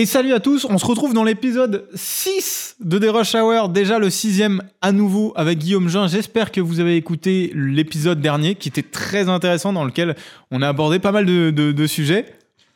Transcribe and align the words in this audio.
Et 0.00 0.06
salut 0.06 0.32
à 0.32 0.38
tous, 0.38 0.64
on 0.64 0.78
se 0.78 0.86
retrouve 0.86 1.12
dans 1.12 1.24
l'épisode 1.24 1.88
6 1.92 2.76
de 2.80 3.00
The 3.00 3.10
Rush 3.10 3.34
Hour, 3.34 3.68
déjà 3.68 3.98
le 3.98 4.10
sixième 4.10 4.62
à 4.80 4.92
nouveau 4.92 5.32
avec 5.34 5.58
Guillaume 5.58 5.88
Jean. 5.88 6.06
J'espère 6.06 6.52
que 6.52 6.60
vous 6.60 6.78
avez 6.78 6.94
écouté 6.94 7.50
l'épisode 7.52 8.20
dernier 8.20 8.54
qui 8.54 8.68
était 8.68 8.84
très 8.84 9.28
intéressant 9.28 9.72
dans 9.72 9.84
lequel 9.84 10.14
on 10.52 10.62
a 10.62 10.68
abordé 10.68 11.00
pas 11.00 11.10
mal 11.10 11.26
de, 11.26 11.50
de- 11.50 11.72
de 11.72 11.86
sujets. 11.88 12.26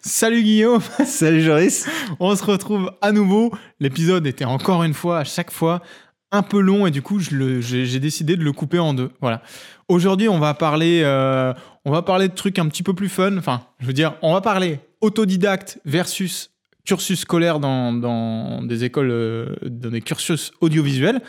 Salut 0.00 0.42
Guillaume, 0.42 0.80
Salut 1.06 1.42
Joris. 1.42 1.86
on 2.18 2.34
se 2.34 2.42
retrouve 2.44 2.90
à 3.00 3.12
nouveau. 3.12 3.52
L'épisode 3.78 4.26
était 4.26 4.44
encore 4.44 4.82
une 4.82 4.94
fois, 4.94 5.20
à 5.20 5.24
chaque 5.24 5.52
fois, 5.52 5.80
un 6.32 6.42
peu 6.42 6.58
long 6.60 6.88
et 6.88 6.90
du 6.90 7.02
coup 7.02 7.20
j'ai 7.20 8.00
décidé 8.00 8.36
de 8.36 8.42
le 8.42 8.50
couper 8.50 8.80
en 8.80 8.94
deux. 8.94 9.10
Voilà. 9.20 9.42
Aujourd'hui 9.86 10.28
on 10.28 10.40
va 10.40 10.54
parler, 10.54 11.02
euh, 11.04 11.54
on 11.84 11.92
va 11.92 12.02
parler 12.02 12.26
de 12.26 12.34
trucs 12.34 12.58
un 12.58 12.66
petit 12.66 12.82
peu 12.82 12.94
plus 12.94 13.08
fun. 13.08 13.36
Enfin, 13.38 13.62
je 13.78 13.86
veux 13.86 13.92
dire, 13.92 14.14
on 14.22 14.32
va 14.32 14.40
parler 14.40 14.80
autodidacte 15.00 15.78
versus 15.84 16.48
cursus 16.84 17.20
scolaire 17.20 17.60
dans, 17.60 17.92
dans 17.92 18.62
des 18.62 18.84
écoles, 18.84 19.10
euh, 19.10 19.54
dans 19.62 19.90
des 19.90 20.00
cursus 20.00 20.52
audiovisuels. 20.60 21.20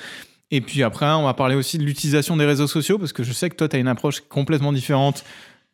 Et 0.52 0.62
puis 0.62 0.84
après, 0.84 1.08
on 1.08 1.24
va 1.24 1.34
parler 1.34 1.56
aussi 1.56 1.78
de 1.78 1.84
l'utilisation 1.84 2.38
des 2.38 2.46
réseaux 2.46 2.68
sociaux, 2.68 2.98
parce 3.00 3.14
que 3.14 3.24
je 3.24 3.34
sais 3.34 3.50
que 3.50 3.56
toi, 3.56 3.68
tu 3.68 3.76
as 3.76 3.80
une 3.80 3.88
approche 3.88 4.22
complètement 4.22 4.74
différente 4.74 5.24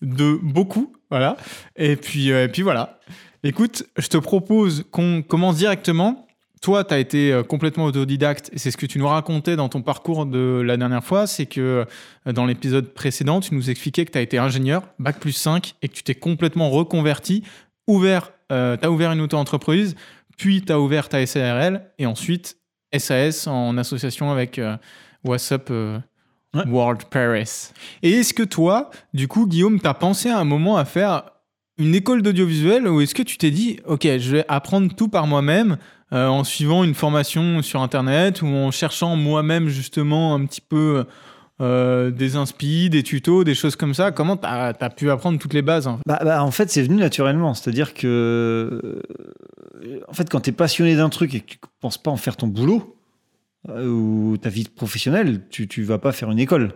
de 0.02 0.40
beaucoup. 0.42 0.94
Voilà. 1.10 1.38
Et 1.76 1.96
puis, 1.96 2.32
euh, 2.32 2.46
et 2.46 2.48
puis 2.48 2.62
voilà. 2.62 3.00
Écoute, 3.44 3.84
je 3.98 4.08
te 4.08 4.18
propose 4.18 4.86
qu'on 4.92 5.22
commence 5.22 5.58
directement. 5.58 6.28
Toi, 6.62 6.84
tu 6.84 6.94
as 6.94 7.00
été 7.00 7.32
euh, 7.32 7.44
complètement 7.44 7.86
autodidacte, 7.86 8.50
et 8.54 8.58
c'est 8.58 8.72
ce 8.72 8.78
que 8.78 8.86
tu 8.86 9.00
nous 9.00 9.08
racontais 9.08 9.56
dans 9.56 9.70
ton 9.70 9.82
parcours 9.82 10.26
de 10.26 10.62
la 10.62 10.76
dernière 10.76 11.04
fois, 11.04 11.26
c'est 11.26 11.46
que 11.46 11.86
dans 12.26 12.46
l'épisode 12.46 12.94
précédent, 12.94 13.40
tu 13.40 13.56
nous 13.56 13.70
expliquais 13.70 14.04
que 14.04 14.12
tu 14.12 14.18
as 14.18 14.22
été 14.22 14.38
ingénieur, 14.38 14.84
bac 15.00 15.20
plus 15.20 15.32
5, 15.32 15.76
et 15.82 15.88
que 15.88 15.94
tu 15.94 16.04
t'es 16.04 16.16
complètement 16.16 16.70
reconverti, 16.70 17.44
ouvert, 17.88 18.34
euh, 18.52 18.78
tu 18.78 18.86
as 18.86 18.92
ouvert 18.92 19.12
une 19.12 19.22
auto-entreprise, 19.22 19.96
puis 20.38 20.62
tu 20.62 20.72
as 20.72 20.80
ouvert 20.80 21.10
ta 21.10 21.26
SARL, 21.26 21.92
et 21.98 22.06
ensuite 22.06 22.58
SAS 22.98 23.48
en 23.48 23.78
association 23.78 24.32
avec 24.32 24.60
euh, 24.60 24.78
WhatsApp 25.24 25.70
euh, 25.72 26.00
Ouais. 26.56 26.66
World 26.68 27.04
Paris. 27.06 27.70
Et 28.02 28.12
est-ce 28.12 28.34
que 28.34 28.42
toi, 28.42 28.90
du 29.14 29.28
coup, 29.28 29.46
Guillaume, 29.46 29.80
tu 29.80 29.88
as 29.88 29.94
pensé 29.94 30.30
à 30.30 30.40
un 30.40 30.46
moment 30.46 30.78
à 30.78 30.86
faire 30.86 31.24
une 31.78 31.94
école 31.94 32.24
d'audiovisuel, 32.24 32.88
ou 32.88 33.02
est-ce 33.02 33.14
que 33.14 33.22
tu 33.22 33.38
t'es 33.38 33.52
dit, 33.52 33.80
OK, 33.86 34.04
je 34.04 34.32
vais 34.32 34.46
apprendre 34.48 34.94
tout 34.96 35.10
par 35.10 35.28
moi-même, 35.28 35.78
euh, 36.12 36.28
en 36.28 36.44
suivant 36.44 36.84
une 36.84 36.96
formation 36.96 37.62
sur 37.62 37.82
Internet, 37.82 38.42
ou 38.42 38.48
en 38.48 38.72
cherchant 38.72 39.16
moi-même 39.16 39.68
justement 39.70 40.34
un 40.34 40.46
petit 40.46 40.62
peu... 40.62 41.06
euh, 41.62 42.10
des 42.10 42.38
inspi, 42.38 42.90
des 42.90 43.04
tutos, 43.04 43.44
des 43.44 43.54
choses 43.54 43.76
comme 43.76 43.94
ça. 43.94 44.12
Comment 44.12 44.38
tu 44.38 44.48
as, 44.48 44.90
pu 44.96 45.12
apprendre 45.12 45.38
toutes 45.40 45.54
les 45.54 45.62
bases 45.62 45.88
hein? 45.88 46.00
Bah, 46.06 46.20
bah, 46.24 46.42
en 46.42 46.52
fait, 46.52 46.70
c'est 46.70 46.82
venu 46.82 46.96
naturellement. 46.96 47.54
C'est-à-dire 47.54 47.94
que, 47.94 48.80
euh, 49.84 50.02
en 50.08 50.14
fait, 50.14 50.30
quand 50.30 50.40
tu 50.40 50.52
es 50.52 50.54
passionné 50.54 50.96
d'un 50.96 51.10
truc 51.10 51.36
et 51.36 51.42
que 51.42 51.52
tu 51.52 51.58
penses 51.82 51.98
pas 51.98 52.12
en 52.12 52.18
faire 52.18 52.38
ton 52.38 52.48
boulot 52.48 52.96
euh, 53.68 53.88
ou 53.90 54.38
ta 54.38 54.48
vie 54.48 54.70
professionnelle, 54.74 55.42
tu, 55.50 55.68
tu 55.68 55.84
vas 55.84 55.98
pas 55.98 56.14
faire 56.14 56.32
une 56.32 56.40
école. 56.40 56.76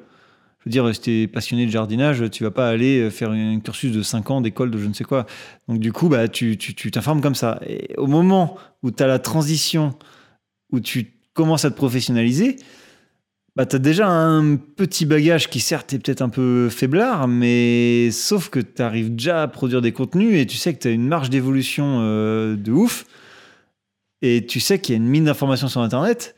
Je 0.59 0.65
veux 0.65 0.71
dire, 0.71 0.93
si 0.93 1.01
tu 1.01 1.21
es 1.21 1.27
passionné 1.27 1.65
de 1.65 1.71
jardinage, 1.71 2.29
tu 2.29 2.43
vas 2.43 2.51
pas 2.51 2.67
aller 2.67 3.09
faire 3.09 3.31
un 3.31 3.59
cursus 3.61 3.93
de 3.93 4.01
5 4.01 4.31
ans 4.31 4.41
d'école 4.41 4.69
de 4.69 4.77
je 4.77 4.87
ne 4.87 4.93
sais 4.93 5.05
quoi. 5.05 5.25
Donc, 5.69 5.79
du 5.79 5.93
coup, 5.93 6.09
bah, 6.09 6.27
tu 6.27 6.57
t'informes 6.57 7.21
comme 7.21 7.35
ça. 7.35 7.61
Et 7.65 7.95
au 7.97 8.07
moment 8.07 8.57
où 8.81 8.91
tu 8.91 9.01
as 9.01 9.07
la 9.07 9.19
transition, 9.19 9.95
où 10.73 10.81
tu 10.81 11.13
commences 11.33 11.63
à 11.63 11.71
te 11.71 11.75
professionnaliser, 11.75 12.57
bah, 13.55 13.65
tu 13.65 13.75
as 13.75 13.79
déjà 13.79 14.07
un 14.09 14.55
petit 14.55 15.05
bagage 15.05 15.49
qui, 15.49 15.59
certes, 15.59 15.93
est 15.93 15.99
peut-être 15.99 16.21
un 16.21 16.29
peu 16.29 16.69
faiblard, 16.69 17.27
mais 17.27 18.09
sauf 18.11 18.49
que 18.49 18.59
tu 18.59 18.81
arrives 18.81 19.13
déjà 19.15 19.43
à 19.43 19.47
produire 19.47 19.81
des 19.81 19.91
contenus 19.91 20.39
et 20.39 20.45
tu 20.47 20.57
sais 20.57 20.73
que 20.73 20.79
tu 20.79 20.87
as 20.87 20.91
une 20.91 21.07
marge 21.07 21.29
d'évolution 21.29 21.99
euh, 22.01 22.55
de 22.55 22.71
ouf. 22.71 23.05
Et 24.21 24.45
tu 24.45 24.59
sais 24.59 24.79
qu'il 24.79 24.93
y 24.93 24.95
a 24.95 25.01
une 25.01 25.07
mine 25.07 25.25
d'informations 25.25 25.67
sur 25.67 25.81
Internet. 25.81 26.35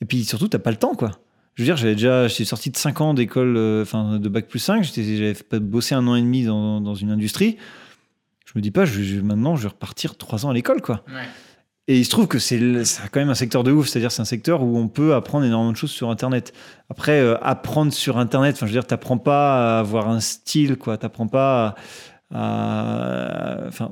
Et 0.00 0.04
puis 0.04 0.24
surtout, 0.24 0.48
tu 0.48 0.58
pas 0.58 0.70
le 0.70 0.76
temps, 0.76 0.94
quoi. 0.94 1.12
Je 1.54 1.62
veux 1.62 1.66
dire, 1.66 1.76
j'avais 1.76 1.94
déjà, 1.94 2.28
j'étais 2.28 2.44
sorti 2.44 2.70
de 2.70 2.76
5 2.76 3.00
ans 3.00 3.14
d'école, 3.14 3.56
euh, 3.56 3.82
enfin 3.82 4.18
de 4.18 4.28
bac 4.28 4.46
plus 4.46 4.60
5, 4.60 4.84
j'étais- 4.84 5.16
j'avais 5.16 5.60
bossé 5.60 5.94
un 5.96 6.06
an 6.06 6.14
et 6.14 6.20
demi 6.22 6.44
dans, 6.44 6.80
dans 6.80 6.94
une 6.94 7.10
industrie. 7.10 7.56
Je 8.46 8.52
me 8.54 8.60
dis 8.60 8.70
pas, 8.70 8.84
je, 8.84 9.20
maintenant, 9.20 9.56
je 9.56 9.62
vais 9.62 9.68
repartir 9.68 10.16
3 10.16 10.46
ans 10.46 10.50
à 10.50 10.54
l'école, 10.54 10.80
quoi. 10.82 11.04
Et 11.90 11.98
il 11.98 12.04
se 12.04 12.10
trouve 12.10 12.28
que 12.28 12.38
c'est 12.38 12.58
quand 13.10 13.18
même 13.18 13.30
un 13.30 13.34
secteur 13.34 13.64
de 13.64 13.72
ouf, 13.72 13.88
c'est-à-dire 13.88 14.12
c'est 14.12 14.20
un 14.20 14.26
secteur 14.26 14.62
où 14.62 14.76
on 14.76 14.88
peut 14.88 15.14
apprendre 15.14 15.46
énormément 15.46 15.72
de 15.72 15.76
choses 15.76 15.90
sur 15.90 16.10
Internet. 16.10 16.52
Après, 16.90 17.18
euh, 17.18 17.42
apprendre 17.42 17.94
sur 17.94 18.18
Internet, 18.18 18.56
enfin, 18.56 18.66
je 18.66 18.72
veux 18.72 18.78
dire, 18.78 18.86
t'apprends 18.86 19.16
pas 19.16 19.76
à 19.76 19.80
avoir 19.80 20.10
un 20.10 20.20
style, 20.20 20.76
quoi. 20.76 20.98
T'apprends 20.98 21.28
pas 21.28 21.76
à, 22.30 23.64
enfin, 23.68 23.90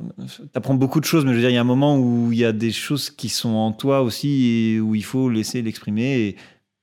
t'apprends 0.53 0.75
beaucoup 0.75 1.01
de 1.01 1.07
choses, 1.07 1.25
mais 1.25 1.31
je 1.31 1.37
veux 1.37 1.41
dire, 1.41 1.49
il 1.49 1.55
y 1.55 1.59
a 1.59 1.63
un 1.63 1.65
moment 1.65 1.97
où 1.97 2.33
il 2.33 2.39
y 2.39 2.45
a 2.45 2.53
des 2.53 2.71
choses 2.71 3.09
qui 3.09 3.31
sont 3.31 3.55
en 3.55 3.73
toi 3.73 4.03
aussi 4.03 4.75
et 4.75 4.81
où 4.81 4.95
il 4.95 5.05
faut 5.05 5.31
laisser 5.31 5.63
l'exprimer. 5.63 6.19
Et, 6.19 6.37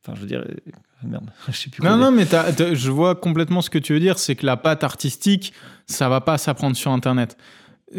enfin, 0.04 0.16
je 0.16 0.22
veux 0.22 0.28
dire, 0.28 0.40
euh, 0.40 1.08
merde, 1.08 1.30
je 1.48 1.52
sais 1.54 1.70
plus 1.70 1.82
quoi 1.82 1.92
Non, 1.92 1.98
dire. 1.98 2.06
non, 2.06 2.12
mais 2.12 2.76
je 2.76 2.90
vois 2.90 3.14
complètement 3.14 3.62
ce 3.62 3.70
que 3.70 3.78
tu 3.78 3.94
veux 3.94 4.00
dire. 4.00 4.18
C'est 4.18 4.36
que 4.36 4.48
la 4.48 4.58
patte 4.58 4.84
artistique, 4.84 5.54
ça 5.86 6.10
va 6.10 6.22
pas 6.22 6.40
s'apprendre 6.40 6.76
sur 6.76 6.90
Internet. 6.90 7.38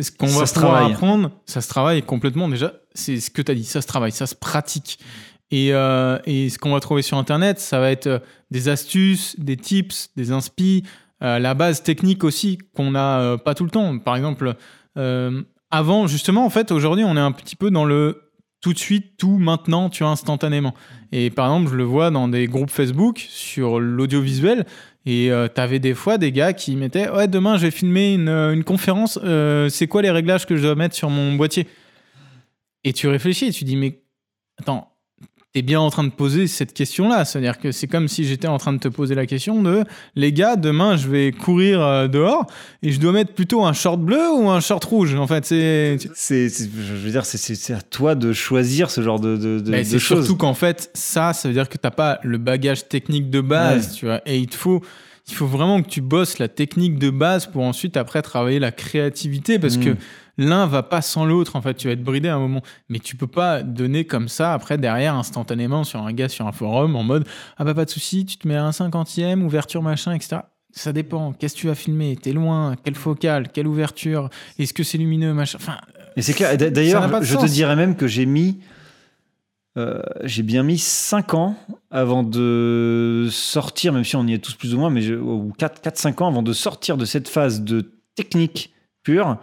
Ce 0.01 0.11
qu'on 0.11 0.27
va 0.27 0.47
se 0.47 0.55
pouvoir 0.55 0.73
travaille. 0.73 0.93
apprendre, 0.93 1.31
ça 1.47 1.61
se 1.61 1.69
travaille 1.69 2.03
complètement. 2.03 2.49
Déjà, 2.49 2.73
c'est 2.95 3.21
ce 3.21 3.31
que 3.31 3.43
tu 3.43 3.53
as 3.53 3.55
dit, 3.55 3.65
ça 3.65 3.81
se 3.81 3.87
travaille, 3.87 4.13
ça 4.13 4.27
se 4.27 4.35
pratique. 4.35 4.99
Et, 5.51 5.73
euh, 5.73 6.19
et 6.25 6.49
ce 6.49 6.59
qu'on 6.59 6.73
va 6.73 6.81
trouver 6.81 7.03
sur 7.03 7.17
Internet, 7.19 7.61
ça 7.61 7.79
va 7.79 7.91
être 7.91 8.07
euh, 8.07 8.19
des 8.51 8.69
astuces, 8.69 9.39
des 9.39 9.57
tips, 9.57 10.11
des 10.17 10.33
inspi, 10.33 10.83
euh, 11.23 11.39
la 11.39 11.55
base 11.55 11.83
technique 11.83 12.25
aussi 12.25 12.59
qu'on 12.75 12.93
n'a 12.93 13.21
euh, 13.21 13.37
pas 13.37 13.55
tout 13.55 13.65
le 13.65 13.71
temps. 13.71 13.99
Par 13.99 14.17
exemple, 14.17 14.55
avant, 15.71 16.07
justement, 16.07 16.45
en 16.45 16.51
fait, 16.51 16.71
aujourd'hui, 16.71 17.05
on 17.05 17.17
est 17.17 17.21
un 17.21 17.33
petit 17.33 17.57
peu 17.57 17.71
dans 17.71 17.85
le 17.85 18.21
tout 18.61 18.73
de 18.73 18.79
suite, 18.79 19.19
tout 19.19 19.37
maintenant, 19.37 19.91
tu 19.91 20.05
vois, 20.05 20.13
instantanément. 20.13 20.73
Et 21.13 21.29
par 21.29 21.47
exemple, 21.47 21.71
je 21.71 21.77
le 21.77 21.85
vois 21.85 22.11
dans 22.11 22.29
des 22.29 22.47
groupes 22.47 22.71
Facebook 22.71 23.23
sur 23.29 23.79
l'audiovisuel. 23.79 24.65
Et 25.07 25.31
tu 25.55 25.61
avais 25.61 25.79
des 25.81 25.95
fois 25.95 26.17
des 26.17 26.33
gars 26.33 26.53
qui 26.55 26.77
mettaient 26.77 27.11
Ouais, 27.11 27.29
demain, 27.29 27.59
je 27.59 27.63
vais 27.67 27.71
filmer 27.71 28.15
une, 28.15 28.29
euh, 28.29 28.55
une 28.55 28.65
conférence. 28.65 29.19
euh, 29.23 29.69
c'est 29.69 29.87
quoi 29.87 30.01
les 30.01 30.11
réglages 30.11 30.47
que 30.47 30.57
je 30.57 30.63
dois 30.63 30.75
mettre 30.75 30.95
sur 30.95 31.11
mon 31.11 31.35
boîtier? 31.35 31.67
Et 32.85 32.93
tu 32.93 33.09
réfléchis 33.09 33.47
et 33.47 33.51
tu 33.53 33.65
dis 33.65 33.77
Mais 33.77 34.03
attends, 34.59 34.94
t'es 35.55 35.63
bien 35.63 35.79
en 35.81 35.89
train 35.89 36.03
de 36.03 36.11
poser 36.11 36.49
cette 36.49 36.75
question-là. 36.75 37.25
C'est-à-dire 37.25 37.61
que 37.61 37.71
c'est 37.71 37.87
comme 37.87 38.09
si 38.09 38.25
j'étais 38.25 38.49
en 38.49 38.59
train 38.59 38.73
de 38.73 38.79
te 38.79 38.89
poser 38.89 39.15
la 39.15 39.25
question 39.25 39.63
de 39.63 39.85
Les 40.17 40.33
gars, 40.33 40.57
demain, 40.57 40.97
je 40.97 41.09
vais 41.09 41.31
courir 41.31 41.81
euh, 41.81 42.09
dehors 42.09 42.47
et 42.83 42.91
je 42.91 42.99
dois 42.99 43.13
mettre 43.13 43.33
plutôt 43.33 43.65
un 43.65 43.73
short 43.73 44.01
bleu 44.01 44.33
ou 44.37 44.49
un 44.51 44.59
short 44.59 44.85
rouge. 44.85 45.15
En 45.15 45.29
fait, 45.29 45.45
c'est. 45.47 45.97
C'est, 46.15 46.49
je 46.49 46.95
veux 46.95 47.11
dire, 47.13 47.25
c'est, 47.25 47.73
à 47.73 47.81
toi 47.83 48.17
de 48.17 48.33
choisir 48.33 48.91
ce 48.91 49.01
genre 49.01 49.21
de, 49.21 49.37
de, 49.37 49.61
de- 49.61 49.71
Mais 49.71 49.79
de 49.79 49.85
c'est 49.85 50.01
choses. 50.01 50.25
surtout 50.27 50.37
qu'en 50.37 50.55
fait, 50.55 50.91
ça, 50.93 51.33
ça 51.33 51.47
veut 51.47 51.55
dire 51.55 51.69
que 51.69 51.79
t'as 51.79 51.93
pas 51.93 52.19
le 52.25 52.39
bagage 52.39 52.89
technique 52.89 53.31
de 53.31 53.41
base, 53.41 53.87
Ouais. 53.91 53.95
tu 53.97 54.07
vois. 54.07 54.21
Et 54.27 54.39
il 54.39 54.49
te 54.49 54.57
faut, 54.57 54.83
il 55.29 55.35
faut 55.35 55.47
vraiment 55.47 55.81
que 55.83 55.89
tu 55.89 56.01
bosses 56.01 56.41
la 56.41 56.49
technique 56.49 56.99
de 56.99 57.11
base 57.11 57.47
pour 57.47 57.63
ensuite 57.63 57.97
après 57.97 58.23
travailler 58.23 58.59
la 58.59 58.73
créativité, 58.73 59.61
parce 59.61 59.77
Mm. 59.77 59.85
que 59.85 59.91
l'un 60.39 60.67
va 60.67 60.83
pas 60.83 61.03
sans 61.03 61.25
l'autre. 61.27 61.57
En 61.57 61.63
fait, 61.63 61.75
tu 61.75 61.87
vas 61.89 61.93
être 61.93 62.03
bridé 62.05 62.29
à 62.29 62.37
un 62.37 62.39
moment, 62.39 62.63
mais 62.89 62.99
tu 62.99 63.17
peux 63.17 63.27
pas 63.27 63.63
donner 63.63 64.05
comme 64.07 64.29
ça 64.29 64.53
après 64.53 64.79
derrière 64.79 65.15
instantanément 65.15 65.85
sur 65.85 66.01
un 66.03 66.13
gars 66.13 66.29
sur 66.29 66.47
un 66.47 66.53
forum 66.53 66.97
en 66.97 67.03
mode 67.03 67.27
ah 67.57 67.65
bah 67.65 67.75
pas 67.75 67.85
de 67.85 67.91
souci, 67.91 68.25
tu 68.27 68.37
te 68.39 68.47
mets 68.49 68.57
à 68.57 68.65
un 68.65 68.73
cinquantième, 68.73 69.43
ouverture 69.45 69.83
machin, 69.83 70.13
etc. 70.13 70.39
Ça 70.73 70.93
dépend. 70.93 71.33
Qu'est-ce 71.33 71.55
que 71.55 71.61
tu 71.61 71.67
vas 71.69 71.77
filmer? 71.77 72.17
T'es 72.17 72.33
loin 72.33 72.75
Quelle 72.83 72.97
focale 72.97 73.49
Quelle 73.53 73.69
ouverture? 73.69 74.29
Est-ce 74.59 74.75
que 74.75 74.83
c'est 74.83 74.99
lumineux 74.99 75.33
machin? 75.33 75.59
Enfin, 75.61 75.77
Et 76.17 76.23
c'est 76.23 76.35
clair. 76.35 76.57
D'ailleurs, 76.57 77.23
je 77.23 77.37
te 77.37 77.47
dirais 77.47 77.77
même 77.77 77.95
que 77.95 78.09
j'ai 78.09 78.27
mis, 78.27 78.59
euh, 79.77 80.01
j'ai 80.25 80.43
bien 80.43 80.63
mis 80.63 80.79
5 80.79 81.35
ans 81.35 81.57
avant 81.91 82.23
de 82.25 83.29
sortir, 83.31 83.93
même 83.93 84.05
si 84.05 84.17
on 84.17 84.27
y 84.27 84.35
est 84.35 84.39
tous 84.39 84.55
plus 84.55 84.75
ou 84.75 84.79
moins, 84.79 84.91
mais 84.91 85.03
je- 85.03 85.15
ou 85.15 85.53
4-5 85.59 86.21
ans 86.23 86.29
avant 86.29 86.43
de 86.43 86.53
sortir 86.53 86.97
de 86.97 87.05
cette 87.05 87.29
phase 87.29 87.63
de 87.63 87.93
technique 88.17 88.73
pure. 89.03 89.39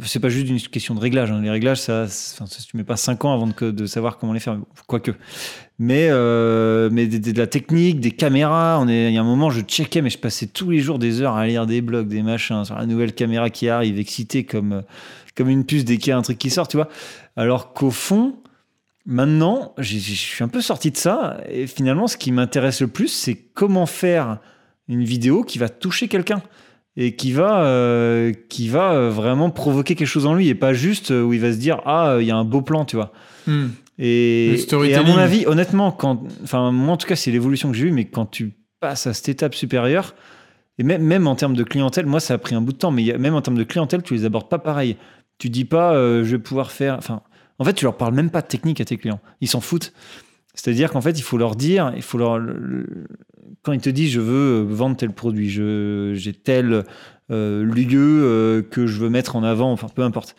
C'est 0.00 0.20
pas 0.20 0.30
juste 0.30 0.48
une 0.48 0.58
question 0.58 0.94
de 0.94 1.00
réglage. 1.00 1.30
hein. 1.30 1.42
Les 1.42 1.50
réglages, 1.50 1.80
ça, 1.82 2.04
enfin, 2.04 2.46
ça, 2.46 2.62
tu 2.66 2.78
mets 2.78 2.84
pas 2.84 2.96
5 2.96 3.26
ans 3.26 3.34
avant 3.34 3.46
de, 3.46 3.70
de 3.70 3.84
savoir 3.86 4.16
comment 4.16 4.32
les 4.32 4.40
faire, 4.40 4.56
quoique. 4.86 5.10
Mais, 5.78 6.08
euh, 6.10 6.88
mais 6.90 7.06
de, 7.06 7.18
de- 7.18 7.30
de 7.32 7.38
la 7.38 7.46
technique, 7.46 8.00
des 8.00 8.12
caméras, 8.12 8.78
on 8.80 8.88
est, 8.88 9.08
il 9.08 9.14
y 9.14 9.18
a 9.18 9.20
un 9.20 9.24
moment, 9.24 9.50
je 9.50 9.60
checkais, 9.60 10.00
mais 10.00 10.08
je 10.08 10.16
passais 10.16 10.46
tous 10.46 10.70
les 10.70 10.78
jours 10.78 10.98
des 10.98 11.20
heures 11.20 11.36
à 11.36 11.46
lire 11.46 11.66
des 11.66 11.82
blogs, 11.82 12.08
des 12.08 12.22
machins, 12.22 12.64
sur 12.64 12.74
la 12.74 12.86
nouvelle 12.86 13.12
caméra 13.12 13.50
qui 13.50 13.68
arrive, 13.68 13.98
excité 13.98 14.44
comme, 14.44 14.72
euh, 14.72 14.80
comme 15.36 15.50
une 15.50 15.66
puce 15.66 15.84
dès 15.84 15.98
qu'il 15.98 16.08
y 16.08 16.12
a 16.12 16.16
un 16.16 16.22
truc 16.22 16.38
qui 16.38 16.48
sort, 16.48 16.68
tu 16.68 16.78
vois. 16.78 16.88
Alors 17.36 17.74
qu'au 17.74 17.90
fond, 17.90 18.36
maintenant, 19.04 19.74
je 19.76 19.98
suis 19.98 20.42
un 20.42 20.48
peu 20.48 20.62
sorti 20.62 20.90
de 20.90 20.96
ça, 20.96 21.36
et 21.50 21.66
finalement, 21.66 22.06
ce 22.06 22.16
qui 22.16 22.32
m'intéresse 22.32 22.80
le 22.80 22.88
plus, 22.88 23.08
c'est 23.08 23.34
comment 23.34 23.84
faire 23.84 24.38
une 24.88 25.04
vidéo 25.04 25.42
qui 25.42 25.58
va 25.58 25.68
toucher 25.68 26.08
quelqu'un 26.08 26.42
et 26.96 27.16
qui 27.16 27.32
va, 27.32 27.64
euh, 27.64 28.32
qui 28.48 28.68
va 28.68 28.92
euh, 28.92 29.10
vraiment 29.10 29.50
provoquer 29.50 29.94
quelque 29.94 30.08
chose 30.08 30.26
en 30.26 30.34
lui, 30.34 30.48
et 30.48 30.54
pas 30.54 30.74
juste 30.74 31.10
euh, 31.10 31.22
où 31.22 31.32
il 31.32 31.40
va 31.40 31.52
se 31.52 31.58
dire, 31.58 31.80
ah, 31.86 32.18
il 32.20 32.26
y 32.26 32.30
a 32.30 32.36
un 32.36 32.44
beau 32.44 32.62
plan, 32.62 32.84
tu 32.84 32.96
vois. 32.96 33.12
hmm. 33.46 33.68
Et, 33.98 34.54
et 34.54 34.94
à 34.94 35.02
mon 35.02 35.16
avis, 35.16 35.46
honnêtement, 35.46 35.92
quand, 35.92 36.24
enfin, 36.42 36.72
moi 36.72 36.94
en 36.94 36.96
tout 36.96 37.06
cas, 37.06 37.14
c'est 37.14 37.30
l'évolution 37.30 37.70
que 37.70 37.76
j'ai 37.76 37.86
eue, 37.86 37.92
mais 37.92 38.06
quand 38.06 38.26
tu 38.26 38.54
passes 38.80 39.06
à 39.06 39.14
cette 39.14 39.28
étape 39.28 39.54
supérieure, 39.54 40.14
et 40.78 40.82
même, 40.82 41.02
même 41.02 41.26
en 41.26 41.36
termes 41.36 41.54
de 41.54 41.64
clientèle, 41.64 42.06
moi 42.06 42.20
ça 42.20 42.34
a 42.34 42.38
pris 42.38 42.54
un 42.54 42.60
bout 42.60 42.72
de 42.72 42.78
temps, 42.78 42.90
mais 42.90 43.16
même 43.18 43.34
en 43.34 43.42
termes 43.42 43.58
de 43.58 43.64
clientèle, 43.64 44.02
tu 44.02 44.14
les 44.14 44.24
abordes 44.24 44.48
pas 44.48 44.58
pareil. 44.58 44.96
Tu 45.38 45.50
dis 45.50 45.64
pas, 45.64 45.94
euh, 45.94 46.24
je 46.24 46.32
vais 46.32 46.42
pouvoir 46.42 46.72
faire. 46.72 46.96
Enfin, 46.98 47.22
En 47.58 47.64
fait, 47.64 47.74
tu 47.74 47.84
leur 47.84 47.96
parles 47.96 48.14
même 48.14 48.30
pas 48.30 48.42
de 48.42 48.46
technique 48.46 48.80
à 48.80 48.84
tes 48.84 48.96
clients. 48.96 49.20
Ils 49.40 49.48
s'en 49.48 49.60
foutent. 49.60 49.92
C'est-à-dire 50.54 50.90
qu'en 50.90 51.00
fait, 51.00 51.18
il 51.18 51.22
faut 51.22 51.38
leur 51.38 51.56
dire, 51.56 51.92
il 51.96 52.02
faut 52.02 52.18
leur, 52.18 52.40
quand 53.62 53.72
ils 53.72 53.80
te 53.80 53.90
disent 53.90 54.10
je 54.10 54.20
veux 54.20 54.62
vendre 54.62 54.96
tel 54.96 55.10
produit, 55.10 55.50
je, 55.50 56.12
j'ai 56.14 56.32
tel 56.32 56.84
euh, 57.30 57.64
lieu 57.64 58.22
euh, 58.24 58.62
que 58.62 58.86
je 58.86 58.98
veux 58.98 59.10
mettre 59.10 59.36
en 59.36 59.42
avant, 59.42 59.72
enfin 59.72 59.88
peu 59.94 60.02
importe. 60.02 60.36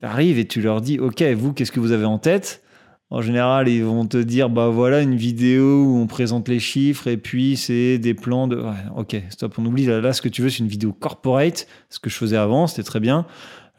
Tu 0.00 0.06
arrives 0.06 0.38
et 0.38 0.46
tu 0.46 0.60
leur 0.60 0.80
dis 0.80 0.98
ok, 0.98 1.22
vous, 1.36 1.52
qu'est-ce 1.52 1.72
que 1.72 1.80
vous 1.80 1.92
avez 1.92 2.04
en 2.04 2.18
tête? 2.18 2.62
En 3.08 3.20
général, 3.20 3.68
ils 3.68 3.84
vont 3.84 4.04
te 4.04 4.16
dire 4.16 4.50
bah 4.50 4.68
voilà 4.68 5.00
une 5.00 5.14
vidéo 5.14 5.84
où 5.84 5.98
on 5.98 6.08
présente 6.08 6.48
les 6.48 6.58
chiffres 6.58 7.06
et 7.06 7.16
puis 7.16 7.56
c'est 7.56 7.98
des 7.98 8.14
plans 8.14 8.48
de. 8.48 8.56
Ouais, 8.56 8.72
ok, 8.96 9.16
stop, 9.30 9.54
on 9.58 9.66
oublie 9.66 9.86
là, 9.86 10.00
là 10.00 10.12
ce 10.12 10.20
que 10.20 10.28
tu 10.28 10.42
veux, 10.42 10.50
c'est 10.50 10.58
une 10.58 10.68
vidéo 10.68 10.92
corporate, 10.92 11.68
ce 11.88 12.00
que 12.00 12.10
je 12.10 12.16
faisais 12.16 12.36
avant, 12.36 12.66
c'était 12.66 12.82
très 12.82 13.00
bien. 13.00 13.24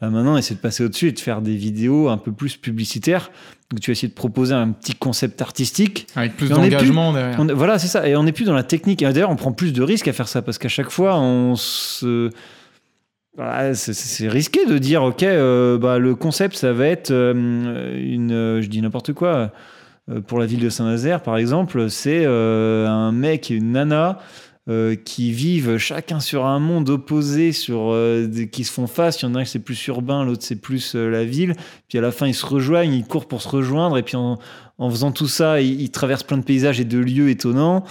Là, 0.00 0.10
maintenant, 0.10 0.36
essaie 0.36 0.54
de 0.54 0.60
passer 0.60 0.84
au-dessus 0.84 1.08
et 1.08 1.12
de 1.12 1.18
faire 1.18 1.42
des 1.42 1.56
vidéos 1.56 2.08
un 2.08 2.18
peu 2.18 2.30
plus 2.30 2.56
publicitaires. 2.56 3.30
Donc, 3.70 3.80
tu 3.80 3.90
vas 3.90 3.92
essayer 3.92 4.08
de 4.08 4.14
proposer 4.14 4.54
un 4.54 4.70
petit 4.70 4.94
concept 4.94 5.42
artistique. 5.42 6.06
Avec 6.14 6.36
plus 6.36 6.48
d'engagement 6.48 7.12
derrière. 7.12 7.38
On- 7.40 7.46
voilà, 7.54 7.78
c'est 7.80 7.88
ça. 7.88 8.08
Et 8.08 8.14
on 8.16 8.22
n'est 8.22 8.32
plus 8.32 8.44
dans 8.44 8.54
la 8.54 8.62
technique. 8.62 9.02
Et 9.02 9.06
d'ailleurs, 9.06 9.30
on 9.30 9.36
prend 9.36 9.52
plus 9.52 9.72
de 9.72 9.82
risques 9.82 10.06
à 10.08 10.12
faire 10.12 10.28
ça 10.28 10.40
parce 10.40 10.58
qu'à 10.58 10.68
chaque 10.68 10.90
fois, 10.90 11.18
on 11.18 11.56
se. 11.56 12.30
Voilà, 13.36 13.74
c'est- 13.74 14.28
risqué 14.28 14.66
de 14.66 14.78
dire, 14.78 15.02
OK, 15.04 15.22
euh, 15.22 15.78
bah, 15.78 15.98
le 15.98 16.14
concept, 16.14 16.56
ça 16.56 16.72
va 16.72 16.86
être 16.86 17.10
euh, 17.12 17.32
une. 17.96 18.32
euh, 18.32 18.62
je 18.62 18.68
dis 18.68 18.80
n'importe 18.82 19.12
quoi. 19.12 19.52
euh, 20.10 20.20
pour 20.22 20.38
la 20.40 20.46
ville 20.46 20.60
de 20.60 20.70
Saint-Nazaire, 20.70 21.22
par 21.22 21.36
exemple, 21.36 21.90
c'est 21.90 22.22
euh, 22.24 22.86
un 22.88 23.12
mec 23.12 23.50
et 23.50 23.54
une 23.56 23.72
nana 23.72 24.18
euh, 24.68 24.96
qui 24.96 25.32
vivent 25.32 25.78
chacun 25.78 26.20
sur 26.20 26.44
un 26.44 26.58
monde 26.58 26.90
opposé, 26.90 27.52
sur, 27.52 27.90
euh, 27.90 28.28
qui 28.52 28.64
se 28.64 28.70
font 28.70 28.86
face. 28.86 29.22
Il 29.22 29.24
y 29.24 29.28
en 29.30 29.34
a 29.34 29.38
un 29.38 29.44
qui 29.44 29.48
c'est 29.48 29.60
plus 29.60 29.86
urbain, 29.86 30.26
l'autre 30.26 30.42
c'est 30.42 30.60
plus 30.60 30.94
euh, 30.94 31.08
la 31.08 31.24
ville. 31.24 31.54
Puis 31.88 31.96
à 31.96 32.02
la 32.02 32.12
fin, 32.12 32.26
ils 32.26 32.34
se 32.34 32.44
rejoignent, 32.44 32.92
ils 32.92 33.06
courent 33.06 33.28
pour 33.28 33.40
se 33.40 33.48
rejoindre. 33.48 33.96
Et 33.96 34.02
puis 34.02 34.16
en, 34.16 34.38
faisant 34.90 35.10
tout 35.10 35.26
ça, 35.26 35.62
ils, 35.62 35.90
traversent 35.90 36.22
plein 36.22 36.36
de 36.36 36.44
paysages 36.44 36.80
et 36.80 36.84
de 36.84 36.98
lieux 36.98 37.30
étonnants. 37.30 37.82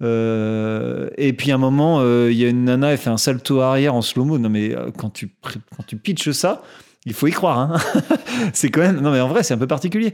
Et 0.00 1.34
puis 1.36 1.50
à 1.52 1.56
un 1.56 1.58
moment, 1.58 2.02
il 2.02 2.36
y 2.36 2.46
a 2.46 2.48
une 2.48 2.64
nana, 2.64 2.92
elle 2.92 2.98
fait 2.98 3.10
un 3.10 3.18
salto 3.18 3.60
arrière 3.60 3.94
en 3.94 4.00
slow-mo. 4.00 4.38
Non 4.38 4.48
mais 4.48 4.74
quand 4.96 5.10
tu, 5.10 5.34
quand 5.42 5.82
tu 5.86 5.96
pitches 5.96 6.30
ça, 6.30 6.62
il 7.04 7.12
faut 7.12 7.26
y 7.26 7.32
croire. 7.32 7.58
hein. 7.58 7.76
c'est 8.54 8.70
quand 8.70 8.80
même... 8.80 9.02
Non 9.02 9.12
mais 9.12 9.20
en 9.20 9.28
vrai, 9.28 9.42
c'est 9.42 9.52
un 9.52 9.58
peu 9.58 9.66
particulier. 9.66 10.12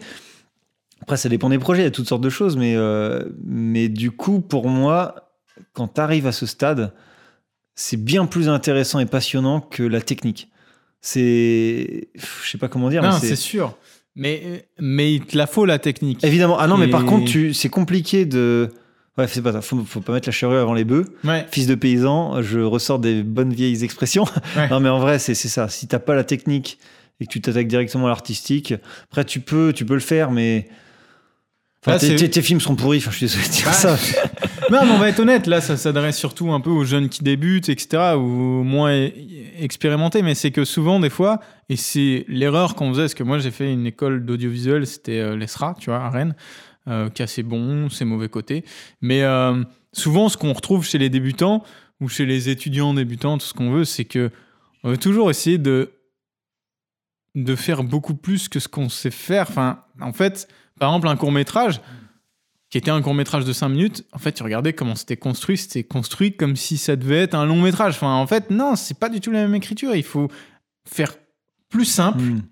Après, 1.01 1.17
ça 1.17 1.29
dépend 1.29 1.49
des 1.49 1.61
projets, 1.61 1.83
il 1.83 1.85
y 1.85 1.89
a 1.89 1.93
toutes 1.93 2.09
sortes 2.09 2.23
de 2.23 2.29
choses. 2.29 2.57
Mais, 2.57 2.77
mais 3.45 3.89
du 3.89 4.11
coup, 4.11 4.41
pour 4.41 4.69
moi, 4.69 5.28
quand 5.73 5.95
tu 5.95 6.01
arrives 6.01 6.27
à 6.27 6.33
ce 6.33 6.47
stade, 6.47 6.93
c'est 7.75 7.97
bien 7.97 8.27
plus 8.27 8.49
intéressant 8.49 8.99
et 8.99 9.07
passionnant 9.07 9.61
que 9.61 9.83
la 9.83 10.01
technique. 10.01 10.49
C'est... 11.01 12.09
Je 12.15 12.51
sais 12.51 12.59
pas 12.59 12.69
comment 12.69 12.91
dire. 12.91 13.03
Non, 13.03 13.11
mais 13.11 13.29
c'est 13.29 13.37
sûr. 13.37 13.77
Mais, 14.17 14.67
mais 14.81 15.15
il 15.15 15.25
te 15.25 15.39
la 15.39 15.47
faut 15.47 15.65
la 15.65 15.79
technique. 15.79 16.25
Évidemment. 16.25 16.59
Ah 16.59 16.67
non, 16.67 16.77
mais 16.77 16.89
par 16.89 17.05
contre, 17.05 17.31
tu... 17.31 17.55
c'est 17.55 17.69
compliqué 17.69 18.27
de... 18.27 18.69
Ouais, 19.17 19.27
c'est 19.29 19.43
pas 19.43 19.53
ça. 19.53 19.61
Faut, 19.61 19.85
faut 19.85 20.01
pas 20.01 20.13
mettre 20.13 20.29
la 20.29 20.33
charrue 20.33 20.57
avant 20.57 20.75
les 20.75 20.85
bœufs. 20.85 21.05
Ouais, 21.25 21.47
Fils 21.51 21.67
de 21.67 21.75
paysan, 21.75 22.43
je 22.43 22.61
ressors 22.61 22.99
des 22.99 23.23
bonnes 23.23 23.53
vieilles 23.53 23.85
expressions. 23.85 24.25
Ouais. 24.57 24.69
non, 24.69 24.81
mais 24.81 24.89
en 24.89 24.99
vrai, 24.99 25.19
c'est 25.19 25.35
c'est 25.35 25.49
ça. 25.49 25.69
Si 25.69 25.87
t'as 25.87 25.99
pas 25.99 26.15
la 26.15 26.25
technique 26.25 26.79
et 27.21 27.27
que 27.27 27.31
tu 27.31 27.41
t'attaques 27.41 27.69
directement 27.69 28.07
à 28.07 28.09
l'artistique, 28.09 28.75
après, 29.05 29.25
tu 29.25 29.41
peux, 29.41 29.73
tu 29.73 29.85
peux 29.85 29.95
le 29.95 30.01
faire, 30.01 30.31
mais... 30.31 30.69
Enfin, 31.87 31.93
Là, 31.93 32.29
tes, 32.29 32.43
films 32.43 32.61
seront 32.61 32.75
pourris. 32.75 32.99
Enfin, 32.99 33.13
je 33.13 33.17
suis 33.19 33.27
désolé 33.27 33.47
de 33.47 33.53
dire 33.53 33.67
Bah, 33.67 33.73
ça. 33.73 33.97
non, 34.71 34.85
mais 34.85 34.93
on 34.93 34.99
va 34.99 35.09
être 35.09 35.21
honnête, 35.21 35.47
là, 35.47 35.61
ça 35.61 35.77
s'adresse 35.77 36.17
surtout 36.17 36.53
un 36.53 36.61
peu 36.61 36.71
aux 36.71 36.85
jeunes 36.85 37.09
qui 37.09 37.23
débutent, 37.23 37.69
etc., 37.69 38.15
ou 38.17 38.63
moins 38.63 38.93
expérimentés, 39.59 40.23
mais 40.23 40.35
c'est 40.35 40.51
que 40.51 40.65
souvent, 40.65 41.01
des 41.01 41.11
fois, 41.11 41.41
et 41.69 41.77
c'est 41.77 42.25
l'erreur 42.29 42.75
qu'on 42.75 42.91
faisait, 42.91 43.03
parce 43.03 43.15
que 43.15 43.23
moi, 43.23 43.39
j'ai 43.39 43.51
fait 43.51 43.73
une 43.73 43.87
école 43.87 44.25
d'audiovisuel, 44.25 44.87
c'était 44.87 45.21
euh, 45.21 45.37
l'ESRA, 45.37 45.75
tu 45.79 45.91
vois, 45.91 46.01
à 46.01 46.11
Rennes, 46.11 46.35
euh, 46.89 47.09
qui 47.11 47.23
a 47.23 47.27
ses 47.27 47.43
bons, 47.43 47.89
ses 47.89 48.05
mauvais 48.05 48.29
côtés, 48.29 48.65
mais 49.01 49.23
euh, 49.23 49.63
souvent, 49.93 50.29
ce 50.29 50.37
qu'on 50.37 50.53
retrouve 50.53 50.85
chez 50.85 50.99
les 50.99 51.11
débutants, 51.11 51.63
ou 52.01 52.09
chez 52.09 52.27
les 52.27 52.49
étudiants 52.49 52.95
débutants, 52.95 53.39
tout 53.39 53.47
ce 53.47 53.55
qu'on 53.55 53.71
veut, 53.71 53.85
c'est 53.85 54.05
que 54.05 54.31
on 54.85 54.91
veut 54.91 54.99
toujours 54.99 55.31
essayer 55.31 55.59
de 55.59 55.91
de 57.35 57.55
faire 57.55 57.85
beaucoup 57.85 58.15
plus 58.15 58.49
que 58.49 58.59
ce 58.59 58.69
qu'on 58.69 58.89
sait 58.89 59.11
faire. 59.11 59.47
Enfin, 59.49 59.83
en 60.01 60.13
fait, 60.13 60.49
par 60.79 60.91
exemple, 60.91 61.09
un 61.09 61.17
court 61.17 61.33
métrage, 61.33 61.81
qui 62.71 62.79
était 62.79 62.91
un 62.91 63.01
court 63.01 63.15
métrage 63.15 63.45
de 63.45 63.53
5 63.53 63.69
minutes, 63.71 64.05
en 64.13 64.19
fait, 64.19 64.33
tu 64.33 64.43
regardais 64.43 64.73
comment 64.75 64.95
c'était 64.95 65.17
construit, 65.17 65.57
c'était 65.57 65.85
construit 65.85 66.37
comme 66.37 66.55
si 66.57 66.77
ça 66.77 66.97
devait 66.97 67.23
être 67.23 67.35
un 67.35 67.47
long 67.47 67.63
métrage. 67.63 67.95
Enfin, 67.95 68.15
en 68.15 68.27
fait, 68.27 68.51
non, 68.51 68.77
c'est 68.77 68.99
pas 68.99 69.09
du 69.09 69.21
tout 69.21 69.31
la 69.31 69.41
même 69.43 69.55
écriture. 69.55 69.95
Il 69.95 70.03
faut 70.03 70.29
faire 70.87 71.15
plus 71.69 71.85
simple, 71.87 72.21
Hmm. 72.21 72.43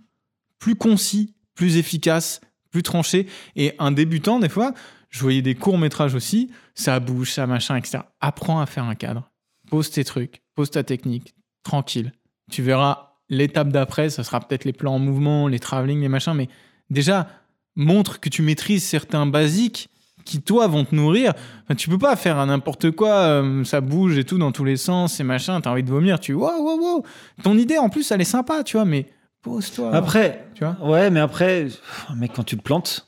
plus 0.59 0.75
concis, 0.75 1.35
plus 1.55 1.77
efficace, 1.77 2.41
plus 2.71 2.83
tranché. 2.83 3.27
Et 3.57 3.75
un 3.79 3.93
débutant, 3.93 4.39
des 4.41 4.49
fois, 4.49 4.73
je 5.11 5.21
voyais 5.21 5.43
des 5.43 5.55
courts 5.55 5.79
métrages 5.79 6.15
aussi, 6.15 6.51
ça 6.75 6.99
bouge, 7.01 7.33
ça 7.33 7.47
machin, 7.47 7.77
etc. 7.77 7.99
Apprends 8.21 8.61
à 8.61 8.67
faire 8.67 8.85
un 8.85 8.95
cadre. 8.95 9.31
Pose 9.71 9.91
tes 9.91 10.05
trucs, 10.05 10.43
pose 10.55 10.71
ta 10.71 10.83
technique, 10.83 11.35
tranquille. 11.63 12.13
Tu 12.51 12.63
verras 12.63 13.15
l'étape 13.29 13.69
d'après, 13.69 14.11
ça 14.11 14.25
sera 14.25 14.41
peut-être 14.41 14.65
les 14.65 14.73
plans 14.73 14.95
en 14.95 14.99
mouvement, 14.99 15.49
les 15.49 15.59
travelling, 15.59 16.01
les 16.01 16.09
machins, 16.09 16.35
mais 16.35 16.49
déjà, 16.91 17.29
montre 17.75 18.21
que 18.21 18.29
tu 18.29 18.43
maîtrises 18.43 18.85
certains 18.85 19.27
basiques 19.27 19.89
qui, 20.27 20.43
toi, 20.43 20.67
vont 20.67 20.85
te 20.85 20.95
nourrir. 20.95 21.33
Enfin, 21.65 21.75
tu 21.75 21.89
peux 21.89 21.97
pas 21.99 22.15
faire 22.17 22.45
n'importe 22.45 22.91
quoi, 22.91 23.13
euh, 23.13 23.65
ça 23.65 23.81
bouge 23.81 24.19
et 24.19 24.25
tout 24.25 24.37
dans 24.37 24.53
tous 24.53 24.65
les 24.65 24.77
sens, 24.77 25.19
et 25.21 25.25
machin, 25.25 25.61
t'as 25.63 25.71
envie 25.71 25.83
de 25.83 25.91
vomir, 25.91 26.21
tu 26.21 26.35
waouh, 26.35 26.63
waouh, 26.63 26.81
waouh. 26.83 27.03
Ton 27.43 27.57
idée, 27.57 27.79
en 27.79 27.89
plus, 27.89 28.11
elle 28.11 28.21
est 28.21 28.25
sympa, 28.25 28.63
tu 28.63 28.77
vois, 28.77 28.85
mais 28.85 29.07
pose-toi. 29.43 29.95
Après, 29.95 30.45
tu 30.55 30.65
vois? 30.65 30.77
ouais, 30.87 31.09
mais 31.11 31.21
après, 31.21 31.69
mec, 32.17 32.33
quand 32.35 32.43
tu 32.45 32.57
te 32.57 32.63
plantes, 32.63 33.07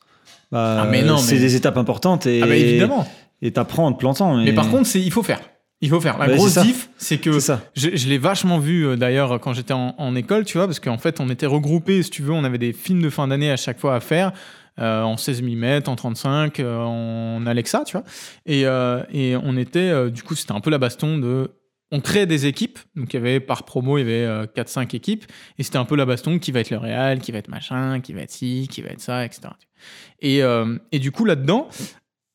bah, 0.51 0.83
Ah, 0.83 0.87
mais 0.91 1.03
non, 1.03 1.19
c'est 1.19 1.35
mais- 1.35 1.41
des 1.43 1.57
étapes 1.57 1.77
importantes 1.77 2.27
et 2.27 2.41
Ah 2.43 2.47
bah 2.47 2.57
évidemment. 2.57 3.07
et 3.43 3.53
t'apprends 3.53 3.87
en 3.87 3.93
te 3.93 3.99
plantant. 3.99 4.37
Mais 4.37 4.53
par 4.55 4.71
contre, 4.71 4.87
c'est 4.87 5.01
il 5.01 5.11
faut 5.13 5.23
faire. 5.23 5.41
Il 5.81 5.91
faut 5.91 6.01
faire. 6.01 6.19
La 6.19 6.27
Ouais, 6.27 6.35
grosse 6.37 6.59
diff, 6.59 6.91
c'est 6.97 7.19
que 7.19 7.39
ça. 7.39 7.61
je, 7.77 7.91
je 7.95 8.09
l'ai 8.09 8.19
vachement 8.19 8.59
vu 8.59 8.85
euh, 8.85 8.97
d'ailleurs 8.97 9.39
quand 9.41 9.53
j'étais 9.53 9.75
en, 9.75 9.95
en 9.97 10.17
école, 10.17 10.45
tu 10.45 10.59
vois, 10.59 10.67
parce 10.67 10.81
qu'en 10.81 10.99
fait, 10.99 11.21
on 11.21 11.29
était 11.31 11.47
regroupés, 11.47 12.03
si 12.03 12.11
tu 12.11 12.23
veux, 12.23 12.33
on 12.33 12.43
avait 12.43 12.59
des 12.59 12.73
films 12.73 13.01
de 13.03 13.11
fin 13.11 13.29
d'année 13.29 13.51
à 13.51 13.57
chaque 13.57 13.79
fois 13.79 13.95
à 13.95 14.01
faire, 14.01 14.33
euh, 14.79 15.03
en 15.03 15.17
16 15.17 15.43
mm, 15.43 15.81
en 15.87 15.97
35, 15.97 16.61
euh, 16.61 16.79
en 16.81 17.47
Alexa, 17.47 17.85
tu 17.85 17.93
vois. 17.93 18.05
Et, 18.47 18.67
euh, 18.67 19.03
et 19.11 19.37
on 19.37 19.57
était, 19.57 19.91
euh, 19.91 20.11
du 20.11 20.23
coup, 20.23 20.35
c'était 20.35 20.53
un 20.53 20.61
peu 20.61 20.71
la 20.71 20.79
baston 20.79 21.19
de. 21.19 21.51
On 21.91 22.01
créait 22.01 22.27
des 22.27 22.45
équipes, 22.45 22.79
donc 22.97 23.15
il 23.15 23.17
y 23.17 23.19
avait 23.19 23.41
par 23.41 23.63
promo, 23.63 23.97
il 23.97 24.07
y 24.07 24.13
avait 24.13 24.47
4-5 24.55 24.95
équipes, 24.95 25.25
et 25.57 25.63
c'était 25.63 25.79
un 25.79 25.87
peu 25.87 25.97
la 25.97 26.05
baston 26.05 26.39
qui 26.39 26.53
va 26.53 26.61
être 26.61 26.69
le 26.69 26.77
réal, 26.77 27.19
qui 27.19 27.33
va 27.33 27.39
être 27.39 27.49
machin, 27.49 28.01
qui 28.01 28.13
va 28.13 28.21
être 28.21 28.31
ci, 28.31 28.69
qui 28.71 28.83
va 28.83 28.91
être 28.91 29.01
ça, 29.01 29.25
etc. 29.25 29.49
Et, 30.21 30.43
euh, 30.43 30.77
et 30.93 30.99
du 30.99 31.13
coup, 31.13 31.25
là-dedans, 31.25 31.69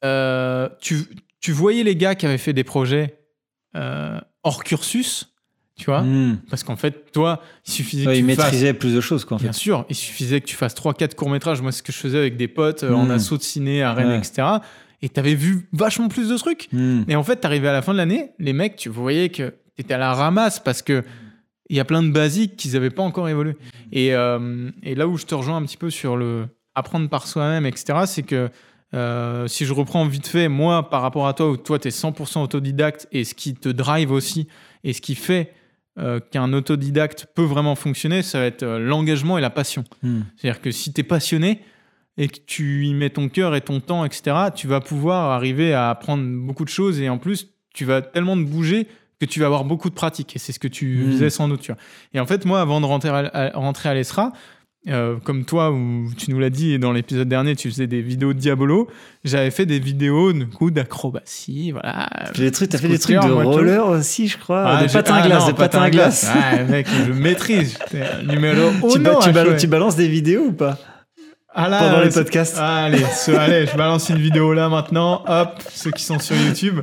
euh, 0.03 0.69
tu, 0.81 1.05
tu 1.39 1.51
voyais 1.51 1.83
les 1.83 1.95
gars 1.95 2.15
qui 2.15 2.25
avaient 2.25 2.37
fait 2.37 2.53
des 2.53 2.63
projets 2.63 3.19
euh, 3.75 4.19
hors 4.43 4.63
cursus, 4.63 5.32
tu 5.75 5.85
vois, 5.85 6.01
Hmm. 6.01 6.37
parce 6.49 6.63
qu'en 6.63 6.75
fait, 6.75 7.11
toi, 7.11 7.41
il 7.67 7.71
suffisait 7.71 8.07
Ouais, 8.07 8.13
que 8.13 8.19
il 8.19 8.25
tu 8.27 8.35
fasses. 8.35 8.45
maîtrisait 8.45 8.73
plus 8.73 8.93
de 8.93 9.01
choses, 9.01 9.25
quoi, 9.25 9.35
en 9.35 9.37
fait. 9.39 9.45
Bien 9.45 9.53
sûr, 9.53 9.85
il 9.89 9.95
suffisait 9.95 10.39
que 10.41 10.45
tu 10.45 10.55
fasses 10.55 10.75
3-4 10.75 11.15
courts-métrages. 11.15 11.61
Moi, 11.61 11.71
c'est 11.71 11.79
ce 11.79 11.83
que 11.83 11.91
je 11.91 11.97
faisais 11.97 12.17
avec 12.17 12.37
des 12.37 12.47
potes 12.47 12.83
euh, 12.83 12.93
en 12.93 13.05
Mm. 13.07 13.11
assaut 13.11 13.37
de 13.37 13.43
ciné 13.43 13.81
à 13.83 13.93
Rennes, 13.93 14.09
Ouais. 14.09 14.17
etc. 14.17 14.47
Et 15.01 15.09
t'avais 15.09 15.35
vu 15.35 15.67
vachement 15.73 16.07
plus 16.09 16.29
de 16.29 16.37
trucs. 16.37 16.69
Hmm. 16.71 17.01
Et 17.07 17.15
en 17.15 17.23
fait, 17.23 17.37
t'arrivais 17.37 17.67
à 17.69 17.73
la 17.73 17.81
fin 17.81 17.91
de 17.93 17.97
l'année, 17.97 18.31
les 18.39 18.53
mecs, 18.53 18.75
tu 18.75 18.89
voyais 18.89 19.29
que 19.29 19.53
t'étais 19.75 19.95
à 19.95 19.97
la 19.97 20.13
ramasse 20.13 20.59
parce 20.59 20.81
que 20.81 21.03
il 21.69 21.75
y 21.77 21.79
a 21.79 21.85
plein 21.85 22.03
de 22.03 22.11
basiques 22.11 22.55
qu'ils 22.55 22.73
n'avaient 22.73 22.89
pas 22.91 23.01
encore 23.03 23.27
évolué. 23.27 23.55
Et, 23.91 24.13
euh, 24.13 24.69
et 24.83 24.93
là 24.95 25.07
où 25.07 25.17
je 25.17 25.25
te 25.25 25.33
rejoins 25.33 25.57
un 25.57 25.63
petit 25.63 25.77
peu 25.77 25.89
sur 25.89 26.17
le 26.17 26.45
apprendre 26.75 27.09
par 27.09 27.25
soi-même, 27.25 27.65
etc., 27.65 27.99
c'est 28.05 28.21
que 28.23 28.49
euh, 28.93 29.47
si 29.47 29.65
je 29.65 29.73
reprends 29.73 30.05
vite 30.05 30.27
fait, 30.27 30.49
moi, 30.49 30.87
par 30.89 31.01
rapport 31.01 31.27
à 31.27 31.33
toi, 31.33 31.49
où 31.49 31.57
toi, 31.57 31.79
tu 31.79 31.87
es 31.87 31.91
100% 31.91 32.43
autodidacte, 32.43 33.07
et 33.11 33.23
ce 33.23 33.33
qui 33.33 33.55
te 33.55 33.69
drive 33.69 34.11
aussi, 34.11 34.47
et 34.83 34.93
ce 34.93 35.01
qui 35.01 35.15
fait 35.15 35.51
euh, 35.99 36.19
qu'un 36.19 36.51
autodidacte 36.53 37.27
peut 37.35 37.43
vraiment 37.43 37.75
fonctionner, 37.75 38.21
ça 38.23 38.39
va 38.39 38.45
être 38.45 38.63
euh, 38.63 38.79
l'engagement 38.79 39.37
et 39.37 39.41
la 39.41 39.49
passion. 39.51 39.83
Hmm. 40.01 40.21
C'est-à-dire 40.37 40.61
que 40.61 40.71
si 40.71 40.91
tu 40.93 41.01
es 41.01 41.03
passionné 41.03 41.61
et 42.17 42.27
que 42.27 42.39
tu 42.45 42.85
y 42.85 42.93
mets 42.93 43.09
ton 43.11 43.29
cœur 43.29 43.55
et 43.55 43.61
ton 43.61 43.79
temps, 43.79 44.03
etc., 44.05 44.35
tu 44.55 44.67
vas 44.67 44.79
pouvoir 44.81 45.31
arriver 45.31 45.73
à 45.73 45.89
apprendre 45.89 46.23
beaucoup 46.45 46.63
de 46.65 46.69
choses 46.69 46.99
et 47.01 47.09
en 47.09 47.17
plus, 47.17 47.47
tu 47.73 47.85
vas 47.85 48.01
tellement 48.01 48.35
te 48.37 48.43
bouger 48.43 48.87
que 49.19 49.25
tu 49.25 49.39
vas 49.39 49.45
avoir 49.45 49.63
beaucoup 49.63 49.89
de 49.89 49.95
pratique. 49.95 50.35
Et 50.35 50.39
c'est 50.39 50.51
ce 50.51 50.59
que 50.59 50.67
tu 50.67 50.97
Mm. 50.97 51.11
faisais 51.11 51.29
sans 51.29 51.47
doute. 51.47 51.61
Tu 51.61 51.71
vois. 51.71 51.79
Et 52.13 52.19
en 52.19 52.25
fait, 52.25 52.45
moi, 52.45 52.59
avant 52.61 52.81
de 52.81 52.85
rentrer 52.85 53.09
à, 53.09 53.17
à- 53.33 53.57
rentrer 53.57 53.89
à 53.89 53.93
l'ESRA, 53.93 54.33
euh, 54.89 55.15
comme 55.23 55.45
toi, 55.45 55.71
où 55.71 56.09
tu 56.17 56.29
nous 56.31 56.39
l'as 56.39 56.49
dit 56.49 56.77
dans 56.79 56.91
l'épisode 56.91 57.27
dernier, 57.29 57.55
tu 57.55 57.69
faisais 57.69 57.87
des 57.87 58.01
vidéos 58.01 58.33
de 58.33 58.39
Diabolo, 58.39 58.87
j'avais 59.23 59.51
fait 59.51 59.65
des 59.65 59.79
vidéos 59.79 60.33
du 60.33 60.47
coup, 60.47 60.71
d'acrobatie, 60.71 61.71
voilà. 61.71 62.09
Fait 62.33 62.41
des 62.43 62.51
trucs, 62.51 62.69
t'as 62.69 62.77
fait 62.77 62.87
des 62.89 62.99
trucs 62.99 63.15
de 63.15 63.27
moto. 63.27 63.51
roller 63.51 63.87
aussi, 63.87 64.27
je 64.27 64.37
crois. 64.37 64.63
Ah, 64.67 64.81
des 64.81 64.87
j'ai- 64.89 64.93
patins 64.93 65.15
à 65.15 65.21
ah 65.23 65.27
glace, 65.27 65.39
non, 65.41 65.47
des 65.47 65.53
patins 65.53 65.81
à 65.81 65.89
glace. 65.89 66.29
Ouais, 66.51 66.63
mec, 66.65 66.87
je 67.07 67.11
maîtrise. 67.13 67.77
Numéro 68.27 68.71
tu, 68.91 68.99
ba- 68.99 69.19
tu 69.21 69.31
bal- 69.31 69.47
jouer. 69.47 69.57
tu 69.57 69.67
balances 69.67 69.95
des 69.95 70.07
vidéos 70.09 70.47
ou 70.47 70.53
pas 70.53 70.77
Ah 71.55 71.69
là, 71.69 71.79
pendant 71.79 72.01
les 72.01 72.09
podcasts 72.09 72.57
Allez, 72.59 73.03
ce- 73.15 73.31
allez, 73.31 73.65
je 73.67 73.77
balance 73.77 74.09
une 74.09 74.17
vidéo 74.17 74.53
là 74.53 74.69
maintenant. 74.69 75.23
Hop, 75.27 75.61
ceux 75.69 75.91
qui 75.91 76.03
sont 76.03 76.19
sur 76.19 76.35
YouTube. 76.35 76.79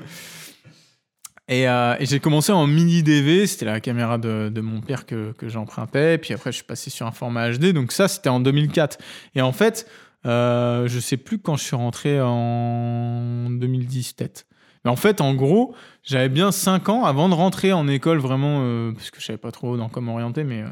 Et, 1.50 1.68
euh, 1.68 1.96
et 1.98 2.06
j'ai 2.06 2.20
commencé 2.20 2.52
en 2.52 2.64
mini 2.68 3.02
DV, 3.02 3.48
c'était 3.48 3.66
la 3.66 3.80
caméra 3.80 4.18
de, 4.18 4.60
mon 4.60 4.80
père 4.80 5.04
que, 5.04 5.34
j'empruntais. 5.42 6.16
Puis 6.16 6.32
après, 6.32 6.52
je 6.52 6.56
suis 6.56 6.64
passé 6.64 6.90
sur 6.90 7.06
un 7.06 7.10
format 7.10 7.50
HD. 7.50 7.72
Donc 7.72 7.90
ça, 7.90 8.06
c'était 8.06 8.28
en 8.28 8.38
2004. 8.38 8.98
Et 9.34 9.42
en 9.42 9.50
fait, 9.50 9.86
euh, 10.26 10.86
je 10.86 11.00
sais 11.00 11.16
plus 11.16 11.40
quand 11.40 11.56
je 11.56 11.64
suis 11.64 11.76
rentré 11.76 12.20
en 12.20 13.50
2010 13.50 14.12
peut-être. 14.12 14.46
Mais 14.84 14.90
en 14.90 14.96
fait, 14.96 15.20
en 15.20 15.34
gros, 15.34 15.74
j'avais 16.02 16.28
bien 16.28 16.52
5 16.52 16.88
ans 16.88 17.04
avant 17.04 17.28
de 17.28 17.34
rentrer 17.34 17.72
en 17.72 17.86
école 17.88 18.18
vraiment, 18.18 18.60
euh, 18.62 18.92
parce 18.92 19.10
que 19.10 19.20
je 19.20 19.26
savais 19.26 19.38
pas 19.38 19.50
trop 19.50 19.76
dans 19.76 19.88
quoi 19.88 20.00
m'orienter, 20.00 20.44
mais 20.44 20.62
euh, 20.62 20.68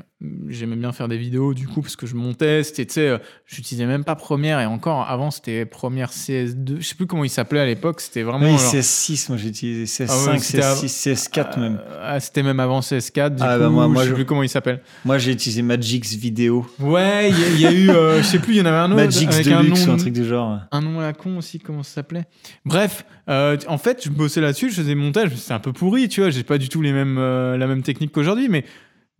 j'aimais 0.48 0.74
bien 0.76 0.90
faire 0.92 1.06
des 1.06 1.16
vidéos 1.16 1.54
du 1.54 1.68
coup, 1.68 1.80
parce 1.80 1.94
que 1.94 2.06
je 2.06 2.16
montais, 2.16 2.64
c'était, 2.64 2.84
tu 2.86 2.94
sais, 2.94 3.08
euh, 3.08 3.18
j'utilisais 3.46 3.86
même 3.86 4.02
pas 4.04 4.16
Première, 4.16 4.58
et 4.60 4.66
encore 4.66 5.08
avant 5.08 5.30
c'était 5.30 5.64
Première 5.64 6.10
CS2, 6.10 6.80
je 6.80 6.86
sais 6.86 6.96
plus 6.96 7.06
comment 7.06 7.22
il 7.24 7.30
s'appelait 7.30 7.60
à 7.60 7.66
l'époque, 7.66 8.00
c'était 8.00 8.22
vraiment... 8.22 8.44
Oui, 8.46 8.58
genre- 8.58 8.74
CS6, 8.74 9.26
moi 9.28 9.38
j'ai 9.38 9.48
utilisé 9.48 9.84
CS5, 9.84 10.06
Ah 10.10 10.30
ouais, 10.32 10.38
c'était 10.40 10.62
CS6, 10.62 11.14
CS4 11.14 11.60
même. 11.60 11.80
Ah, 12.02 12.18
c'était 12.18 12.42
même 12.42 12.58
avant 12.58 12.80
CS4, 12.80 13.36
du 13.36 13.42
Ah, 13.44 13.54
coup, 13.54 13.60
bah, 13.60 13.68
moi- 13.68 13.86
moi, 13.88 14.02
je 14.04 14.08
sais 14.08 14.14
plus 14.14 14.24
comment 14.24 14.42
il 14.42 14.48
s'appelle. 14.48 14.80
Moi 15.04 15.18
j'ai 15.18 15.30
utilisé 15.32 15.62
Magix 15.62 16.16
Vidéo. 16.16 16.66
Ouais, 16.80 17.30
il 17.30 17.38
y, 17.38 17.44
a- 17.44 17.48
il 17.50 17.60
y 17.60 17.66
a 17.66 17.72
eu, 17.72 17.90
euh, 17.90 18.18
je 18.18 18.24
sais 18.26 18.40
plus, 18.40 18.54
il 18.54 18.58
y 18.58 18.60
en 18.62 18.66
avait 18.66 18.76
un 18.76 18.86
autre 18.90 18.96
Magix 18.96 19.28
avec 19.32 19.46
un 19.46 19.62
Deluxe 19.62 19.84
ou 19.84 19.86
nom, 19.86 19.92
un 19.94 19.96
truc 19.98 20.12
du 20.14 20.24
genre. 20.24 20.58
un 20.72 20.80
nom 20.80 20.98
à 20.98 21.04
la 21.04 21.12
con 21.12 21.36
aussi, 21.38 21.60
comment 21.60 21.84
ça 21.84 21.94
s'appelait 21.94 22.24
Bref, 22.64 23.04
euh, 23.28 23.56
en 23.68 23.78
fait, 23.78 24.02
je 24.04 24.10
bossais 24.10 24.40
là-dessus, 24.40 24.70
je 24.70 24.76
faisais 24.82 24.94
montage, 24.96 25.30
c'est 25.36 25.52
un 25.54 25.60
peu 25.60 25.72
pourri, 25.72 26.08
tu 26.08 26.22
vois, 26.22 26.30
j'ai 26.30 26.42
pas 26.42 26.58
du 26.58 26.68
tout 26.68 26.82
les 26.82 26.92
mêmes, 26.92 27.18
euh, 27.18 27.56
la 27.56 27.68
même 27.68 27.82
technique 27.82 28.10
qu'aujourd'hui, 28.10 28.48
mais 28.48 28.64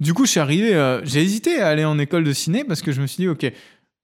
du 0.01 0.15
coup, 0.15 0.27
je 0.27 0.31
suis 0.33 0.41
arrivé, 0.41 0.75
euh, 0.75 1.01
j'ai 1.05 1.21
hésité 1.23 1.61
à 1.61 1.69
aller 1.69 1.85
en 1.85 1.99
école 1.99 2.25
de 2.25 2.33
ciné 2.33 2.65
parce 2.65 2.83
que 2.83 2.93
je 2.93 3.01
me 3.01 3.07
suis 3.07 3.23
dit, 3.23 3.29
ok, 3.29 3.53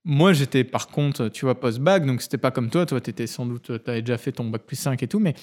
moi 0.04 0.32
j'étais 0.32 0.64
par 0.64 0.88
contre, 0.88 1.28
tu 1.28 1.44
vois, 1.44 1.58
post-bac, 1.58 2.04
donc 2.06 2.20
c'était 2.22 2.38
pas 2.38 2.50
comme 2.50 2.68
toi, 2.70 2.84
toi 2.86 3.00
t'étais 3.00 3.26
sans 3.26 3.46
doute, 3.46 3.70
t'avais 3.84 4.02
déjà 4.02 4.18
fait 4.18 4.32
ton 4.32 4.44
bac 4.44 4.62
plus 4.66 4.76
5 4.76 5.02
et 5.02 5.08
tout, 5.08 5.18
mais 5.20 5.34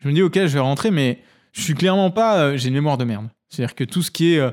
je 0.00 0.08
me 0.08 0.12
dis, 0.14 0.22
ok, 0.22 0.34
je 0.34 0.46
vais 0.54 0.60
rentrer, 0.60 0.90
mais 0.90 1.20
je 1.52 1.62
suis 1.62 1.74
clairement 1.74 2.10
pas, 2.10 2.38
euh, 2.38 2.56
j'ai 2.56 2.68
une 2.68 2.74
mémoire 2.74 2.98
de 2.98 3.04
merde. 3.04 3.28
C'est-à-dire 3.48 3.74
que 3.74 3.84
tout 3.84 4.02
ce 4.02 4.10
qui 4.10 4.34
est 4.34 4.38
euh, 4.40 4.50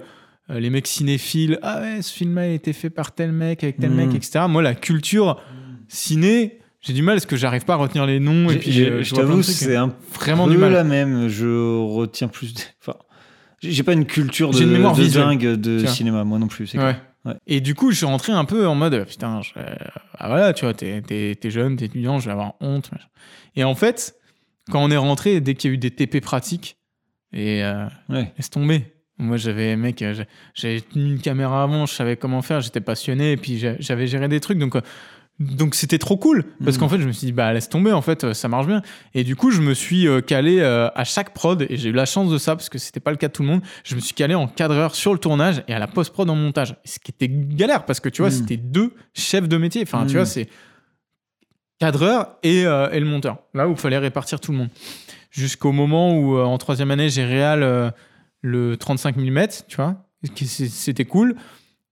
euh, 0.52 0.60
les 0.60 0.70
mecs 0.70 0.88
cinéphiles, 0.88 1.58
ah 1.64 1.82
ouais, 1.82 2.02
ce 2.02 2.14
film-là 2.14 2.42
a 2.44 2.48
été 2.48 2.72
fait 2.74 2.90
par 2.92 3.14
tel 3.14 3.32
mec, 3.32 3.64
avec 3.64 3.78
tel 3.80 3.90
Mm. 3.92 3.96
mec, 3.96 4.16
etc. 4.16 4.46
Moi, 4.48 4.62
la 4.62 4.76
culture 4.76 5.42
ciné, 5.88 6.60
j'ai 6.82 6.94
du 6.94 7.02
mal 7.02 7.16
parce 7.16 7.26
que 7.26 7.36
j'arrive 7.36 7.66
pas 7.66 7.74
à 7.74 7.78
retenir 7.78 8.06
les 8.06 8.20
noms. 8.20 8.50
Et 8.50 8.58
puis, 8.58 8.82
euh, 8.84 9.04
je 9.04 9.12
de 9.12 9.16
t'avoue, 9.16 9.42
c'est 9.44 9.76
un 9.76 9.94
vraiment 10.14 10.46
peu 10.46 10.52
du 10.52 10.58
mal. 10.58 10.72
la 10.72 10.84
même. 10.84 11.28
Je 11.28 11.78
retiens 11.80 12.28
plus. 12.28 12.54
de- 12.54 12.62
Enfin, 12.82 12.98
j'ai 13.62 13.84
pas 13.84 13.94
une 13.94 14.06
culture 14.06 14.52
de, 14.52 14.58
J'ai 14.58 14.64
une 14.64 14.72
mémoire 14.72 14.96
de 14.96 15.06
dingue 15.08 15.56
de 15.56 15.80
Tiens. 15.80 15.90
cinéma, 15.90 16.24
moi 16.24 16.40
non 16.40 16.48
plus. 16.48 16.68
c'est 16.68 16.78
Ouais. 16.78 16.84
clair. 16.94 17.02
Ouais. 17.24 17.34
Et 17.46 17.62
du 17.62 17.76
coup, 17.76 17.92
je 17.92 17.98
suis 17.98 18.06
rentré 18.06 18.32
un 18.32 18.46
peu 18.46 18.68
en 18.68 18.74
mode 18.74 18.94
euh, 18.96 19.06
putain, 19.06 19.42
je- 19.44 19.52
euh, 19.58 19.76
ah 20.18 20.28
voilà, 20.28 20.54
tu 20.54 20.66
vois, 20.66 20.74
t'es, 20.74 21.02
t'es, 21.04 21.36
t'es 21.40 21.52
jeune, 21.52 21.76
t'es 21.78 21.86
étudiant, 21.86 22.20
je 22.20 22.26
vais 22.26 22.32
avoir 22.32 22.54
honte. 22.62 22.90
Et 23.56 23.64
en 23.64 23.76
fait, 23.76 24.16
quand 24.72 24.84
on 24.84 24.90
est 24.90 24.98
rentré, 24.98 25.40
dès 25.40 25.54
qu'il 25.54 25.70
y 25.70 25.72
a 25.72 25.76
eu 25.76 25.78
des 25.78 25.92
TP 25.92 26.20
pratiques, 26.22 26.78
et 27.34 27.64
euh, 27.64 27.86
Ouais. 28.10 28.34
laisse 28.38 28.50
tomber. 28.50 28.94
Moi, 29.20 29.38
j'avais, 29.38 29.76
mec, 29.76 30.02
euh, 30.02 30.16
j'ai- 30.16 30.26
j'avais 30.56 30.82
tenu 30.82 31.06
une 31.14 31.20
caméra 31.22 31.62
avant, 31.62 31.86
je 31.86 31.94
savais 31.94 32.18
comment 32.18 32.42
faire, 32.42 32.60
j'étais 32.62 32.82
passionné, 32.82 33.34
et 33.34 33.38
puis 33.38 33.60
j'avais 33.80 34.08
géré 34.08 34.28
des 34.28 34.40
trucs, 34.40 34.58
donc. 34.58 34.76
Donc 35.42 35.76
c'était 35.76 35.98
trop 35.98 36.18
cool 36.18 36.46
parce 36.64 36.78
qu'en 36.78 36.88
fait 36.88 37.00
je 37.00 37.08
me 37.08 37.12
suis 37.12 37.26
dit 37.26 37.32
bah 37.32 37.52
laisse 37.52 37.68
tomber 37.68 37.92
en 37.92 38.02
fait 38.02 38.34
ça 38.34 38.48
marche 38.48 38.68
bien. 38.68 38.82
Et 39.14 39.24
du 39.24 39.36
coup 39.36 39.52
je 39.52 39.62
me 39.62 39.74
suis 39.74 40.08
euh, 40.08 40.22
calé 40.22 40.60
euh, 40.60 40.90
à 40.96 41.04
chaque 41.04 41.34
prod 41.34 41.66
et 41.68 41.78
j'ai 41.78 41.90
eu 41.90 41.94
la 41.94 42.06
chance 42.06 42.30
de 42.32 42.38
ça 42.38 42.56
parce 42.56 42.70
que 42.70 42.78
c'était 42.78 43.00
pas 43.00 43.12
le 43.12 43.18
cas 43.18 43.28
de 43.28 43.34
tout 43.34 43.42
le 43.42 43.50
monde. 43.50 43.62
Je 43.84 43.96
me 43.96 44.00
suis 44.00 44.14
calé 44.14 44.36
en 44.36 44.48
cadreur 44.48 44.94
sur 44.96 45.14
le 45.14 45.20
tournage 45.20 45.64
et 45.68 45.74
à 45.74 45.80
la 45.80 45.88
post 45.88 46.14
prod 46.14 46.30
en 46.30 46.36
montage. 46.36 46.76
Ce 46.86 47.00
qui 47.00 47.12
était 47.12 47.28
galère 47.30 47.86
parce 47.86 48.00
que 48.00 48.10
tu 48.10 48.22
vois 48.22 48.30
Mhm. 48.30 48.38
c'était 48.38 48.58
deux 48.58 48.94
chefs 49.14 49.48
de 49.50 49.58
métier. 49.58 49.82
Enfin 49.84 50.06
tu 50.06 50.16
vois 50.16 50.26
c'est 50.26 50.48
cadreur 51.80 52.38
et, 52.44 52.66
euh, 52.66 52.90
et 52.92 53.00
le 53.00 53.06
monteur. 53.06 53.40
Là 53.54 53.68
où 53.68 53.72
il 53.72 53.78
fallait 53.78 53.98
répartir 53.98 54.40
tout 54.40 54.52
le 54.52 54.58
monde. 54.60 54.70
Jusqu'au 55.32 55.72
moment 55.72 56.16
où 56.18 56.38
euh, 56.38 56.44
en 56.44 56.58
troisième 56.58 56.92
année 56.92 57.10
j'ai 57.10 57.26
réal 57.26 57.64
euh, 57.64 57.90
le 58.42 58.78
35 58.78 59.16
mm 59.18 59.48
tu 59.68 59.78
vois 59.78 59.96
c'était 60.36 61.06
cool 61.06 61.36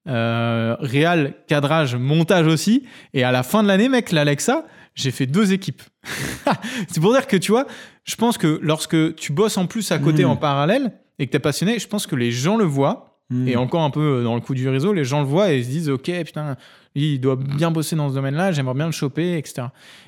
euh, 0.09 0.75
réal 0.79 1.33
cadrage 1.47 1.95
montage 1.95 2.47
aussi 2.47 2.83
et 3.13 3.23
à 3.23 3.31
la 3.31 3.43
fin 3.43 3.61
de 3.63 3.67
l'année 3.67 3.87
mec 3.89 4.11
l'Alexa 4.11 4.65
j'ai 4.95 5.11
fait 5.11 5.25
deux 5.27 5.53
équipes 5.53 5.83
c'est 6.87 6.99
pour 6.99 7.13
dire 7.13 7.27
que 7.27 7.37
tu 7.37 7.51
vois 7.51 7.65
je 8.05 8.15
pense 8.15 8.37
que 8.37 8.59
lorsque 8.63 9.15
tu 9.15 9.31
bosses 9.33 9.57
en 9.57 9.67
plus 9.67 9.91
à 9.91 9.99
côté 9.99 10.23
Mhm. 10.23 10.31
en 10.31 10.35
parallèle 10.35 10.91
et 11.19 11.27
que 11.27 11.31
t'es 11.31 11.39
passionné 11.39 11.79
je 11.79 11.87
pense 11.87 12.07
que 12.07 12.15
les 12.15 12.31
gens 12.31 12.57
le 12.57 12.65
voient 12.65 13.05
Mm. 13.31 13.47
et 13.47 13.55
encore 13.57 13.83
un 13.83 13.91
peu 13.91 14.23
dans 14.23 14.33
le 14.33 14.41
coup 14.41 14.55
du 14.55 14.67
réseau, 14.67 14.91
les 14.91 15.03
gens 15.03 15.19
le 15.19 15.27
voient 15.27 15.51
et 15.51 15.61
se 15.61 15.69
disent 15.69 15.87
Ok, 15.91 16.09
putain, 16.25 16.55
lui, 16.95 17.13
il 17.13 17.19
doit 17.19 17.35
bien 17.35 17.69
bosser 17.69 17.95
dans 17.95 18.09
ce 18.09 18.15
domaine-là, 18.15 18.51
j'aimerais 18.51 18.73
bien 18.73 18.87
le 18.87 18.91
choper, 18.91 19.37
etc. 19.37 19.67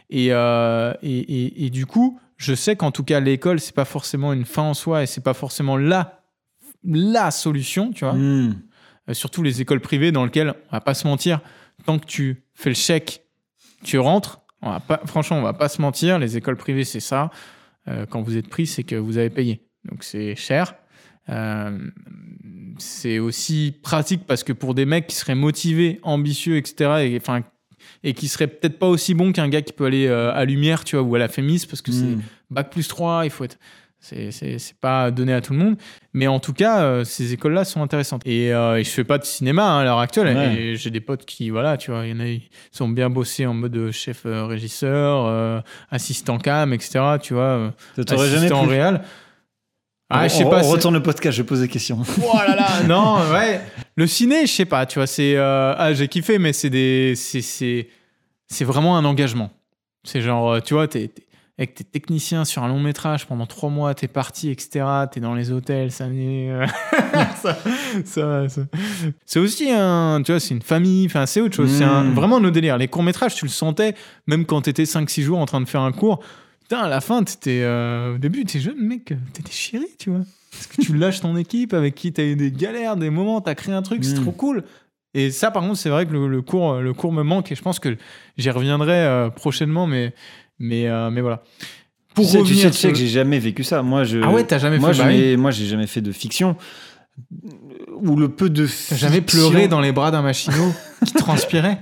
Et, 0.09 0.29
euh, 0.31 0.91
et, 1.03 1.19
et- 1.19 1.65
et 1.65 1.69
du 1.69 1.85
coup, 1.85 2.19
je 2.37 2.55
sais 2.55 2.75
qu'en 2.75 2.89
tout 2.89 3.03
cas, 3.03 3.19
l'école, 3.19 3.59
c'est 3.59 3.75
pas 3.75 3.85
forcément 3.85 4.33
une 4.33 4.43
fin 4.45 4.63
en 4.63 4.73
soi 4.73 5.03
et 5.03 5.05
c'est 5.05 5.21
pas 5.21 5.35
forcément 5.35 5.77
la, 5.77 6.23
la 6.83 7.29
solution, 7.29 7.91
tu 7.93 8.05
vois. 8.05 8.15
Mm. 8.15 8.55
Euh, 9.09 9.13
surtout 9.13 9.43
les 9.43 9.61
écoles 9.61 9.79
privées 9.81 10.11
dans 10.11 10.25
lesquelles, 10.25 10.53
on 10.69 10.75
va 10.75 10.81
pas 10.81 10.93
se 10.93 11.07
mentir, 11.07 11.39
tant 11.85 11.99
que 11.99 12.05
tu 12.05 12.43
fais 12.53 12.69
le 12.69 12.75
chèque, 12.75 13.23
tu 13.83 13.97
rentres. 13.99 14.41
On 14.61 14.69
va 14.69 14.79
pas, 14.79 15.01
franchement, 15.05 15.39
on 15.39 15.41
va 15.41 15.53
pas 15.53 15.69
se 15.69 15.81
mentir, 15.81 16.19
les 16.19 16.37
écoles 16.37 16.57
privées, 16.57 16.83
c'est 16.83 16.99
ça. 16.99 17.31
Euh, 17.87 18.05
quand 18.05 18.21
vous 18.21 18.37
êtes 18.37 18.47
pris, 18.47 18.67
c'est 18.67 18.83
que 18.83 18.95
vous 18.95 19.17
avez 19.17 19.31
payé. 19.31 19.65
Donc 19.89 20.03
c'est 20.03 20.35
cher. 20.35 20.75
Euh, 21.29 21.77
c'est 22.77 23.19
aussi 23.19 23.73
pratique 23.81 24.25
parce 24.27 24.43
que 24.43 24.53
pour 24.53 24.75
des 24.75 24.85
mecs 24.85 25.07
qui 25.07 25.15
seraient 25.15 25.35
motivés, 25.35 25.99
ambitieux, 26.03 26.57
etc., 26.57 27.07
et, 27.11 27.17
enfin, 27.19 27.41
et 28.03 28.13
qui 28.13 28.27
seraient 28.27 28.47
peut-être 28.47 28.77
pas 28.77 28.87
aussi 28.87 29.13
bons 29.13 29.31
qu'un 29.31 29.49
gars 29.49 29.61
qui 29.61 29.73
peut 29.73 29.85
aller 29.85 30.07
euh, 30.07 30.31
à 30.33 30.45
Lumière, 30.45 30.83
tu 30.83 30.95
vois, 30.95 31.05
ou 31.05 31.15
à 31.15 31.19
la 31.19 31.27
Fémis, 31.27 31.65
parce 31.67 31.81
que 31.81 31.91
c'est 31.91 32.05
Mm. 32.05 32.21
bac 32.51 32.69
plus 32.71 32.87
3, 32.87 33.25
il 33.25 33.31
faut 33.31 33.43
être. 33.43 33.57
C'est, 34.03 34.73
pas 34.81 35.11
donné 35.11 35.31
à 35.31 35.41
tout 35.41 35.53
le 35.53 35.59
monde. 35.59 35.75
Mais 36.13 36.25
en 36.25 36.39
tout 36.39 36.53
cas, 36.53 36.81
euh, 36.81 37.03
ces 37.03 37.33
écoles-là 37.33 37.63
sont 37.65 37.83
intéressantes. 37.83 38.23
Et, 38.25 38.51
euh, 38.51 38.77
et 38.79 38.83
je 38.83 38.89
fais 38.89 39.03
pas 39.03 39.19
de 39.19 39.23
cinéma 39.23 39.63
hein, 39.63 39.79
à 39.79 39.83
l'heure 39.83 39.99
actuelle. 39.99 40.35
Ouais. 40.35 40.73
J'ai 40.75 40.89
des 40.89 41.01
potes 41.01 41.23
qui, 41.23 41.51
voilà, 41.51 41.77
tu 41.77 41.91
vois, 41.91 42.05
il 42.07 42.11
y 42.11 42.13
en 42.13 42.19
a, 42.19 42.25
ils 42.25 42.41
sont 42.71 42.89
bien 42.89 43.11
bossés 43.11 43.45
en 43.45 43.53
mode 43.53 43.75
euh, 43.77 43.91
chef 43.91 44.23
euh, 44.25 44.45
régisseur, 44.47 45.63
assistant 45.91 46.39
cam, 46.39 46.73
etc. 46.73 46.99
Tu 47.21 47.35
vois, 47.35 47.73
t'aurait 47.95 48.27
jamais 48.27 48.37
assistant 48.37 48.63
plu 48.63 48.71
réel. 48.71 49.01
Ah, 50.09 50.21
on, 50.21 50.27
je 50.27 50.33
sais 50.33 50.43
on- 50.45 50.49
pas. 50.49 50.59
on 50.59 50.63
c'est- 50.63 50.71
retourne 50.71 50.95
le 50.95 51.03
podcast, 51.03 51.37
je 51.37 51.43
pose 51.43 51.61
des 51.61 51.67
questions. 51.69 51.99
Oh 52.23 52.35
là 52.35 52.55
là, 52.55 52.83
non, 52.87 53.17
ouais. 53.31 53.61
Le 53.95 54.07
ciné, 54.07 54.47
je 54.47 54.51
sais 54.51 54.65
pas, 54.65 54.85
tu 54.87 54.97
vois, 54.97 55.07
c'est. 55.07 55.37
ah, 55.37 55.93
j'ai 55.93 56.07
kiffé, 56.07 56.39
mais 56.39 56.53
c'est 56.53 56.71
des. 56.71 57.13
C'est, 57.15 58.65
vraiment 58.65 58.97
un 58.97 59.05
engagement. 59.05 59.51
C'est 60.03 60.21
genre, 60.21 60.61
tu 60.63 60.73
vois, 60.73 60.87
t'es, 60.87 61.11
t'es- 61.61 61.71
avec 61.71 61.75
tes 61.75 61.83
techniciens 61.83 62.43
sur 62.45 62.63
un 62.63 62.67
long 62.67 62.79
métrage 62.79 63.27
pendant 63.27 63.45
trois 63.45 63.69
mois, 63.69 63.93
t'es 63.93 64.07
parti, 64.07 64.49
etc. 64.49 64.85
T'es 65.11 65.19
dans 65.19 65.35
les 65.35 65.51
hôtels, 65.51 65.91
ça 65.91 66.05
euh, 66.05 66.65
ça, 67.41 67.57
ça- 68.05 68.49
ça- 68.49 68.61
C'est 69.25 69.39
aussi 69.39 69.69
un. 69.71 70.21
Tu 70.23 70.31
vois, 70.31 70.39
c'est 70.39 70.53
une 70.55 70.61
famille, 70.61 71.05
enfin, 71.05 71.25
c'est 71.25 71.41
autre 71.41 71.55
chose. 71.55 71.71
C'est 71.71 71.83
un- 71.83 72.03
Mm. 72.03 72.13
vraiment 72.13 72.39
nos 72.39 72.51
délires. 72.51 72.77
Les 72.77 72.87
courts-métrages, 72.87 73.35
tu 73.35 73.45
le 73.45 73.51
sentais, 73.51 73.95
même 74.27 74.45
quand 74.45 74.61
t'étais 74.61 74.85
5-6 74.85 75.21
jours 75.23 75.39
en 75.39 75.45
train 75.45 75.61
de 75.61 75.67
faire 75.67 75.81
un 75.81 75.91
cours. 75.91 76.19
Putain, 76.61 76.79
à 76.79 76.89
la 76.89 77.01
fin, 77.01 77.23
t'étais. 77.23 77.61
euh, 77.63 78.15
au 78.15 78.17
début, 78.17 78.43
t'es 78.45 78.59
jeune, 78.59 78.79
mec, 78.79 79.13
t'étais 79.33 79.51
chéri, 79.51 79.85
tu 79.99 80.09
vois. 80.09 80.21
Parce 80.51 80.67
que 80.67 80.81
tu 80.81 80.95
lâches 80.97 81.21
ton 81.21 81.35
équipe 81.37 81.73
avec 81.73 81.95
qui 81.95 82.11
t'as 82.11 82.23
eu 82.23 82.35
des 82.35 82.51
galères, 82.51 82.97
des 82.97 83.09
moments, 83.09 83.39
t'as 83.41 83.55
créé 83.55 83.73
un 83.73 83.81
truc, 83.81 84.03
c'est 84.03 84.17
Mm. 84.17 84.23
trop 84.23 84.31
cool. 84.31 84.63
Et 85.13 85.29
ça, 85.29 85.51
par 85.51 85.61
contre, 85.63 85.75
c'est 85.77 85.89
vrai 85.89 86.05
que 86.05 86.13
le, 86.13 86.27
le 86.29 86.41
cours, 86.41 86.75
le 86.75 86.93
cours 86.93 87.11
me 87.11 87.21
manque 87.23 87.51
et 87.51 87.55
je 87.55 87.61
pense 87.61 87.79
que 87.79 87.97
j'y 88.37 88.49
reviendrai 88.49 88.93
euh, 88.93 89.29
prochainement, 89.29 89.85
mais, 89.85 90.13
mais, 90.61 90.87
euh, 90.87 91.09
mais 91.09 91.21
voilà. 91.21 91.43
Pour 92.13 92.25
tu 92.25 92.31
sais, 92.31 92.43
tu 92.43 92.55
sais, 92.55 92.67
tu 92.67 92.73
sais 92.73 92.79
sur- 92.79 92.91
que 92.91 92.97
j'ai 92.97 93.07
jamais 93.07 93.39
vécu 93.39 93.63
ça. 93.63 93.81
Moi, 93.81 94.03
je, 94.03 94.19
Ah 94.23 94.31
ouais, 94.31 94.43
t'as 94.43 94.57
jamais 94.59 94.79
moi, 94.79 94.93
fait 94.93 95.21
je 95.21 95.35
bah 95.35 95.41
moi, 95.41 95.51
j'ai 95.51 95.65
jamais 95.65 95.87
fait 95.87 96.01
de 96.01 96.11
fiction. 96.11 96.55
Ou 98.01 98.15
le 98.15 98.29
peu 98.29 98.49
de 98.49 98.67
T'as 98.89 98.95
jamais 98.95 99.21
pleuré 99.21 99.67
dans 99.67 99.79
les 99.81 99.91
bras 99.91 100.11
d'un 100.11 100.21
machinot 100.21 100.73
qui 101.05 101.13
transpirait 101.13 101.79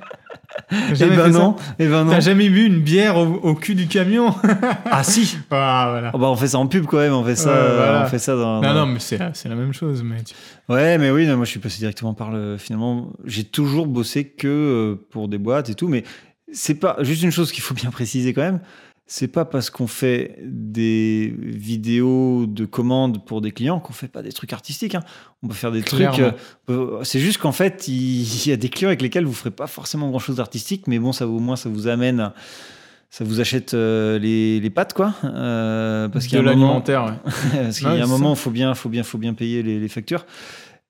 T'as 0.70 0.76
Eh 0.92 0.96
jamais 0.96 1.16
ben 1.16 1.30
non, 1.30 1.56
eh 1.80 1.88
ben 1.88 2.04
non. 2.04 2.12
T'as 2.12 2.20
jamais 2.20 2.50
bu 2.50 2.66
une 2.66 2.80
bière 2.82 3.18
au, 3.18 3.26
au 3.26 3.56
cul 3.56 3.76
du 3.76 3.88
camion 3.88 4.34
Ah 4.86 5.04
si. 5.04 5.38
Ah 5.52 5.88
voilà. 5.92 6.12
Oh, 6.14 6.18
bah, 6.18 6.28
on 6.28 6.36
fait 6.36 6.50
ça 6.50 6.58
en 6.58 6.68
pub 6.68 6.86
quand 6.86 6.98
même. 6.98 7.14
On 7.14 7.24
fait 7.24 7.36
ça. 7.36 7.52
Voilà. 7.76 8.04
On 8.06 8.10
fait 8.10 8.20
ça 8.20 8.36
dans. 8.36 8.56
Non, 8.62 8.74
dans- 8.74 8.74
non, 8.74 8.86
mais 8.88 9.00
c'est 9.00 9.18
la 9.18 9.56
même 9.56 9.74
chose. 9.74 10.04
Mais 10.04 10.18
Ouais, 10.68 10.98
mais 10.98 11.12
oui, 11.12 11.26
non, 11.28 11.38
moi 11.38 11.46
je 11.46 11.52
suis 11.52 11.60
passé 11.60 11.80
directement 11.80 12.14
par 12.14 12.32
le. 12.32 12.58
Finalement, 12.58 13.12
j'ai 13.26 13.44
toujours 13.46 13.88
bossé 13.88 14.26
que 14.26 14.48
euh, 14.48 15.08
pour 15.12 15.28
des 15.30 15.38
boîtes 15.38 15.70
et 15.70 15.76
tout, 15.76 15.88
mais 15.88 16.04
c'est 16.52 16.76
pas 16.76 16.98
juste 17.02 17.24
une 17.24 17.32
chose 17.32 17.52
qu'il 17.52 17.62
faut 17.64 17.74
bien 17.74 17.92
préciser 17.92 18.34
quand 18.34 18.42
même. 18.42 18.60
C'est 19.12 19.28
pas 19.28 19.44
parce 19.44 19.72
qu'on 19.72 19.88
fait 19.88 20.38
des 20.44 21.34
vidéos 21.40 22.46
de 22.46 22.66
commandes 22.66 23.26
pour 23.26 23.42
des 23.42 23.52
clients 23.52 23.80
qu'on 23.80 23.92
fait 23.94 24.08
pas 24.08 24.22
des 24.22 24.32
trucs 24.32 24.54
artistiques. 24.54 24.94
hein. 24.94 25.02
On 25.42 25.48
peut 25.48 25.56
faire 25.56 25.72
des 25.72 25.82
Clairement. 25.82 26.16
trucs. 26.16 26.36
euh, 26.70 27.04
c'est 27.04 27.20
juste 27.20 27.40
qu'en 27.40 27.52
fait, 27.52 27.88
il, 27.88 28.48
y 28.48 28.52
a 28.52 28.56
des 28.56 28.70
clients 28.70 28.90
avec 28.90 29.02
lesquels 29.02 29.26
vous 29.26 29.34
ferez 29.34 29.50
pas 29.50 29.66
forcément 29.66 30.10
grand 30.10 30.20
chose 30.20 30.36
d'artistique, 30.36 30.86
mais 30.86 31.00
bon, 31.00 31.12
ça 31.12 31.28
au 31.28 31.40
moins 31.40 31.56
ça 31.56 31.70
vous 31.70 31.88
amène. 31.88 32.20
à- 32.20 32.34
Ça 33.12 33.24
vous 33.24 33.40
achète 33.42 33.74
euh, 33.74 34.20
les, 34.20 34.60
les 34.60 34.70
pâtes, 34.70 34.94
quoi. 34.94 35.16
euh, 35.24 36.08
parce 36.14 36.28
qu'il 36.28 36.36
y 36.38 36.38
a 36.38 36.48
un 36.48 36.54
moment, 36.56 36.78
ouais. 36.78 36.84
parce 36.86 37.82
y 37.82 37.86
a 37.86 37.90
un 38.04 38.06
moment, 38.06 38.36
faut 38.36 38.52
bien, 38.52 38.76
faut 38.76 38.90
bien, 38.90 39.02
faut 39.02 39.18
bien 39.18 39.34
payer 39.34 39.64
les, 39.64 39.80
les 39.80 39.88
factures. 39.88 40.28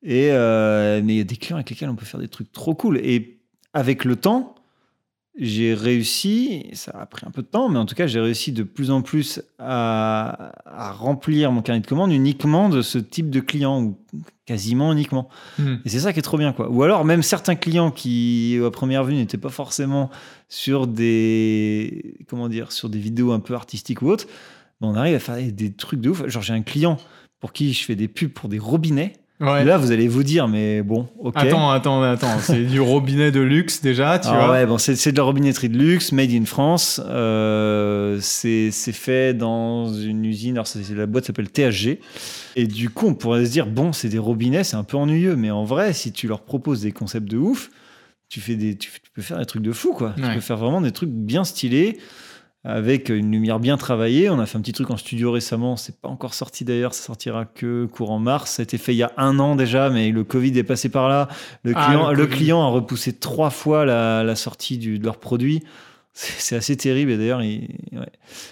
Et 0.04 0.28
euh, 0.34 1.02
mais 1.02 1.14
il 1.14 1.18
y 1.20 1.22
a 1.22 1.24
des 1.24 1.38
clients 1.38 1.56
avec 1.56 1.70
lesquels 1.70 1.88
on 1.90 1.96
peut 1.96 2.06
faire 2.06 2.20
des 2.20 2.28
trucs 2.28 2.52
trop 2.52 2.76
cool. 2.76 2.98
Et 2.98 3.40
avec 3.74 4.04
le 4.04 4.18
temps, 4.18 4.56
j'ai 5.38 5.74
réussi, 5.74 6.68
ça 6.74 6.92
a 7.00 7.06
pris 7.06 7.26
un 7.26 7.32
peu 7.32 7.42
de 7.42 7.48
temps, 7.48 7.70
mais 7.70 7.80
en 7.80 7.86
tout 7.86 7.96
cas, 7.96 8.08
j'ai 8.08 8.20
réussi 8.20 8.52
de 8.52 8.64
plus 8.64 8.92
en 8.92 9.02
plus 9.02 9.42
à, 9.58 10.52
à 10.66 10.92
remplir 10.92 11.52
mon 11.52 11.62
carnet 11.62 11.82
de 11.82 11.88
commandes 11.88 12.12
uniquement 12.12 12.68
de 12.68 12.82
ce 12.82 12.98
type 12.98 13.30
de 13.30 13.40
clients, 13.40 13.82
ou 13.82 13.98
quasiment 14.46 14.92
uniquement. 14.92 15.30
Hmm. 15.58 15.76
Et 15.86 15.90
c'est 15.90 16.00
ça 16.00 16.12
qui 16.12 16.20
est 16.20 16.24
trop 16.24 16.38
bien, 16.38 16.52
quoi. 16.52 16.70
Ou 16.70 16.84
alors, 16.84 17.06
même 17.06 17.22
certains 17.22 17.56
clients 17.56 17.92
qui, 17.92 18.60
à 18.66 18.72
première 18.72 19.04
vue, 19.04 19.14
n'étaient 19.14 19.38
pas 19.38 19.50
forcément 19.50 20.10
sur 20.50 20.88
des, 20.88 22.18
comment 22.28 22.50
dire, 22.50 22.72
sur 22.72 22.90
des 22.90 23.00
vidéos 23.00 23.32
un 23.32 23.40
peu 23.40 23.54
artistiques 23.54 24.02
ou 24.02 24.10
autres, 24.10 24.28
on 24.82 24.96
arrive 24.96 25.16
à 25.16 25.20
faire 25.20 25.38
des 25.38 25.72
trucs 25.72 26.02
de 26.02 26.10
ouf. 26.10 26.28
Genre, 26.28 26.42
j'ai 26.42 26.54
un 26.54 26.64
client 26.64 26.98
pour 27.40 27.54
qui 27.54 27.74
je 27.74 27.86
fais 27.86 27.96
des 27.96 28.08
pubs 28.08 28.32
pour 28.32 28.50
des 28.50 28.60
robinets. 28.60 29.14
Ouais. 29.40 29.64
Là, 29.64 29.78
vous 29.78 29.92
allez 29.92 30.10
vous 30.10 30.24
dire, 30.24 30.50
mais 30.50 30.82
bon, 30.82 31.08
ok. 31.20 31.34
Attends, 31.38 31.72
attends, 31.72 32.04
attends. 32.04 32.40
C'est 32.42 32.64
du 32.66 32.82
robinet 32.82 33.32
de 33.32 33.40
luxe 33.40 33.82
déjà, 33.82 34.20
tu 34.20 34.28
Ah 34.30 34.38
vois. 34.38 34.52
ouais, 34.52 34.66
bon, 34.66 34.78
c'est 34.78 35.12
de 35.12 35.18
la 35.18 35.24
robinetterie 35.24 35.70
de 35.70 35.78
luxe, 35.78 36.12
made 36.12 36.32
in 36.32 36.44
France. 36.44 37.02
Euh, 37.06 38.18
c'est 38.22 38.72
fait 38.92 39.34
dans 39.34 39.94
une 39.94 40.26
usine. 40.26 40.56
Alors, 40.58 40.68
la 40.96 41.06
boîte 41.06 41.26
s'appelle 41.26 41.50
THG. 41.50 42.00
Et 42.58 42.68
du 42.68 42.90
coup, 42.90 43.08
on 43.08 43.14
pourrait 43.14 43.46
se 43.46 43.52
dire, 43.52 43.68
bon, 43.68 43.94
c'est 43.94 44.10
des 44.10 44.20
robinets, 44.20 44.66
c'est 44.66 44.76
un 44.76 44.84
peu 44.84 44.98
ennuyeux. 44.98 45.38
Mais 45.38 45.52
en 45.52 45.64
vrai, 45.64 45.94
si 45.94 46.12
tu 46.12 46.28
leur 46.28 46.42
proposes 46.42 46.82
des 46.82 46.92
concepts 46.92 47.30
de 47.30 47.38
ouf, 47.38 47.70
tu, 48.28 48.42
fais 48.42 48.56
des, 48.56 48.76
tu, 48.76 48.92
tu 48.92 49.12
peux 49.14 49.22
faire 49.22 49.38
des 49.40 49.46
trucs 49.46 49.64
de 49.64 49.72
fou, 49.72 49.94
quoi. 49.94 50.14
Tu 50.18 50.22
peux 50.22 50.42
faire 50.42 50.58
vraiment 50.58 50.82
des 50.82 50.92
trucs 50.92 51.10
bien 51.12 51.46
stylés. 51.46 51.98
Avec 52.66 53.08
une 53.08 53.32
lumière 53.32 53.60
bien 53.60 53.78
travaillée. 53.78 54.30
On 54.30 54.38
a 54.40 54.46
fait 54.46 54.58
un 54.58 54.62
petit 54.62 54.74
truc 54.74 54.92
en 54.92 54.98
studio 54.98 55.32
récemment. 55.32 55.78
C'est 55.78 55.96
pas 56.02 56.10
encore 56.10 56.34
sorti 56.34 56.66
d'ailleurs. 56.66 56.94
Ça 56.94 57.04
sortira 57.06 57.46
que 57.46 57.86
courant 57.86 58.20
mars. 58.20 58.52
Ça 58.52 58.62
a 58.62 58.64
été 58.64 58.78
fait 58.78 58.94
il 58.94 58.98
y 58.98 59.04
a 59.04 59.14
un 59.16 59.40
an 59.40 59.56
déjà, 59.56 59.90
mais 59.90 60.12
le 60.12 60.26
Covid 60.26 60.58
est 60.58 60.64
passé 60.64 60.90
par 60.90 61.08
là. 61.08 61.30
Le 61.64 61.72
Ah, 61.76 61.86
client, 61.86 62.12
le 62.12 62.16
le 62.18 62.28
client 62.28 62.62
a 62.62 62.68
repoussé 62.68 63.14
trois 63.14 63.50
fois 63.50 63.86
la, 63.86 64.24
la 64.26 64.36
sortie 64.36 64.78
du- 64.78 65.00
de 65.00 65.06
leur 65.06 65.20
produit. 65.20 65.64
C'est 66.12 66.58
assez 66.58 66.76
terrible 66.76 67.12
et 67.12 67.18
d'ailleurs, 67.18 67.40
ouais, 67.40 67.62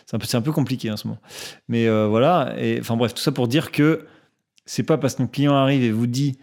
c'est 0.06 0.16
un, 0.16 0.20
peu- 0.20 0.26
c'est 0.26 0.38
un 0.38 0.42
peu 0.42 0.54
compliqué 0.54 0.90
en 0.90 0.96
ce 0.96 1.06
moment. 1.08 1.20
Mais 1.68 1.88
euh, 1.88 2.08
voilà, 2.08 2.54
et 2.58 2.78
enfin 2.80 2.96
bref, 2.96 3.14
tout 3.14 3.22
ça 3.22 3.34
pour 3.34 3.50
dire 3.50 3.72
que 3.72 4.06
c'est 4.66 4.84
pas 4.84 4.98
parce 4.98 5.16
qu'un 5.16 5.28
client 5.28 5.54
arrive 5.54 5.84
et 5.84 5.92
vous 5.92 6.08
dit 6.08 6.38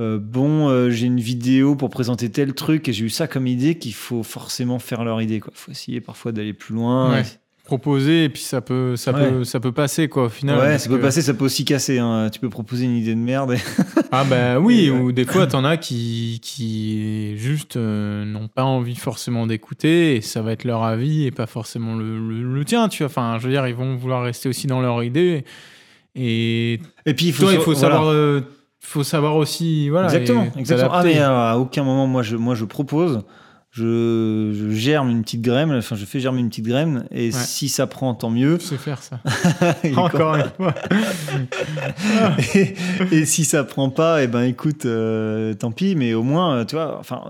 euh, 0.00 0.18
bon, 0.18 0.68
euh, 0.68 0.90
j'ai 0.90 1.06
une 1.06 1.20
vidéo 1.20 1.76
pour 1.76 1.88
présenter 1.90 2.28
tel 2.30 2.52
truc 2.54 2.88
et 2.88 2.92
j'ai 2.92 3.04
eu 3.04 3.10
ça 3.10 3.26
comme 3.28 3.46
idée 3.46 3.76
qu'il 3.78 3.94
faut 3.94 4.22
forcément 4.22 4.78
faire 4.78 5.04
leur 5.04 5.22
idée. 5.22 5.36
Il 5.36 5.42
faut 5.54 5.70
essayer 5.70 6.00
parfois 6.00 6.32
d'aller 6.32 6.52
plus 6.52 6.74
loin. 6.74 7.12
Ouais. 7.12 7.22
Proposer 7.64 8.24
et 8.24 8.28
puis 8.28 8.42
ça 8.42 8.60
peut, 8.60 8.94
ça 8.94 9.10
Ouais. 9.12 9.30
peut, 9.30 9.44
ça 9.44 9.58
peut 9.58 9.72
passer 9.72 10.06
quoi 10.08 10.24
au 10.24 10.28
final. 10.28 10.58
Ouais, 10.58 10.78
ça 10.78 10.90
peut 10.90 10.98
que- 10.98 11.02
passer, 11.02 11.22
ça 11.22 11.32
peut 11.32 11.46
aussi 11.46 11.64
casser. 11.64 11.98
hein. 11.98 12.28
Tu 12.30 12.38
peux 12.38 12.50
proposer 12.50 12.84
une 12.84 12.94
idée 12.96 13.14
de 13.14 13.20
merde. 13.20 13.52
et- 13.54 13.56
Ah 14.12 14.24
bah 14.24 14.60
oui, 14.60 14.84
Et 14.84 14.90
ouais. 14.90 14.98
ou 15.00 15.12
des 15.12 15.24
fois 15.24 15.46
t'en 15.46 15.64
as 15.64 15.78
qui, 15.78 16.40
qui 16.42 17.38
juste 17.38 17.76
euh, 17.78 18.26
n'ont 18.26 18.48
pas 18.48 18.64
envie 18.64 18.96
forcément 18.96 19.46
d'écouter 19.46 20.16
et 20.16 20.20
ça 20.20 20.42
va 20.42 20.52
être 20.52 20.64
leur 20.64 20.82
avis 20.82 21.24
et 21.24 21.30
pas 21.30 21.46
forcément 21.46 21.94
le, 21.94 22.18
le- 22.18 22.54
le 22.54 22.64
tien, 22.66 22.88
tu 22.88 22.98
vois. 23.02 23.06
Enfin, 23.06 23.38
je 23.40 23.46
veux 23.46 23.52
dire, 23.52 23.66
ils 23.66 23.74
vont 23.74 23.96
vouloir 23.96 24.22
rester 24.24 24.48
aussi 24.50 24.66
dans 24.66 24.82
leur 24.82 25.02
idée 25.02 25.44
et 26.14 26.80
Et 27.06 27.14
puis 27.14 27.26
il 27.28 27.32
faut, 27.32 27.44
toi, 27.44 27.54
il 27.54 27.60
faut 27.60 27.74
savoir, 27.74 28.12
faut 28.86 29.02
savoir 29.04 29.36
aussi, 29.36 29.88
voilà. 29.88 30.06
exactement, 30.06 30.46
exactement. 30.56 30.90
Ah, 30.92 31.02
mais 31.04 31.18
euh, 31.18 31.28
à 31.52 31.56
aucun 31.58 31.82
moment, 31.84 32.06
moi, 32.06 32.22
je, 32.22 32.36
moi, 32.36 32.54
je 32.54 32.64
propose, 32.64 33.22
je, 33.70 34.52
je 34.54 34.70
germe 34.70 35.10
une 35.10 35.22
petite 35.22 35.42
graine, 35.42 35.72
enfin, 35.72 35.96
je 35.96 36.04
fais 36.04 36.20
germer 36.20 36.40
une 36.40 36.48
petite 36.48 36.66
graine, 36.66 37.06
et 37.10 37.32
si 37.32 37.68
ça 37.68 37.86
prend, 37.86 38.14
tant 38.14 38.30
mieux. 38.30 38.58
Je 38.60 38.64
sais 38.66 38.76
faire 38.76 39.02
ça. 39.02 39.20
Encore 39.96 40.36
une 40.36 40.50
fois. 40.56 40.74
et, 42.54 42.74
et 43.10 43.24
si 43.26 43.44
ça 43.44 43.64
prend 43.64 43.90
pas, 43.90 44.22
et 44.22 44.26
ben 44.28 44.42
écoute, 44.42 44.86
euh, 44.86 45.54
tant 45.54 45.72
pis, 45.72 45.96
mais 45.96 46.14
au 46.14 46.22
moins, 46.22 46.56
euh, 46.58 46.64
tu 46.64 46.76
vois, 46.76 46.98
enfin, 46.98 47.22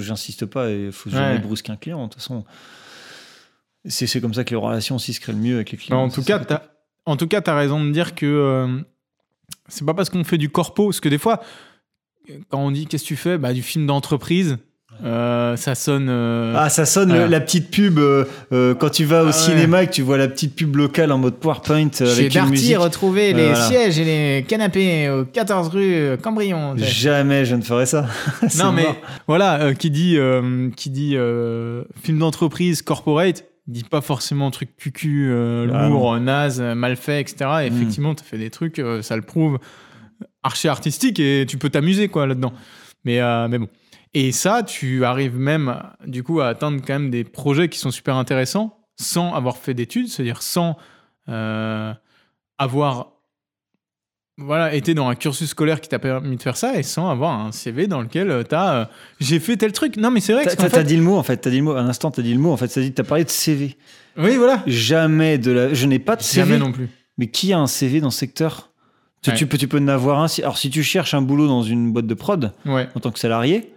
j'insiste 0.00 0.46
pas, 0.46 0.70
il 0.70 0.92
faut 0.92 1.10
jamais 1.10 1.34
Ouais. 1.34 1.38
brusquer 1.38 1.72
un 1.72 1.76
client, 1.76 2.04
de 2.04 2.12
toute 2.12 2.20
façon. 2.20 2.44
C'est 3.84 4.20
comme 4.20 4.34
ça 4.34 4.44
que 4.44 4.50
les 4.50 4.56
relations 4.56 4.96
aussi 4.96 5.12
se 5.12 5.20
créent 5.20 5.32
le 5.32 5.38
mieux 5.38 5.56
avec 5.56 5.70
les 5.72 5.78
Bah, 5.78 5.82
clients. 5.84 6.02
en, 6.02 6.08
tout 6.08 6.22
cas, 6.22 6.40
en 7.06 7.16
tout 7.16 7.26
cas, 7.26 7.40
tu 7.40 7.50
as 7.50 7.56
raison 7.56 7.82
de 7.84 7.90
dire 7.90 8.14
que 8.14 8.26
euh, 8.26 8.78
c'est 9.68 9.84
pas 9.86 9.94
parce 9.94 10.10
qu'on 10.10 10.24
fait 10.24 10.38
du 10.38 10.48
corpo, 10.50 10.86
parce 10.86 11.00
que 11.00 11.08
des 11.08 11.18
fois, 11.18 11.40
quand 12.50 12.58
on 12.58 12.70
dit 12.70 12.86
qu'est-ce 12.86 13.02
que 13.04 13.08
tu 13.08 13.16
fais? 13.16 13.38
Bah, 13.38 13.52
Du 13.52 13.62
film 13.62 13.86
d'entreprise, 13.86 14.58
euh, 15.04 15.56
ça 15.56 15.74
sonne. 15.74 16.08
euh, 16.10 16.54
Ah, 16.56 16.68
ça 16.68 16.84
sonne 16.84 17.12
le- 17.12 17.26
la 17.26 17.40
petite 17.40 17.70
pub 17.70 17.98
euh, 17.98 18.24
quand 18.74 18.90
tu 18.90 19.04
vas 19.04 19.20
au 19.22 19.24
Ah 19.24 19.26
ouais. 19.26 19.32
cinéma 19.32 19.82
et 19.82 19.86
que 19.86 19.92
tu 19.92 20.02
vois 20.02 20.18
la 20.18 20.28
petite 20.28 20.54
pub 20.54 20.76
locale 20.76 21.10
en 21.10 21.18
mode 21.18 21.36
PowerPoint 21.36 21.88
Chez 21.92 22.04
avec 22.04 22.34
une 22.34 22.40
Darty, 22.42 22.76
retrouver 22.76 23.32
les 23.32 23.48
voilà. 23.48 23.68
sièges 23.68 23.98
et 23.98 24.04
les 24.04 24.44
canapés 24.46 25.08
au 25.08 25.24
14 25.24 25.68
rue 25.68 26.16
Cambrion. 26.22 26.74
Jamais 26.76 27.44
je 27.46 27.56
ne 27.56 27.62
ferai 27.62 27.86
ça. 27.86 28.06
Non, 28.58 28.70
mais 28.72 28.82
mort. 28.84 28.96
voilà, 29.26 29.72
qui 29.74 29.90
dit, 29.90 30.18
qui 30.76 30.90
dit 30.90 31.16
film 32.02 32.18
d'entreprise, 32.18 32.82
corporate, 32.82 33.44
dit 33.72 33.84
pas 33.84 34.00
forcément 34.00 34.50
truc 34.50 34.76
cucu, 34.76 35.28
euh, 35.30 35.68
Ah 35.72 35.88
lourd, 35.88 36.18
naze, 36.20 36.60
mal 36.60 36.96
fait, 36.96 37.20
etc. 37.20 37.36
Et 37.64 37.70
Mm. 37.70 37.74
effectivement, 37.76 38.14
tu 38.14 38.22
as 38.22 38.26
fait 38.26 38.38
des 38.38 38.50
trucs, 38.50 38.78
euh, 38.78 39.02
ça 39.02 39.16
le 39.16 39.22
prouve, 39.22 39.58
archi 40.42 40.68
artistique 40.68 41.18
et 41.18 41.44
tu 41.48 41.58
peux 41.58 41.70
t'amuser 41.70 42.08
quoi 42.08 42.26
là-dedans. 42.26 42.52
Mais, 43.04 43.20
euh, 43.20 43.48
mais 43.48 43.58
bon. 43.58 43.68
Et 44.14 44.30
ça, 44.30 44.62
tu 44.62 45.04
arrives 45.04 45.38
même, 45.38 45.74
du 46.06 46.22
coup, 46.22 46.40
à 46.40 46.48
atteindre 46.48 46.80
quand 46.86 46.92
même 46.92 47.10
des 47.10 47.24
projets 47.24 47.68
qui 47.68 47.78
sont 47.78 47.90
super 47.90 48.16
intéressants 48.16 48.78
sans 49.00 49.34
avoir 49.34 49.56
fait 49.56 49.72
d'études, 49.74 50.08
c'est-à-dire 50.08 50.42
sans 50.42 50.76
euh, 51.28 51.92
avoir 52.58 53.11
voilà, 54.44 54.74
été 54.74 54.94
dans 54.94 55.08
un 55.08 55.14
cursus 55.14 55.48
scolaire 55.50 55.80
qui 55.80 55.88
t'a 55.88 55.98
permis 55.98 56.36
de 56.36 56.42
faire 56.42 56.56
ça 56.56 56.76
et 56.78 56.82
sans 56.82 57.08
avoir 57.10 57.38
un 57.40 57.52
CV 57.52 57.86
dans 57.86 58.00
lequel 58.00 58.44
tu 58.48 58.54
as 58.54 58.90
j'ai 59.20 59.38
fait 59.40 59.56
tel 59.56 59.72
truc. 59.72 59.96
Non, 59.96 60.10
mais 60.10 60.20
c'est 60.20 60.32
vrai 60.32 60.44
que 60.44 60.50
T'as 60.50 60.56
t'as 60.56 60.68
fait- 60.68 60.84
dit 60.84 60.96
le 60.96 61.02
mot 61.02 61.16
en 61.16 61.22
fait. 61.22 61.36
T'as 61.38 61.50
dit 61.50 61.58
le 61.58 61.62
mot. 61.64 61.72
Un 61.72 61.88
instant, 61.88 62.10
t'as 62.10 62.22
dit 62.22 62.34
le 62.34 62.40
mot 62.40 62.52
en 62.52 62.56
fait. 62.56 62.68
Ça 62.68 62.80
dit, 62.80 62.92
t'as 62.92 63.04
parlé 63.04 63.24
de 63.24 63.30
CV. 63.30 63.76
Oui, 64.18 64.36
voilà. 64.36 64.62
Jamais 64.66 65.38
de 65.38 65.50
la. 65.52 65.74
Je 65.74 65.86
n'ai 65.86 65.98
pas 65.98 66.16
de 66.16 66.22
CV. 66.22 66.46
Jamais 66.46 66.58
non 66.58 66.72
plus. 66.72 66.88
Mais 67.18 67.28
qui 67.28 67.52
a 67.52 67.58
un 67.58 67.66
CV 67.66 68.00
dans 68.00 68.10
ce 68.10 68.18
secteur? 68.18 68.70
Tu, 69.22 69.30
Ouais. 69.30 69.36
tu 69.36 69.46
peux, 69.46 69.56
tu 69.58 69.68
peux 69.68 69.78
en 69.78 69.88
avoir 69.88 70.20
un. 70.20 70.28
Si, 70.28 70.42
alors 70.42 70.58
si 70.58 70.68
tu 70.70 70.82
cherches 70.82 71.14
un 71.14 71.22
boulot 71.22 71.46
dans 71.46 71.62
une 71.62 71.92
boîte 71.92 72.06
de 72.06 72.14
prod 72.14 72.52
Ouais. 72.66 72.88
en 72.94 73.00
tant 73.00 73.10
que 73.12 73.18
salarié, 73.20 73.72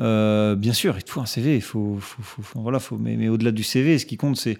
euh, 0.00 0.54
bien 0.54 0.72
sûr, 0.72 0.94
il 0.96 1.02
te 1.02 1.10
faut 1.10 1.20
un 1.20 1.26
CV. 1.26 1.56
Il 1.56 1.62
faut, 1.62 1.98
faut, 2.00 2.22
faut- 2.22 2.42
faut- 2.42 2.60
voilà, 2.60 2.78
faut. 2.78 2.96
Mais, 2.96 3.16
mais 3.16 3.28
au-delà 3.28 3.50
du 3.50 3.62
CV, 3.64 3.98
ce 3.98 4.06
qui 4.06 4.16
compte, 4.16 4.36
c'est. 4.36 4.56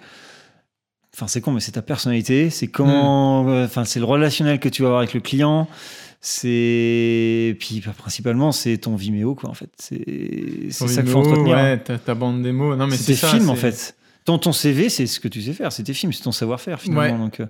Enfin, 1.15 1.27
c'est 1.27 1.41
con, 1.41 1.53
mais 1.53 1.61
c'est 1.61 1.73
ta 1.73 1.83
personnalité. 1.83 2.51
C'est 2.51 2.69
comment. 2.69 3.49
euh, 3.49 3.65
Enfin, 3.65 3.85
c'est 3.85 3.99
le 3.99 4.05
relationnel 4.05 4.61
que 4.61 4.69
tu 4.69 4.83
vas 4.83 4.89
avoir 4.89 5.01
avec 5.01 5.13
le 5.15 5.21
client. 5.21 5.69
C'est. 6.21 7.57
Puis 7.59 7.81
principalement, 7.99 8.53
c'est 8.53 8.79
ton 8.79 8.95
Vimeo, 8.97 9.35
quoi, 9.35 9.51
en 9.51 9.55
fait. 9.55 9.71
C'est 9.79 10.71
ça 10.71 11.03
qu'il 11.03 11.11
faut 11.11 11.19
entretenir. 11.19 11.57
Ouais, 11.57 11.79
ta, 11.79 11.99
ta 11.99 12.15
bande 12.15 12.43
démo. 12.43 12.77
Non, 12.77 12.87
mais 12.87 12.97
c'est 12.97 13.03
c'est 13.05 13.13
tes 13.13 13.19
ça, 13.19 13.29
films 13.29 13.51
en 13.51 13.55
fait. 13.57 13.97
Ton, 14.25 14.39
ton 14.39 14.53
CV, 14.53 14.89
c'est 14.91 15.07
ce 15.07 15.19
que 15.19 15.29
tu 15.29 15.41
sais 15.43 15.53
faire, 15.55 15.73
c'est 15.73 15.83
tes 15.83 15.95
films, 15.95 16.13
c'est 16.13 16.23
ton 16.23 16.33
savoir-faire 16.33 16.81
finalement. 16.81 17.15
Ouais. 17.15 17.19
Donc, 17.19 17.41
euh, 17.41 17.47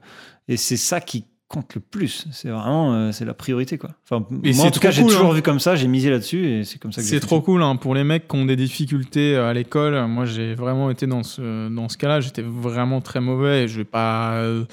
et 0.49 0.57
c'est 0.57 0.77
ça 0.77 1.01
qui 1.01 1.25
compte 1.51 1.75
le 1.75 1.81
plus. 1.81 2.27
C'est 2.31 2.49
vraiment 2.49 2.95
euh, 2.95 3.13
c'est 3.13 3.25
la 3.25 3.35
priorité 3.35 3.77
quoi. 3.77 3.91
Enfin, 4.09 4.25
Et 4.45 4.55
moi 4.55 4.67
en 4.67 4.71
tout 4.71 4.79
cas, 4.79 4.93
j'ai 4.93 5.03
toujours 5.03 5.33
hein. 5.33 5.35
vu 5.35 5.43
comme 5.43 5.59
ça, 5.59 5.75
j'ai 5.75 5.89
misé 5.89 6.09
là-dessus 6.09 6.47
et 6.47 6.65
c'est 6.65 6.79
comme 6.79 6.93
ça 6.93 7.03
que 7.03 7.09
C'est 7.09 7.19
trop 7.19 7.41
cool 7.41 7.63
hein, 7.63 7.75
pour 7.75 7.95
les 7.95 8.05
mecs 8.05 8.29
qui 8.29 8.37
ont 8.37 8.45
des 8.45 8.55
difficultés 8.57 9.35
euh, 9.35 9.51
à 9.51 9.53
l'école. 9.53 10.07
Moi, 10.07 10.25
j'ai 10.27 10.55
vraiment 10.55 10.91
été 10.91 11.09
dans 11.09 11.25
ce, 11.25 11.69
dans 11.69 11.89
ce 11.89 11.99
cas-là. 11.99 12.21
J'étais 12.21 12.43
vraiment 12.43 13.01
très 13.01 13.21
mauvais. 13.21 13.65
Et 13.65 13.69
je 13.69 13.79
vais 13.79 13.85
pas 13.85 14.35
euh, 14.35 14.65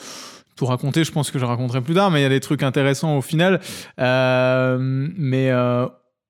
tout 0.55 0.67
raconter. 0.67 1.03
Je 1.03 1.11
pense 1.11 1.31
que 1.31 1.39
je 1.39 1.45
raconterai 1.45 1.81
plus 1.81 1.95
tard, 1.95 2.11
mais 2.11 2.19
il 2.19 2.23
y 2.23 2.27
a 2.27 2.29
des 2.29 2.39
trucs 2.39 2.61
intéressants 2.61 3.17
au 3.17 3.21
final. 3.21 3.59
Euh, 3.99 4.77
mais 4.79 5.51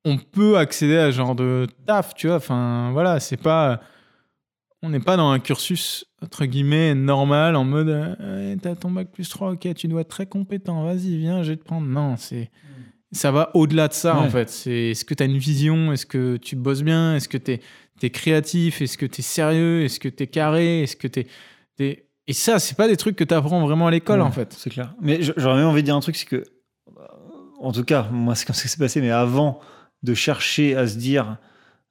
on 0.06 0.18
peut 0.18 0.58
accéder 0.58 0.98
à 0.98 1.12
ce 1.12 1.18
genre 1.18 1.36
de 1.36 1.68
taf, 1.86 2.14
tu 2.16 2.28
vois. 2.28 2.38
Enfin, 2.38 2.92
voilà, 2.94 3.20
c'est 3.20 3.38
pas. 3.38 3.82
On 4.88 4.90
n'est 4.90 5.02
pas 5.02 5.18
dans 5.18 5.30
un 5.30 5.40
cursus 5.40 6.06
entre 6.22 6.46
guillemets 6.46 6.96
normal 6.96 7.58
en 7.58 7.66
mode 7.66 7.90
euh, 7.90 8.54
Ouais, 8.54 8.58
t'as 8.62 8.74
ton 8.74 8.90
bac 8.90 9.10
plus 9.12 9.28
3, 9.28 9.52
ok, 9.52 9.74
tu 9.76 9.90
dois 9.90 10.02
être 10.02 10.08
très 10.08 10.28
compétent, 10.28 10.82
vas-y, 10.86 11.18
viens, 11.18 11.44
je 11.44 11.52
vais 11.52 11.58
te 11.58 11.64
prendre. 11.66 11.86
Non, 11.86 12.16
c'est 12.16 12.50
ça 13.12 13.32
va 13.32 13.52
au-delà 13.54 13.90
de 13.90 13.94
ça 13.94 14.18
en 14.18 14.30
fait. 14.30 14.50
C'est 14.50 14.92
est-ce 14.92 15.04
que 15.04 15.14
tu 15.14 15.24
as 15.24 15.26
une 15.26 15.38
vision? 15.38 15.92
Est-ce 15.92 16.06
que 16.06 16.38
tu 16.38 16.56
bosses 16.56 16.84
bien? 16.84 17.16
Est-ce 17.16 17.28
que 17.28 17.38
tu 17.38 17.60
es, 18.02 18.10
créatif? 18.10 18.82
Est-ce 18.82 18.98
que 18.98 19.06
tu 19.06 19.20
es 19.20 19.24
sérieux? 19.24 19.84
Est-ce 19.84 20.00
que 20.00 20.08
tu 20.08 20.24
es 20.24 20.28
carré? 20.28 20.84
Est-ce 20.84 20.96
que 20.96 21.08
tu 21.08 21.26
es, 21.80 22.08
Et 22.28 22.34
ça, 22.34 22.58
c'est 22.58 22.76
pas 22.76 22.88
des 22.88 22.98
trucs 22.98 23.18
que 23.18 23.26
tu 23.26 23.34
apprends 23.34 23.66
vraiment 23.66 23.88
à 23.88 23.92
l'école 23.92 24.20
Ouais, 24.20 24.26
en 24.26 24.32
fait. 24.32 24.54
C'est 24.58 24.70
clair. 24.70 24.94
Mais 25.02 25.22
j'aurais 25.22 25.58
même 25.58 25.68
envie 25.68 25.82
de 25.82 25.88
dire 25.88 25.96
un 25.96 26.02
truc, 26.02 26.16
c'est 26.16 26.28
que, 26.28 26.44
en 27.60 27.74
tout 27.74 27.84
cas, 27.84 28.08
moi 28.12 28.36
c'est 28.36 28.46
comme 28.46 28.56
ça 28.56 28.64
que 28.64 28.70
c'est 28.70 28.80
passé, 28.80 29.02
mais 29.02 29.12
avant 29.12 29.60
de 30.04 30.14
chercher 30.14 30.76
à 30.76 30.88
se 30.88 30.98
dire, 30.98 31.38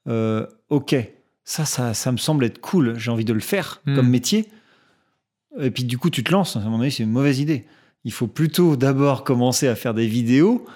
euh, 0.08 0.46
ok, 0.70 0.96
ça, 1.48 1.64
ça, 1.64 1.94
ça 1.94 2.12
me 2.12 2.18
semble 2.18 2.44
être 2.44 2.60
cool, 2.60 2.98
j'ai 2.98 3.10
envie 3.10 3.24
de 3.24 3.32
le 3.32 3.40
faire 3.40 3.80
Hmm. 3.86 3.94
comme 3.96 4.08
métier. 4.10 4.48
Et 5.58 5.70
puis 5.70 5.84
du 5.84 5.96
coup, 5.96 6.10
tu 6.10 6.22
te 6.22 6.30
lances. 6.32 6.56
À 6.56 6.60
mon 6.60 6.80
avis, 6.82 6.90
c'est 6.90 7.02
une 7.04 7.10
mauvaise 7.10 7.38
idée. 7.40 7.64
Il 8.04 8.12
faut 8.12 8.26
plutôt 8.26 8.76
d'abord 8.76 9.24
commencer 9.24 9.68
à 9.68 9.74
faire 9.74 9.94
des 9.94 10.06
vidéos 10.06 10.66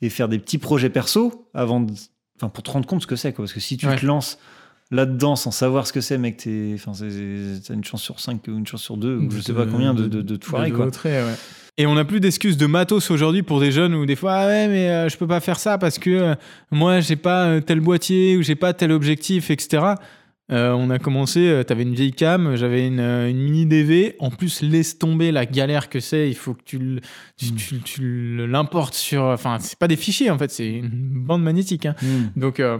et 0.00 0.08
faire 0.08 0.28
des 0.28 0.38
petits 0.38 0.56
projets 0.58 0.88
perso 0.88 1.46
avant 1.52 1.80
de... 1.80 1.92
enfin, 2.36 2.48
pour 2.48 2.62
te 2.62 2.70
rendre 2.70 2.86
compte 2.86 3.02
ce 3.02 3.06
que 3.06 3.16
c'est. 3.16 3.32
Parce 3.32 3.52
que 3.52 3.60
si 3.60 3.76
tu 3.76 3.86
Ouais. 3.86 3.96
te 3.96 4.06
lances 4.06 4.38
là-dedans 4.90 5.36
sans 5.36 5.50
savoir 5.50 5.86
ce 5.86 5.92
que 5.92 6.00
c'est, 6.00 6.16
mec, 6.16 6.38
t'es- 6.38 6.72
enfin, 6.74 6.92
t'as 6.92 7.74
une 7.74 7.84
chance 7.84 8.02
sur 8.02 8.18
5 8.18 8.40
ou 8.48 8.52
une 8.56 8.66
chance 8.66 8.82
sur 8.82 8.96
2 8.96 9.16
ou 9.16 9.30
je 9.30 9.40
sais 9.40 9.52
pas 9.52 9.66
combien 9.66 9.94
de, 9.94 10.08
de, 10.08 10.22
de 10.22 10.36
te 10.36 10.44
foirer. 10.46 10.70
quoi. 10.70 10.86
ouais. 11.04 11.22
Et 11.76 11.86
on 11.86 11.94
n'a 11.94 12.04
plus 12.04 12.20
d'excuses 12.20 12.56
de 12.56 12.66
matos 12.66 13.10
aujourd'hui 13.10 13.42
pour 13.42 13.60
des 13.60 13.70
jeunes 13.72 13.94
où 13.94 14.04
des 14.06 14.16
fois, 14.16 14.32
ah 14.34 14.46
ouais, 14.46 14.68
mais 14.68 14.90
euh, 14.90 15.08
je 15.08 15.16
peux 15.16 15.26
pas 15.28 15.40
faire 15.40 15.58
ça 15.58 15.78
parce 15.78 15.98
que 15.98 16.10
euh, 16.10 16.34
moi, 16.70 17.00
j'ai 17.00 17.16
pas 17.16 17.46
euh, 17.46 17.60
tel 17.60 17.80
boîtier 17.80 18.36
ou 18.36 18.42
j'ai 18.42 18.56
pas 18.56 18.72
tel 18.74 18.90
objectif, 18.90 19.50
etc. 19.50 19.94
Euh, 20.50 20.72
on 20.72 20.90
a 20.90 20.98
commencé, 20.98 21.48
euh, 21.48 21.62
t'avais 21.62 21.84
une 21.84 21.94
vieille 21.94 22.12
cam, 22.12 22.56
j'avais 22.56 22.86
une, 22.86 22.98
euh, 23.00 23.30
une 23.30 23.38
mini 23.38 23.66
DV. 23.66 24.16
En 24.18 24.30
plus, 24.30 24.62
laisse 24.62 24.98
tomber 24.98 25.30
la 25.32 25.46
galère 25.46 25.88
que 25.88 26.00
c'est. 26.00 26.28
Il 26.28 26.34
faut 26.34 26.54
que 26.54 26.62
tu, 26.64 26.78
le- 26.78 27.00
tu, 27.36 27.52
tu- 27.54 27.80
tu 27.80 28.02
le- 28.36 28.46
l'importes 28.46 28.94
sur. 28.94 29.22
Enfin, 29.22 29.58
c'est 29.60 29.78
pas 29.78 29.88
des 29.88 29.96
fichiers 29.96 30.30
en 30.30 30.38
fait, 30.38 30.50
c'est 30.50 30.68
une 30.70 30.90
bande 30.92 31.42
magnétique. 31.42 31.86
hein. 31.86 31.94
Hmm. 32.02 32.38
Donc 32.40 32.60
euh, 32.60 32.78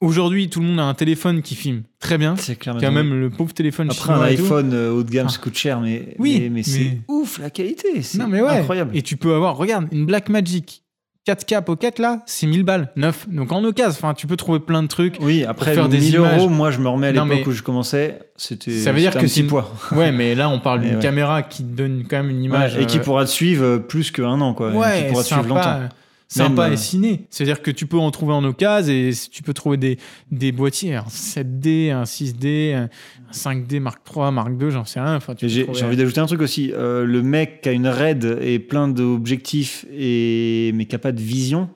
aujourd'hui, 0.00 0.48
tout 0.50 0.60
le 0.60 0.66
monde 0.66 0.80
a 0.80 0.84
un 0.84 0.94
téléphone 0.94 1.40
qui 1.42 1.54
filme 1.54 1.82
très 2.00 2.18
bien. 2.18 2.36
C'est 2.36 2.56
clair. 2.56 2.76
Quand 2.80 2.92
même 2.92 3.18
le 3.18 3.30
pauvre 3.30 3.54
téléphone 3.54 3.88
Après, 3.90 4.12
un 4.12 4.20
iPhone 4.22 4.72
euh, 4.74 4.90
haut 4.92 5.02
de 5.02 5.10
gamme 5.10 5.26
Ah. 5.28 5.32
ça 5.32 5.38
coûte 5.38 5.56
cher, 5.56 5.80
mais, 5.80 6.14
Oui, 6.18 6.38
mais, 6.42 6.48
mais 6.50 6.62
c'est 6.62 6.78
mais- 6.80 7.00
ouf 7.08 7.38
la 7.38 7.50
qualité. 7.50 8.02
C'est 8.02 8.18
Non 8.18 8.26
mais 8.28 8.42
ouais. 8.42 8.48
incroyable. 8.58 8.90
Et 8.96 9.02
tu 9.02 9.16
peux 9.16 9.34
avoir, 9.34 9.56
regarde, 9.56 9.86
une 9.92 10.04
Blackmagic 10.06 10.82
4K 11.26 11.62
Pocket 11.64 11.98
là, 11.98 12.20
c'est 12.26 12.46
1000 12.46 12.64
balles, 12.64 12.90
neuf. 12.96 13.26
Donc 13.28 13.50
en 13.52 13.64
occasion, 13.64 13.98
enfin, 13.98 14.12
tu 14.12 14.26
peux 14.26 14.36
trouver 14.36 14.60
plein 14.60 14.82
de 14.82 14.88
trucs. 14.88 15.16
Oui, 15.20 15.44
après 15.44 15.74
faire 15.74 15.88
des 15.88 15.98
1000 15.98 16.14
images. 16.14 16.38
euros, 16.40 16.48
moi 16.50 16.70
je 16.70 16.78
me 16.80 16.88
remets 16.88 17.08
à 17.08 17.12
l'époque 17.12 17.46
où 17.46 17.52
je 17.52 17.62
commençais, 17.62 18.18
c'était 18.36 18.72
Ça 18.72 18.92
veut 18.92 19.00
dire 19.00 19.14
que 19.14 19.26
c'est 19.26 19.44
poids. 19.44 19.72
Ouais, 19.92 20.12
mais 20.12 20.34
là 20.34 20.48
on 20.48 20.60
parle 20.60 20.80
d'une 20.82 20.96
ouais. 20.96 21.02
caméra 21.02 21.42
qui 21.42 21.62
donne 21.62 22.04
quand 22.08 22.18
même 22.18 22.30
une 22.30 22.42
image. 22.42 22.76
Ouais, 22.76 22.82
et 22.82 22.86
qui 22.86 22.98
euh, 22.98 23.02
pourra 23.02 23.24
te 23.24 23.30
suivre 23.30 23.64
euh, 23.64 23.78
plus 23.78 24.10
qu'un 24.10 24.40
an, 24.40 24.52
quoi. 24.54 24.70
ouais, 24.70 25.04
qui 25.04 25.08
pourra 25.10 25.22
te 25.22 25.28
suivre 25.28 25.46
longtemps. 25.46 25.80
Sympa, 26.28 26.62
Même, 26.62 26.72
et 26.72 26.74
euh, 26.74 26.78
ciné. 26.78 27.26
C'est-à-dire 27.30 27.62
que 27.62 27.70
tu 27.70 27.86
peux 27.86 27.98
en 27.98 28.10
trouver 28.10 28.32
en 28.32 28.42
occasion 28.44 28.92
et 28.92 29.10
tu 29.30 29.42
peux 29.42 29.52
trouver 29.54 29.76
des, 29.76 29.98
des 30.30 30.52
boîtiers, 30.52 30.94
un 30.96 31.02
7D, 31.04 31.92
un 31.92 32.04
6D, 32.04 32.74
un 32.74 32.88
5D 33.32 33.78
Mark 33.80 34.00
III, 34.14 34.32
Mark 34.32 34.50
II, 34.60 34.70
j'en 34.70 34.84
sais 34.84 35.00
rien. 35.00 35.16
Enfin, 35.16 35.34
J'ai 35.40 35.64
trouver- 35.64 35.82
envie 35.84 35.96
d'ajouter 35.96 36.20
un 36.20 36.26
truc 36.26 36.40
aussi. 36.40 36.72
Euh, 36.72 37.04
le 37.04 37.22
mec 37.22 37.60
qui 37.62 37.68
a 37.68 37.72
une 37.72 37.86
RAID 37.86 38.38
et 38.40 38.58
plein 38.58 38.88
d'objectifs, 38.88 39.84
et... 39.92 40.72
mais 40.74 40.86
qui 40.86 40.94
n'a 40.94 40.98
pas 40.98 41.12
de 41.12 41.20
vision, 41.20 41.68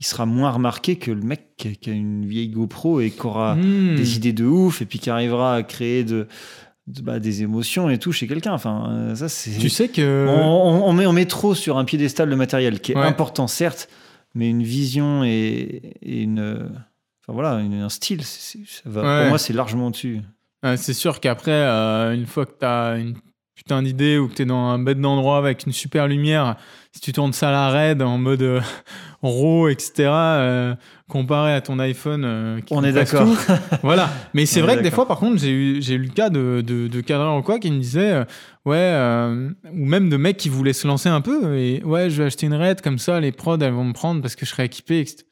il 0.00 0.06
sera 0.06 0.24
moins 0.26 0.50
remarqué 0.50 0.96
que 0.96 1.10
le 1.10 1.20
mec 1.22 1.42
qui 1.58 1.68
a, 1.68 1.92
une 1.92 2.24
vieille 2.26 2.48
GoPro 2.48 3.00
et 3.00 3.10
qui 3.10 3.26
aura 3.26 3.54
Hmm. 3.56 3.94
des 3.96 4.16
idées 4.16 4.32
de 4.32 4.44
ouf 4.46 4.80
et 4.82 4.86
puis 4.86 4.98
qui 4.98 5.10
arrivera 5.10 5.54
à 5.56 5.62
créer 5.62 6.04
de- 6.04 6.26
bah, 7.02 7.18
des 7.20 7.42
émotions 7.42 7.88
et 7.90 7.98
tout 7.98 8.12
chez 8.12 8.26
quelqu'un. 8.26 8.52
Enfin, 8.52 8.88
euh, 8.90 9.14
ça, 9.14 9.28
c'est. 9.28 9.56
Tu 9.58 9.68
sais 9.68 9.88
que. 9.88 10.26
on, 10.28 10.40
on- 10.40 10.88
on 10.88 10.92
met, 10.92 11.06
on 11.06 11.12
met 11.12 11.26
trop 11.26 11.54
sur 11.54 11.78
un 11.78 11.84
piédestal 11.84 12.28
le 12.28 12.36
matériel 12.36 12.80
qui 12.80 12.92
est 12.92 12.96
Ouais. 12.96 13.02
important, 13.06 13.46
certes, 13.46 13.88
mais 14.34 14.48
une 14.50 14.62
vision 14.62 15.24
et, 15.24 15.94
et 16.02 16.22
une. 16.22 16.40
Enfin 17.22 17.32
voilà, 17.34 17.60
une- 17.60 17.74
un 17.82 17.88
style, 17.88 18.22
ça 18.24 18.58
va. 18.86 19.02
Ouais. 19.02 19.20
Pour 19.22 19.28
moi, 19.30 19.38
c'est 19.38 19.52
largement 19.52 19.86
au-dessus. 19.88 20.20
Ouais, 20.62 20.76
c'est 20.76 20.94
sûr 20.94 21.20
qu'après, 21.20 21.52
euh, 21.52 22.14
une 22.14 22.26
fois 22.26 22.44
que 22.46 22.52
tu 22.58 22.66
as 22.66 22.96
une 22.98 23.14
putain 23.54 23.82
d'idée 23.82 24.16
ou 24.18 24.28
que 24.28 24.34
tu 24.34 24.42
es 24.42 24.44
dans 24.46 24.68
un 24.68 24.78
bête 24.78 25.00
d'endroit 25.00 25.36
avec 25.38 25.64
une 25.66 25.72
super 25.72 26.06
lumière, 26.08 26.56
si 26.92 27.00
tu 27.00 27.12
tournes 27.12 27.32
ça 27.34 27.48
à 27.48 27.52
la 27.52 27.68
raid 27.70 28.02
en 28.02 28.16
mode 28.18 28.42
euh, 28.42 28.60
RAW, 29.22 29.68
etc., 29.68 29.92
euh, 30.08 30.74
comparé 31.10 31.52
à 31.52 31.60
ton 31.60 31.78
iPhone. 31.78 32.22
euh, 32.24 32.60
qui 32.62 32.72
On 32.72 32.82
est 32.82 32.92
d'accord. 32.92 33.28
voilà. 33.82 34.08
Mais 34.32 34.46
c'est 34.46 34.62
vrai 34.62 34.78
que 34.78 34.82
des 34.82 34.90
fois, 34.90 35.06
par 35.06 35.18
contre, 35.18 35.38
j'ai 35.38 35.50
eu, 35.50 35.82
j'ai 35.82 35.94
eu 35.96 35.98
le 35.98 36.08
cas 36.08 36.30
de, 36.30 36.62
de, 36.66 36.88
de 36.88 37.00
cadreurs 37.02 37.36
ou 37.36 37.42
quoi 37.42 37.58
qui 37.58 37.70
me 37.70 37.78
disaient, 37.78 38.12
euh, 38.12 38.24
ouais, 38.64 38.76
euh, 38.78 39.50
ou 39.74 39.84
même 39.84 40.08
de 40.08 40.16
mecs 40.16 40.38
qui 40.38 40.48
voulaient 40.48 40.72
se 40.72 40.86
lancer 40.86 41.08
un 41.10 41.20
peu, 41.20 41.56
et 41.58 41.82
ouais, 41.84 42.08
je 42.08 42.22
vais 42.22 42.26
acheter 42.28 42.46
une 42.46 42.54
raid, 42.54 42.80
comme 42.80 42.98
ça, 42.98 43.20
les 43.20 43.32
prods, 43.32 43.58
elles 43.60 43.72
vont 43.72 43.84
me 43.84 43.92
prendre 43.92 44.22
parce 44.22 44.36
que 44.36 44.46
je 44.46 44.50
serai 44.50 44.64
équipé, 44.64 45.00
etc. 45.00 45.24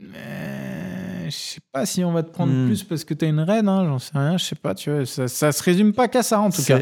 Mais 0.00 1.26
je 1.30 1.30
sais 1.36 1.60
pas 1.72 1.86
si 1.86 2.04
on 2.04 2.12
va 2.12 2.22
te 2.22 2.30
prendre 2.30 2.52
Hmm. 2.52 2.66
plus 2.66 2.84
parce 2.84 3.04
que 3.04 3.14
t'as 3.14 3.26
une 3.28 3.40
raid, 3.40 3.66
hein, 3.66 3.84
j'en 3.86 3.98
sais 3.98 4.12
rien, 4.14 4.36
je 4.38 4.44
sais 4.44 4.54
pas, 4.54 4.74
tu 4.74 4.90
vois, 4.90 5.04
ça, 5.06 5.26
ça 5.28 5.52
se 5.52 5.62
résume 5.62 5.92
pas 5.92 6.06
qu'à 6.08 6.22
ça 6.22 6.40
en 6.40 6.50
tout 6.50 6.62
cas. 6.62 6.78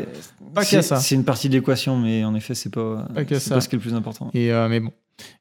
Pas 0.55 0.65
qu'à 0.65 0.83
ça. 0.83 0.97
C'est 0.97 1.15
une 1.15 1.25
partie 1.25 1.49
de 1.49 1.55
l'équation, 1.55 1.97
mais 1.97 2.25
en 2.25 2.35
effet, 2.35 2.55
c'est 2.55 2.73
pas, 2.73 3.07
Pas 3.15 3.25
qu'à 3.25 3.41
c'est 3.41 3.49
ça. 3.49 3.55
pas 3.57 3.61
ce 3.61 3.69
qui 3.69 3.75
est 3.77 3.79
le 3.79 3.83
plus 3.83 3.95
important. 3.95 4.31
Et 4.35 4.51
mais 4.69 4.81
bon. 4.81 4.91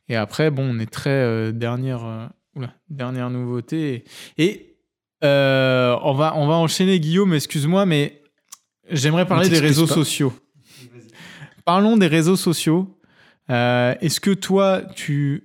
Et 0.08 0.16
après, 0.16 0.52
bon, 0.52 0.64
on 0.76 0.80
est 0.80 0.90
très 0.90 1.52
dernière, 1.54 2.30
oula, 2.56 2.74
dernière 2.90 3.30
nouveauté. 3.30 4.04
Et 4.38 4.78
euh, 5.24 5.98
on 6.04 6.14
va, 6.14 6.34
on 6.36 6.48
va 6.48 6.56
enchaîner, 6.56 7.00
Guillaume. 7.00 7.34
Excuse-moi, 7.34 7.86
mais 7.86 8.22
j'aimerais 8.90 9.26
parler 9.26 9.50
des 9.50 9.60
réseaux 9.60 9.88
pas. 9.88 9.94
sociaux. 9.94 10.34
Parlons 11.66 11.98
des 11.98 12.08
réseaux 12.08 12.36
sociaux. 12.36 13.00
Euh, 13.50 13.96
Est-ce 14.02 14.20
que 14.20 14.32
toi, 14.32 14.82
tu 14.96 15.44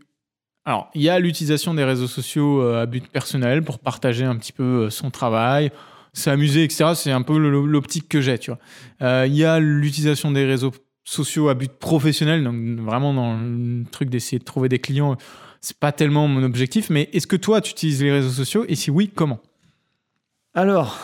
alors, 0.65 0.91
il 0.95 1.01
y 1.01 1.09
a 1.09 1.19
l'utilisation 1.19 1.73
des 1.73 1.83
réseaux 1.83 2.07
sociaux 2.07 2.61
euh, 2.61 2.83
à 2.83 2.85
but 2.85 3.09
personnel 3.09 3.63
pour 3.63 3.79
partager 3.79 4.27
un 4.27 4.37
petit 4.37 4.53
peu 4.53 4.91
son 4.91 5.11
travail, 5.11 5.71
s'amuser, 6.13 6.63
etc. 6.63 6.93
C'est 6.95 7.11
un 7.11 7.23
peu 7.23 7.39
l'optique 7.39 8.07
que 8.07 8.21
j'ai, 8.21 8.39
tu 8.39 8.51
vois. 8.51 8.61
Euh, 9.01 9.25
Il 9.27 9.35
y 9.35 9.47
a 9.47 9.61
l'utilisation 9.61 10.31
des 10.31 10.45
réseaux 10.45 10.73
sociaux 11.05 11.49
à 11.49 11.55
but 11.55 11.73
professionnel, 11.73 12.45
donc 12.45 12.81
vraiment 12.81 13.15
dans 13.15 13.39
le 13.41 13.85
truc 13.91 14.11
d'essayer 14.11 14.39
de 14.39 14.45
trouver 14.45 14.69
des 14.69 14.79
clients. 14.79 15.17
C'est 15.61 15.77
pas 15.77 15.93
tellement 15.93 16.29
mon 16.29 16.43
objectif, 16.43 16.91
mais 16.91 17.09
est-ce 17.13 17.27
que 17.27 17.37
toi, 17.37 17.61
tu 17.61 17.73
utilises 17.73 18.03
les 18.03 18.13
réseaux 18.13 18.31
sociaux 18.31 18.65
Et 18.69 18.75
si 18.75 18.91
oui, 18.91 19.11
comment? 19.15 19.41
Alors, 20.55 20.99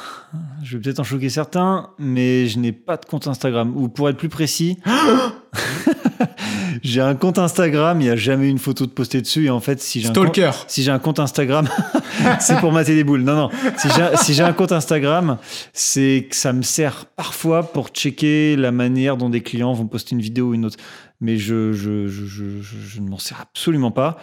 je 0.62 0.77
vais 0.77 0.83
peut-être 0.83 1.01
en 1.01 1.05
choquer 1.05 1.29
certains, 1.29 1.90
mais 1.99 2.47
je 2.47 2.59
n'ai 2.59 2.73
pas 2.73 2.97
de 2.97 3.05
compte 3.05 3.27
Instagram. 3.27 3.73
Ou 3.77 3.88
pour 3.88 4.09
être 4.09 4.17
plus 4.17 4.29
précis, 4.29 4.79
j'ai 6.83 7.01
un 7.01 7.14
compte 7.14 7.38
Instagram, 7.38 8.01
il 8.01 8.05
n'y 8.05 8.11
a 8.11 8.17
jamais 8.17 8.49
une 8.49 8.59
photo 8.59 8.87
de 8.87 8.90
poster 8.90 9.21
dessus. 9.21 9.47
Et 9.47 9.51
en 9.51 9.61
fait, 9.61 9.81
si 9.81 10.01
j'ai 10.01 10.09
un 10.09 10.12
compte, 10.12 10.35
Stalker 10.35 10.51
si 10.67 10.83
j'ai 10.83 10.90
un 10.90 10.99
compte 10.99 11.21
Instagram, 11.21 11.69
c'est 12.40 12.59
pour 12.59 12.73
mater 12.73 12.95
des 12.95 13.05
boules. 13.05 13.23
Non, 13.23 13.37
non. 13.37 13.51
Si 13.77 13.88
j'ai, 13.90 14.17
si 14.17 14.35
j'ai 14.35 14.43
un 14.43 14.53
compte 14.53 14.73
Instagram, 14.73 15.38
c'est 15.73 16.27
que 16.29 16.35
ça 16.35 16.53
me 16.53 16.62
sert 16.62 17.07
parfois 17.17 17.62
pour 17.62 17.88
checker 17.88 18.57
la 18.57 18.73
manière 18.73 19.17
dont 19.17 19.31
des 19.31 19.43
clients 19.43 19.73
vont 19.73 19.87
poster 19.87 20.14
une 20.14 20.23
vidéo 20.23 20.49
ou 20.49 20.55
une 20.55 20.64
autre. 20.64 20.79
Mais 21.24 21.38
je, 21.38 21.72
je, 21.72 22.06
je, 22.06 22.60
je, 22.60 23.00
ne 23.00 23.08
m'en 23.08 23.16
sers 23.18 23.40
absolument 23.40 23.90
pas. 23.90 24.18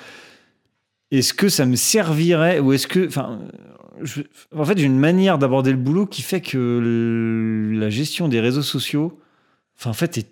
Est-ce 1.10 1.34
que 1.34 1.50
ça 1.50 1.66
me 1.66 1.76
servirait 1.76 2.60
ou 2.60 2.74
est-ce 2.74 2.86
que, 2.86 3.08
enfin, 3.08 3.40
en 4.56 4.66
fait, 4.66 4.78
j'ai 4.78 4.86
une 4.86 5.00
manière 5.00 5.40
d'aborder 5.40 5.72
le 5.72 5.78
boulot 5.78 6.06
qui 6.06 6.22
fait 6.22 6.42
que 6.42 7.74
la 7.76 7.90
gestion 7.90 8.28
des 8.28 8.40
réseaux 8.40 8.62
sociaux, 8.62 9.20
enfin, 9.80 9.90
en 9.90 9.94
fait, 9.94 10.20
est- 10.20 10.32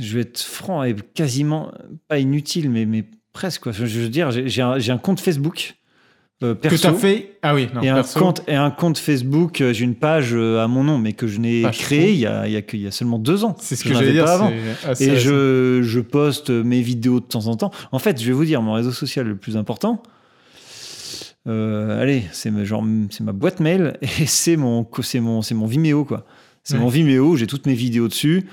je 0.00 0.14
vais 0.14 0.20
être 0.22 0.40
franc, 0.40 0.84
est 0.84 0.94
quasiment 1.14 1.72
pas 2.06 2.20
inutile, 2.20 2.70
mais, 2.70 2.86
mais 2.86 3.04
presque. 3.32 3.64
Quoi. 3.64 3.72
Je, 3.72 3.84
veux 3.84 4.08
dire, 4.08 4.30
j'ai 4.30 4.62
un, 4.62 4.78
un 4.78 4.98
compte 4.98 5.18
Facebook 5.20 5.74
euh, 6.42 6.54
que 6.54 6.60
perso 6.60 6.76
tu 6.78 6.86
as 6.88 6.92
fait 6.94 7.38
Ah 7.42 7.54
oui, 7.54 7.68
non, 7.74 7.80
et, 7.82 7.88
un 7.88 7.94
perso. 7.96 8.18
compte, 8.18 8.42
et 8.48 8.54
un 8.54 8.70
compte 8.70 8.98
Facebook, 8.98 9.60
euh, 9.60 9.72
j'ai 9.72 9.84
une 9.84 9.94
page 9.94 10.30
euh, 10.34 10.62
à 10.62 10.68
mon 10.68 10.82
nom, 10.84 10.98
mais 10.98 11.12
que 11.12 11.26
je 11.26 11.38
n'ai 11.38 11.62
Page 11.62 11.78
créé 11.78 12.00
pro. 12.00 12.08
il 12.10 12.18
y, 12.18 12.26
a, 12.26 12.46
il, 12.46 12.52
y 12.52 12.56
a 12.56 12.62
que- 12.62 12.76
il 12.76 12.82
y 12.82 12.86
a 12.86 12.90
seulement 12.90 13.18
deux 13.18 13.44
ans. 13.44 13.56
C'est 13.60 13.76
ce 13.76 13.84
que 13.84 13.90
n'en 13.90 14.00
j'allais 14.00 14.12
dire. 14.12 14.24
pas 14.24 14.34
avant. 14.34 14.50
Et 15.00 15.16
je, 15.16 15.80
je 15.82 16.00
poste 16.00 16.50
mes 16.50 16.80
vidéos 16.82 17.20
de 17.20 17.24
temps 17.26 17.46
en 17.46 17.56
temps. 17.56 17.70
En 17.92 17.98
fait, 17.98 18.20
je 18.20 18.26
vais 18.26 18.32
vous 18.32 18.44
dire, 18.44 18.60
mon 18.62 18.72
réseau 18.72 18.92
social 18.92 19.26
le 19.26 19.36
plus 19.36 19.56
important, 19.56 20.02
euh, 21.46 22.00
allez, 22.00 22.24
c'est 22.32 22.50
ma, 22.50 22.64
genre, 22.64 22.84
c'est 23.10 23.22
ma 23.22 23.32
boîte 23.32 23.60
mail 23.60 23.98
et 24.02 24.26
c'est 24.26 24.56
mon, 24.56 24.86
c'est 25.02 25.20
mon, 25.20 25.42
c'est 25.42 25.54
mon 25.54 25.66
Vimeo, 25.66 26.04
quoi. 26.04 26.24
C'est 26.62 26.74
Ouais. 26.74 26.80
mon 26.80 26.88
Vimeo, 26.88 27.36
j'ai 27.36 27.46
toutes 27.46 27.66
mes 27.66 27.74
vidéos 27.74 28.08
dessus 28.08 28.46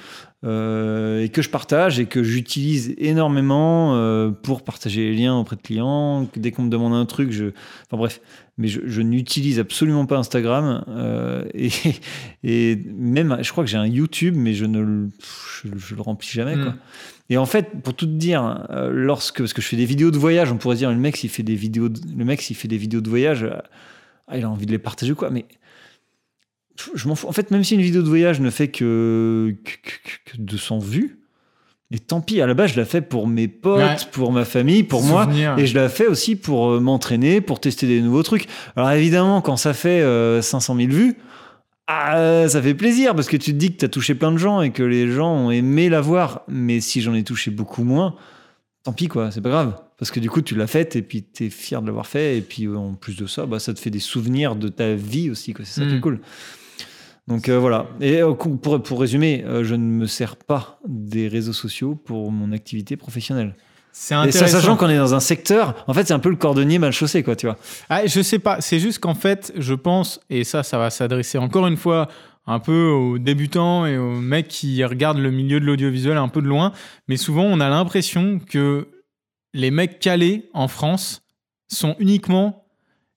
euh, 0.43 1.23
et 1.23 1.29
que 1.29 1.43
je 1.43 1.49
partage 1.49 1.99
et 1.99 2.07
que 2.07 2.23
j'utilise 2.23 2.95
énormément 2.97 3.95
euh, 3.95 4.31
pour 4.31 4.63
partager 4.63 5.11
les 5.11 5.15
liens 5.15 5.37
auprès 5.37 5.55
de 5.55 5.61
clients. 5.61 6.27
Dès 6.35 6.51
qu'on 6.51 6.63
me 6.63 6.69
demande 6.69 6.93
un 6.93 7.05
truc, 7.05 7.31
je. 7.31 7.51
Enfin 7.85 7.97
bref, 7.97 8.21
mais 8.57 8.67
je, 8.67 8.81
je 8.85 9.01
n'utilise 9.01 9.59
absolument 9.59 10.07
pas 10.07 10.17
Instagram 10.17 10.83
euh, 10.87 11.45
et, 11.53 11.69
et 12.43 12.75
même, 12.95 13.37
je 13.41 13.51
crois 13.51 13.63
que 13.63 13.69
j'ai 13.69 13.77
un 13.77 13.85
YouTube, 13.85 14.35
mais 14.35 14.53
je 14.53 14.65
ne 14.65 14.79
le, 14.79 15.09
je, 15.63 15.69
je 15.77 15.95
le 15.95 16.01
remplis 16.01 16.29
jamais, 16.31 16.55
quoi. 16.55 16.71
Mm. 16.71 16.79
Et 17.29 17.37
en 17.37 17.45
fait, 17.45 17.79
pour 17.81 17.93
tout 17.93 18.07
te 18.07 18.11
dire, 18.11 18.67
lorsque 18.91 19.37
parce 19.37 19.53
que 19.53 19.61
je 19.61 19.67
fais 19.67 19.77
des 19.77 19.85
vidéos 19.85 20.11
de 20.11 20.17
voyage, 20.17 20.51
on 20.51 20.57
pourrait 20.57 20.75
dire 20.75 20.89
le 20.89 20.97
mec 20.97 21.15
s'il 21.15 21.29
fait 21.29 21.43
des 21.43 21.55
vidéos, 21.55 21.87
de, 21.87 21.97
le 22.17 22.25
mec 22.25 22.41
s'il 22.41 22.57
fait 22.57 22.67
des 22.67 22.75
vidéos 22.77 22.99
de 22.99 23.07
voyage, 23.07 23.47
ah, 24.27 24.37
il 24.37 24.43
a 24.43 24.49
envie 24.49 24.65
de 24.65 24.71
les 24.71 24.79
partager 24.79 25.13
ou 25.13 25.15
quoi. 25.15 25.29
Mais 25.29 25.45
je 26.95 27.07
m'en 27.07 27.15
fous. 27.15 27.27
En 27.27 27.31
fait, 27.31 27.51
même 27.51 27.63
si 27.63 27.75
une 27.75 27.81
vidéo 27.81 28.01
de 28.01 28.07
voyage 28.07 28.39
ne 28.41 28.49
fait 28.49 28.67
que, 28.69 29.55
que, 29.63 29.71
que- 29.71 30.31
que 30.33 30.37
200 30.41 30.79
vues, 30.79 31.17
et 31.93 31.99
tant 31.99 32.21
pis. 32.21 32.39
À 32.41 32.47
la 32.47 32.53
base, 32.53 32.71
je 32.71 32.77
la 32.77 32.85
fais 32.85 33.01
pour 33.01 33.27
mes 33.27 33.49
potes, 33.49 33.79
Ouais. 33.81 33.95
pour 34.13 34.31
ma 34.31 34.45
famille, 34.45 34.83
pour 34.83 35.03
moi. 35.03 35.27
Et 35.57 35.65
je 35.65 35.75
la 35.75 35.89
fais 35.89 36.07
aussi 36.07 36.37
pour 36.37 36.69
euh, 36.71 36.79
m'entraîner, 36.79 37.41
pour 37.41 37.59
tester 37.59 37.85
des 37.85 38.01
nouveaux 38.01 38.23
trucs. 38.23 38.47
Alors 38.77 38.91
évidemment, 38.91 39.41
quand 39.41 39.57
ça 39.57 39.73
fait 39.73 40.01
euh, 40.01 40.41
500 40.41 40.77
000 40.77 40.87
vues, 40.89 41.15
ah, 41.87 42.47
ça 42.47 42.61
fait 42.61 42.73
plaisir 42.75 43.13
parce 43.15 43.27
que 43.27 43.35
tu 43.35 43.51
te 43.51 43.57
dis 43.57 43.73
que 43.73 43.77
tu 43.79 43.85
as 43.85 43.89
touché 43.89 44.15
plein 44.15 44.31
de 44.31 44.37
gens 44.37 44.61
et 44.61 44.71
que 44.71 44.83
les 44.83 45.11
gens 45.11 45.33
ont 45.35 45.51
aimé 45.51 45.89
la 45.89 45.99
voir. 45.99 46.43
Mais 46.47 46.79
si 46.79 47.01
j'en 47.01 47.13
ai 47.13 47.23
touché 47.23 47.51
beaucoup 47.51 47.83
moins, 47.83 48.15
tant 48.83 48.93
pis 48.93 49.07
quoi, 49.09 49.29
c'est 49.31 49.41
pas 49.41 49.49
grave. 49.49 49.73
Parce 49.97 50.11
que 50.11 50.19
du 50.21 50.29
coup, 50.29 50.41
tu 50.41 50.55
l'as 50.55 50.67
faite 50.67 50.95
et 50.95 51.01
puis 51.01 51.23
tu 51.23 51.45
es 51.45 51.49
fier 51.49 51.81
de 51.81 51.87
l'avoir 51.87 52.07
fait. 52.07 52.37
Et 52.37 52.41
puis 52.41 52.67
en 52.69 52.93
plus 52.93 53.17
de 53.17 53.27
ça, 53.27 53.45
bah, 53.45 53.59
ça 53.59 53.73
te 53.73 53.79
fait 53.81 53.89
des 53.89 53.99
souvenirs 53.99 54.55
de 54.55 54.69
ta 54.69 54.93
vie 54.93 55.29
aussi. 55.29 55.53
C'est 55.57 55.65
ça 55.65 55.81
qui 55.85 55.93
Mm. 55.93 55.97
est 55.97 55.99
cool. 55.99 56.19
Donc 57.27 57.49
euh, 57.49 57.57
voilà. 57.59 57.87
Et 58.01 58.21
euh, 58.21 58.33
pour, 58.33 58.81
pour 58.81 58.99
résumer, 58.99 59.43
euh, 59.45 59.63
je 59.63 59.75
ne 59.75 59.83
me 59.83 60.05
sers 60.07 60.35
pas 60.35 60.79
des 60.87 61.27
réseaux 61.27 61.53
sociaux 61.53 61.95
pour 61.95 62.31
mon 62.31 62.51
activité 62.51 62.97
professionnelle. 62.97 63.55
C'est 63.93 64.13
Et 64.13 64.17
ça, 64.17 64.21
intéressant. 64.21 64.59
sachant 64.59 64.77
qu'on 64.77 64.89
est 64.89 64.97
dans 64.97 65.13
un 65.13 65.19
secteur, 65.19 65.83
en 65.87 65.93
fait, 65.93 66.07
c'est 66.07 66.13
un 66.13 66.19
peu 66.19 66.29
le 66.29 66.37
cordonnier 66.37 66.79
mal 66.79 66.93
chaussé, 66.93 67.23
quoi, 67.23 67.35
tu 67.35 67.45
vois. 67.45 67.57
Ah, 67.89 68.05
je 68.05 68.21
sais 68.21 68.39
pas, 68.39 68.61
c'est 68.61 68.79
juste 68.79 68.99
qu'en 68.99 69.15
fait, 69.15 69.51
je 69.57 69.73
pense, 69.73 70.21
et 70.29 70.43
ça, 70.45 70.63
ça 70.63 70.77
va 70.77 70.89
s'adresser 70.89 71.37
encore 71.37 71.67
une 71.67 71.75
fois 71.77 72.07
un 72.47 72.59
peu 72.59 72.87
aux 72.89 73.19
débutants 73.19 73.85
et 73.85 73.97
aux 73.97 74.15
mecs 74.19 74.47
qui 74.47 74.83
regardent 74.83 75.19
le 75.19 75.29
milieu 75.29 75.59
de 75.59 75.65
l'audiovisuel 75.65 76.17
un 76.17 76.29
peu 76.29 76.41
de 76.41 76.47
loin, 76.47 76.71
mais 77.07 77.17
souvent 77.17 77.43
on 77.43 77.59
a 77.59 77.69
l'impression 77.69 78.39
que 78.39 78.87
les 79.53 79.69
mecs 79.71 79.99
calés 79.99 80.49
en 80.53 80.67
France 80.67 81.21
sont 81.67 81.95
uniquement 81.99 82.65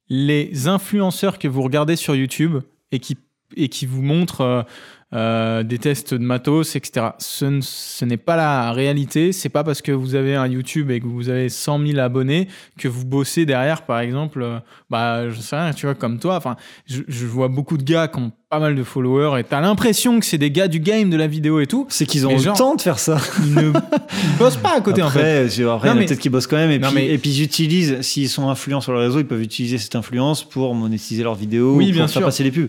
les 0.09 0.69
influenceurs 0.69 1.39
que 1.39 1.49
vous 1.49 1.63
regardez 1.63 1.97
sur 1.97 2.15
YouTube 2.15 2.59
et 2.93 2.99
qui 2.99 3.17
et 3.57 3.69
qui 3.69 3.87
vous 3.87 4.03
montre 4.03 4.67
euh, 5.15 5.63
des 5.63 5.79
tests 5.79 6.15
de 6.15 6.19
matos, 6.25 6.77
etc. 6.77 7.07
Ce, 7.19 8.05
n'est 8.05 8.17
pas 8.17 8.37
la 8.37 8.73
réalité. 8.73 9.33
C'est 9.33 9.49
pas 9.49 9.63
parce 9.65 9.81
que 9.83 9.93
vous 9.93 10.15
avez 10.15 10.35
un 10.35 10.47
YouTube 10.47 10.91
et 10.91 11.01
que 11.01 11.07
vous 11.07 11.29
avez 11.29 11.49
100 11.49 11.87
000 11.87 11.99
abonnés 11.99 12.49
que 12.79 12.89
vous 12.89 13.05
bossez 13.05 13.47
derrière, 13.47 13.83
par 13.83 14.01
exemple. 14.01 14.43
euh, 14.43 14.59
bah, 14.91 15.29
je 15.31 15.41
sais 15.41 15.57
rien, 15.57 15.73
tu 15.73 15.87
vois, 15.87 15.95
comme 15.95 16.19
toi. 16.19 16.37
Enfin, 16.37 16.57
je, 16.87 17.03
je 17.09 17.27
vois 17.27 17.49
beaucoup 17.49 17.77
de 17.77 17.83
gars 17.85 18.09
qui 18.09 18.19
ont 18.19 18.33
pas 18.51 18.59
mal 18.61 18.77
de 18.77 18.85
followers 18.85 19.41
et 19.41 19.43
t'as 19.45 19.61
l'impression 19.61 20.21
que 20.21 20.27
c'est 20.27 20.39
des 20.39 20.51
gars 20.51 20.69
du 20.69 20.79
game 20.79 21.11
de 21.11 21.17
la 21.17 21.27
vidéo 21.27 21.59
et 21.61 21.67
tout. 21.67 21.87
C'est 21.89 22.07
qu'ils 22.07 22.25
ont 22.27 22.33
le 22.33 22.39
genre- 22.39 22.57
temps 22.57 22.75
de 22.77 22.81
faire 22.81 22.99
ça. 23.01 23.19
Ils 23.45 23.55
ne 23.55 23.63
ils 23.73 23.73
bossent 24.39 24.57
pas 24.57 24.77
à 24.77 24.81
côté, 24.81 25.03
en 25.03 25.11
fait. 25.11 25.19
après, 25.19 25.39
après, 25.49 25.63
Non, 25.65 25.79
il 25.83 25.87
y 25.87 25.89
en 25.89 25.91
a 25.91 25.95
mais- 25.95 26.07
peut-être 26.07 26.21
qui 26.21 26.29
bossent 26.29 26.47
quand 26.47 26.57
même. 26.57 26.71
Et 26.71 26.79
Non, 26.79 26.89
puis, 26.89 26.97
mais- 26.97 27.09
et 27.09 27.19
puis 27.19 27.31
ils 27.31 27.43
utilisent, 27.43 28.01
s'ils 28.03 28.29
sont 28.29 28.49
influents 28.49 28.81
sur 28.81 28.93
le 28.93 28.99
réseau, 28.99 29.19
ils 29.19 29.27
peuvent 29.27 29.43
utiliser 29.43 29.79
cette 29.79 29.97
influence 29.97 30.45
pour 30.45 30.75
monétiser 30.75 31.23
leurs 31.25 31.35
vidéos, 31.35 31.75
Oui, 31.75 31.87
pour 31.87 31.95
bien 31.95 32.03
faire 32.07 32.19
sûr. 32.19 32.23
passer 32.27 32.45
les 32.45 32.53
pubs. 32.53 32.69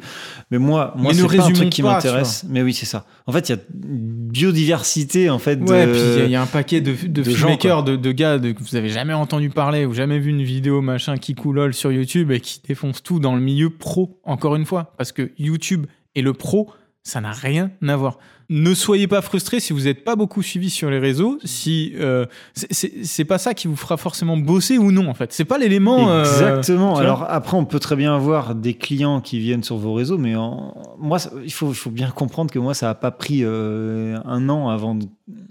Mais 0.49 0.57
moi, 0.57 0.93
moi 0.97 1.13
c'est 1.13 1.21
pas 1.37 1.43
un 1.45 1.51
truc 1.51 1.69
qui 1.69 1.81
pas, 1.83 1.99
Mais 2.47 2.61
oui, 2.61 2.73
c'est 2.73 2.85
ça. 2.85 3.05
En 3.25 3.31
fait, 3.31 3.49
il 3.49 3.53
y 3.53 3.55
a 3.55 3.61
biodiversité, 3.69 5.29
en 5.29 5.39
fait. 5.39 5.59
Ouais, 5.61 5.85
de... 5.87 5.91
puis 5.91 6.01
il 6.01 6.07
y 6.17 6.21
a- 6.21 6.25
il 6.25 6.31
y, 6.31 6.35
a 6.35 6.41
un 6.41 6.45
paquet 6.47 6.81
de, 6.81 6.91
de, 6.93 7.07
de 7.07 7.23
gens, 7.23 7.47
filmmakers, 7.47 7.83
de, 7.83 7.95
de 7.95 8.11
gars 8.11 8.37
que 8.39 8.59
vous 8.63 8.75
avez 8.75 8.89
jamais 8.89 9.13
entendu 9.13 9.49
parler 9.49 9.85
ou 9.85 9.93
jamais 9.93 10.19
vu 10.19 10.29
une 10.31 10.43
vidéo 10.43 10.81
machin 10.81 11.17
qui 11.17 11.35
coulole 11.35 11.73
sur 11.73 11.91
YouTube 11.91 12.31
et 12.31 12.39
qui 12.39 12.61
défonce 12.67 13.01
tout 13.03 13.19
dans 13.19 13.35
le 13.35 13.41
milieu 13.41 13.69
pro, 13.69 14.19
encore 14.23 14.55
une 14.55 14.65
fois. 14.65 14.93
Parce 14.97 15.11
que 15.11 15.31
YouTube 15.37 15.85
et 16.15 16.21
le 16.21 16.33
pro, 16.33 16.69
ça 17.07 17.21
n'a 17.21 17.31
rien 17.31 17.69
à 17.87 17.95
voir. 17.95 18.17
Ne 18.49 18.73
soyez 18.73 19.07
pas 19.07 19.21
frustrés 19.21 19.59
si 19.59 19.73
vous 19.73 19.81
n'êtes 19.81 20.03
pas 20.03 20.15
beaucoup 20.15 20.41
suivi 20.43 20.69
sur 20.69 20.89
les 20.89 20.99
réseaux, 20.99 21.39
si 21.45 21.93
euh, 21.99 22.25
c'est- 22.53 23.23
pas 23.25 23.37
ça 23.37 23.53
qui 23.53 23.67
vous 23.67 23.75
fera 23.75 23.95
forcément 23.97 24.37
bosser 24.37 24.77
ou 24.77 24.91
non 24.91 25.07
en 25.07 25.13
fait. 25.13 25.31
C'est 25.31 25.45
pas 25.45 25.57
l'élément. 25.57 26.09
euh, 26.11 26.21
Exactement. 26.21 26.95
Alors 26.97 27.25
après, 27.29 27.57
on 27.57 27.65
peut 27.65 27.79
très 27.79 27.95
bien 27.95 28.13
avoir 28.15 28.53
des 28.53 28.73
clients 28.73 29.19
qui 29.21 29.39
viennent 29.39 29.63
sur 29.63 29.77
vos 29.77 29.93
réseaux, 29.93 30.17
mais 30.17 30.35
en- 30.35 30.73
moi, 30.99 31.17
ça- 31.19 31.31
il 31.43 31.53
faut, 31.53 31.73
bien 31.89 32.09
comprendre 32.09 32.51
que 32.51 32.59
moi, 32.59 32.73
ça 32.73 32.87
n'a 32.87 32.95
pas 32.95 33.11
pris 33.11 33.41
euh, 33.43 34.17
un 34.25 34.49
an 34.49 34.69
avant 34.69 34.93
de, 34.95 35.05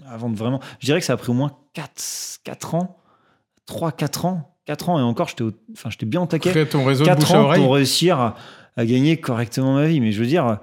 avant 0.09 0.29
de 0.29 0.35
vraiment. 0.37 0.59
Je 0.79 0.85
dirais 0.85 0.99
que 0.99 1.05
ça 1.05 1.13
a 1.13 1.17
pris 1.17 1.31
au 1.31 1.35
moins 1.35 1.51
4, 1.73 2.39
4 2.43 2.75
ans, 2.75 2.97
3, 3.65 3.91
4 3.93 4.25
ans, 4.25 4.55
4 4.65 4.89
ans, 4.89 4.99
et 4.99 5.01
encore, 5.01 5.27
j'étais 5.29 5.43
au- 5.43 5.51
enfin, 5.73 5.89
j'étais 5.89 6.05
bien 6.05 6.21
au 6.21 6.25
taquet. 6.27 6.49
créer 6.51 6.65
ton 6.65 6.85
réseau 6.85 7.03
de 7.03 7.09
4 7.09 7.19
bouche 7.19 7.31
à 7.31 7.39
ans 7.41 7.43
oreille. 7.45 7.61
pour 7.63 7.73
réussir 7.75 8.19
à, 8.19 8.35
à 8.77 8.85
gagner 8.85 9.17
correctement 9.17 9.73
ma 9.75 9.85
vie. 9.87 9.99
Mais 9.99 10.11
je 10.13 10.19
veux 10.21 10.27
dire, 10.27 10.59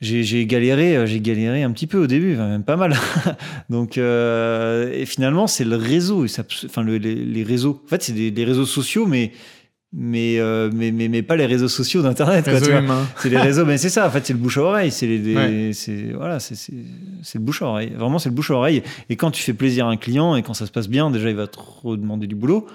j'ai 0.00 0.46
galéré, 0.46 0.96
euh, 0.96 1.06
j'ai 1.06 1.20
galéré 1.20 1.62
un 1.62 1.70
petit 1.70 1.86
peu 1.86 1.98
au 1.98 2.06
début, 2.06 2.34
enfin, 2.34 2.48
même 2.48 2.64
pas 2.64 2.76
mal. 2.76 2.94
Donc, 3.70 3.96
euh, 3.98 4.92
et 4.92 5.06
finalement, 5.06 5.46
c'est 5.46 5.64
le 5.64 5.76
réseau, 5.76 6.26
ça- 6.26 6.44
enfin 6.66 6.82
le- 6.82 6.98
les, 6.98 7.14
les 7.14 7.42
réseaux. 7.42 7.82
En 7.84 7.88
fait, 7.88 8.02
c'est 8.02 8.12
des, 8.12 8.30
des 8.30 8.44
réseaux 8.44 8.66
sociaux, 8.66 9.06
mais 9.06 9.32
mais, 9.98 10.38
euh, 10.40 10.68
mais, 10.74 10.90
mais 10.90 11.08
mais 11.08 11.22
pas 11.22 11.36
les 11.36 11.46
réseaux 11.46 11.68
sociaux 11.68 12.02
d'internet. 12.02 12.44
C'est 13.16 13.30
les 13.30 13.38
réseaux, 13.38 13.64
mais 13.64 13.78
c'est 13.78 13.88
ça. 13.88 14.06
En 14.06 14.10
fait, 14.10 14.26
c'est 14.26 14.32
le 14.34 14.38
bouche 14.38 14.58
à 14.58 14.62
oreille. 14.62 14.90
C'est 14.90 15.06
Ouais. 15.06 15.70
voilà, 16.14 16.38
c'est 16.40 16.54
le 16.72 17.40
bouche 17.40 17.62
à 17.62 17.66
oreille. 17.66 17.92
Vraiment, 17.96 18.18
c'est 18.18 18.28
le 18.28 18.34
bouche 18.34 18.50
à 18.50 18.54
oreille. 18.54 18.82
Et 19.08 19.16
quand 19.16 19.30
tu 19.30 19.42
fais 19.42 19.54
plaisir 19.54 19.86
à 19.86 19.90
un 19.90 19.96
client 19.96 20.36
et 20.36 20.42
quand 20.42 20.52
ça 20.54 20.66
se 20.66 20.72
passe 20.72 20.88
bien, 20.88 21.10
déjà, 21.10 21.30
il 21.30 21.36
va 21.36 21.46
te 21.46 21.56
redemander 21.82 22.26
du 22.26 22.34
boulot. 22.34 22.66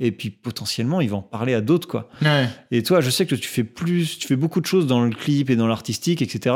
Et 0.00 0.12
puis 0.12 0.30
potentiellement, 0.30 1.00
il 1.00 1.10
va 1.10 1.16
en 1.16 1.22
parler 1.22 1.54
à 1.54 1.60
d'autres, 1.60 1.88
quoi. 1.88 2.08
Ouais. 2.22 2.48
Et 2.70 2.82
toi, 2.82 3.00
je 3.00 3.10
sais 3.10 3.26
que 3.26 3.34
tu 3.34 3.48
fais 3.48 3.64
plus, 3.64 4.18
tu 4.18 4.28
fais 4.28 4.36
beaucoup 4.36 4.60
de 4.60 4.66
choses 4.66 4.86
dans 4.86 5.04
le 5.04 5.10
clip 5.10 5.50
et 5.50 5.56
dans 5.56 5.66
l'artistique, 5.66 6.22
etc. 6.22 6.54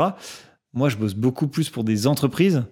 Moi, 0.73 0.89
je 0.89 0.95
bosse 0.95 1.13
beaucoup 1.13 1.47
plus 1.47 1.69
pour 1.69 1.83
des 1.83 2.07
entreprises. 2.07 2.63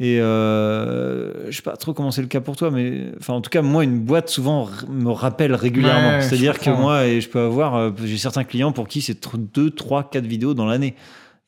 Et 0.00 0.20
euh, 0.20 1.50
je 1.50 1.56
sais 1.56 1.62
pas 1.62 1.76
trop 1.76 1.94
comment 1.94 2.10
c'est 2.10 2.20
le 2.20 2.26
cas 2.26 2.40
pour 2.40 2.56
toi, 2.56 2.70
mais 2.70 3.12
enfin, 3.18 3.34
en 3.34 3.40
tout 3.40 3.50
cas, 3.50 3.62
moi, 3.62 3.84
une 3.84 4.00
boîte 4.00 4.28
souvent 4.28 4.68
me 4.88 5.10
rappelle 5.10 5.54
régulièrement. 5.54 6.16
Ouais, 6.16 6.20
C'est-à-dire 6.20 6.58
que 6.58 6.70
moi, 6.70 7.06
et 7.06 7.20
je 7.20 7.28
peux 7.28 7.40
avoir, 7.40 7.76
euh, 7.76 7.90
j'ai 8.04 8.18
certains 8.18 8.44
clients 8.44 8.72
pour 8.72 8.88
qui 8.88 9.02
c'est 9.02 9.16
2, 9.36 9.70
3, 9.70 10.10
4 10.10 10.26
vidéos 10.26 10.52
dans 10.52 10.66
l'année. 10.66 10.96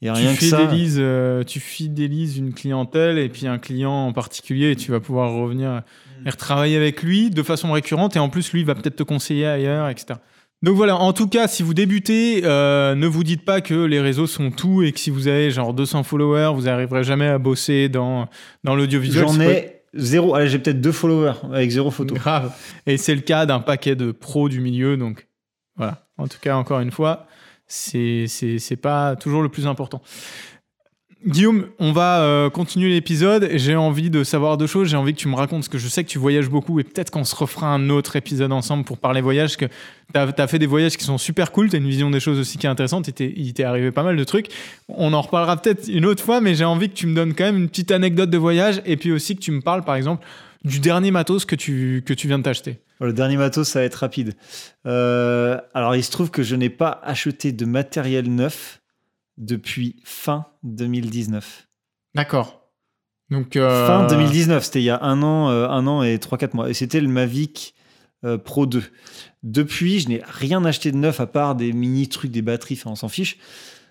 Tu 0.02 0.48
ça. 0.48 0.68
euh, 0.98 1.42
tu 1.42 1.58
fidélises 1.60 2.36
une 2.36 2.52
clientèle 2.52 3.18
et 3.18 3.28
puis 3.28 3.46
un 3.46 3.58
client 3.58 4.06
en 4.08 4.12
particulier, 4.12 4.72
et 4.72 4.76
tu 4.76 4.90
vas 4.90 5.00
pouvoir 5.00 5.32
revenir 5.32 5.82
et 6.24 6.30
retravailler 6.30 6.76
avec 6.76 7.02
lui 7.02 7.30
de 7.30 7.42
façon 7.42 7.72
récurrente 7.72 8.16
et 8.16 8.18
en 8.18 8.28
plus 8.28 8.52
lui 8.52 8.60
il 8.60 8.66
va 8.66 8.74
peut-être 8.74 8.96
te 8.96 9.02
conseiller 9.02 9.46
ailleurs, 9.46 9.88
etc. 9.88 10.18
Donc 10.62 10.74
voilà, 10.76 10.96
en 10.96 11.12
tout 11.12 11.28
cas, 11.28 11.48
si 11.48 11.62
vous 11.62 11.74
débutez, 11.74 12.40
euh, 12.44 12.94
ne 12.94 13.06
vous 13.06 13.24
dites 13.24 13.44
pas 13.44 13.60
que 13.60 13.74
les 13.74 14.00
réseaux 14.00 14.26
sont 14.26 14.50
tout 14.50 14.82
et 14.82 14.92
que 14.92 14.98
si 14.98 15.10
vous 15.10 15.28
avez 15.28 15.50
genre 15.50 15.74
200 15.74 16.02
followers, 16.02 16.52
vous 16.54 16.62
n'arriverez 16.62 17.04
jamais 17.04 17.28
à 17.28 17.38
bosser 17.38 17.88
dans, 17.88 18.28
dans 18.64 18.74
l'audiovisuel. 18.74 19.26
J'en 19.28 19.40
ai 19.40 19.82
zéro. 19.94 20.34
Allez, 20.34 20.48
j'ai 20.48 20.58
peut-être 20.58 20.80
deux 20.80 20.92
followers 20.92 21.34
avec 21.52 21.70
zéro 21.70 21.90
photo. 21.90 22.14
grave. 22.14 22.52
Et 22.86 22.96
c'est 22.96 23.14
le 23.14 23.20
cas 23.20 23.44
d'un 23.46 23.60
paquet 23.60 23.96
de 23.96 24.12
pros 24.12 24.48
du 24.48 24.60
milieu, 24.60 24.96
donc 24.96 25.28
voilà. 25.76 26.06
En 26.16 26.26
tout 26.26 26.38
cas, 26.40 26.56
encore 26.56 26.80
une 26.80 26.90
fois, 26.90 27.26
c'est 27.66 28.78
pas 28.80 29.16
toujours 29.16 29.42
le 29.42 29.48
plus 29.48 29.66
important. 29.66 30.02
Guillaume, 31.26 31.66
on 31.80 31.90
va 31.90 32.20
euh, 32.20 32.50
continuer 32.50 32.90
l'épisode. 32.90 33.48
J'ai 33.54 33.74
envie 33.74 34.10
de 34.10 34.22
savoir 34.22 34.56
deux 34.56 34.68
choses. 34.68 34.88
J'ai 34.88 34.96
envie 34.96 35.12
que 35.12 35.18
tu 35.18 35.26
me 35.26 35.34
racontes, 35.34 35.60
parce 35.60 35.68
que 35.68 35.78
je 35.78 35.88
sais 35.88 36.04
que 36.04 36.08
tu 36.08 36.18
voyages 36.18 36.48
beaucoup, 36.48 36.78
et 36.78 36.84
peut-être 36.84 37.10
qu'on 37.10 37.24
se 37.24 37.34
refera 37.34 37.66
un 37.74 37.90
autre 37.90 38.14
épisode 38.14 38.52
ensemble 38.52 38.84
pour 38.84 38.98
parler 38.98 39.20
voyage, 39.20 39.56
que 39.56 39.64
tu 39.64 40.20
as, 40.20 40.46
fait 40.46 40.60
des 40.60 40.66
voyages 40.66 40.96
qui 40.96 41.04
sont 41.04 41.18
super 41.18 41.50
cool, 41.50 41.68
tu 41.68 41.74
as 41.74 41.78
une 41.80 41.88
vision 41.88 42.10
des 42.10 42.20
choses 42.20 42.38
aussi 42.38 42.58
qui 42.58 42.66
est 42.66 42.70
intéressante, 42.70 43.08
et 43.08 43.34
il 43.36 43.54
t'est 43.54 43.64
arrivé 43.64 43.90
pas 43.90 44.04
mal 44.04 44.16
de 44.16 44.24
trucs. 44.24 44.50
On 44.88 45.12
en 45.14 45.20
reparlera 45.20 45.56
peut-être 45.56 45.88
une 45.88 46.06
autre 46.06 46.22
fois, 46.22 46.40
mais 46.40 46.54
j'ai 46.54 46.64
envie 46.64 46.90
que 46.90 46.94
tu 46.94 47.08
me 47.08 47.14
donnes 47.16 47.34
quand 47.34 47.44
même 47.44 47.56
une 47.56 47.68
petite 47.68 47.90
anecdote 47.90 48.30
de 48.30 48.38
voyage, 48.38 48.80
et 48.84 48.96
puis 48.96 49.10
aussi 49.10 49.34
que 49.34 49.40
tu 49.40 49.50
me 49.50 49.62
parles, 49.62 49.82
par 49.82 49.96
exemple, 49.96 50.24
du 50.66 50.80
dernier 50.80 51.10
matos 51.10 51.44
que 51.44 51.54
tu, 51.54 52.02
que 52.04 52.12
tu 52.12 52.26
viens 52.26 52.38
de 52.38 52.42
t'acheter. 52.42 52.80
Le 53.00 53.12
dernier 53.12 53.36
matos, 53.36 53.68
ça 53.68 53.80
va 53.80 53.84
être 53.84 53.94
rapide. 53.94 54.34
Euh, 54.86 55.60
alors, 55.74 55.94
il 55.94 56.02
se 56.02 56.10
trouve 56.10 56.30
que 56.30 56.42
je 56.42 56.56
n'ai 56.56 56.70
pas 56.70 57.00
acheté 57.04 57.52
de 57.52 57.64
matériel 57.64 58.34
neuf 58.34 58.80
depuis 59.38 59.96
fin 60.04 60.46
2019. 60.64 61.68
D'accord. 62.14 62.62
Donc, 63.30 63.56
euh, 63.56 63.86
Fin 63.86 64.06
2019, 64.06 64.64
c'était 64.64 64.80
il 64.80 64.84
y 64.84 64.90
a 64.90 65.02
un 65.02 65.22
an, 65.22 65.50
euh, 65.50 65.68
un 65.68 65.86
an 65.86 66.02
et 66.02 66.16
3-4 66.16 66.54
mois. 66.54 66.70
Et 66.70 66.74
c'était 66.74 67.00
le 67.00 67.08
Mavic 67.08 67.74
euh, 68.24 68.38
Pro 68.38 68.66
2. 68.66 68.82
Depuis, 69.42 70.00
je 70.00 70.08
n'ai 70.08 70.22
rien 70.26 70.64
acheté 70.64 70.90
de 70.90 70.96
neuf 70.96 71.20
à 71.20 71.26
part 71.26 71.54
des 71.54 71.72
mini 71.72 72.08
trucs, 72.08 72.30
des 72.30 72.42
batteries. 72.42 72.78
Enfin, 72.80 72.90
on 72.90 72.96
s'en 72.96 73.08
fiche. 73.08 73.36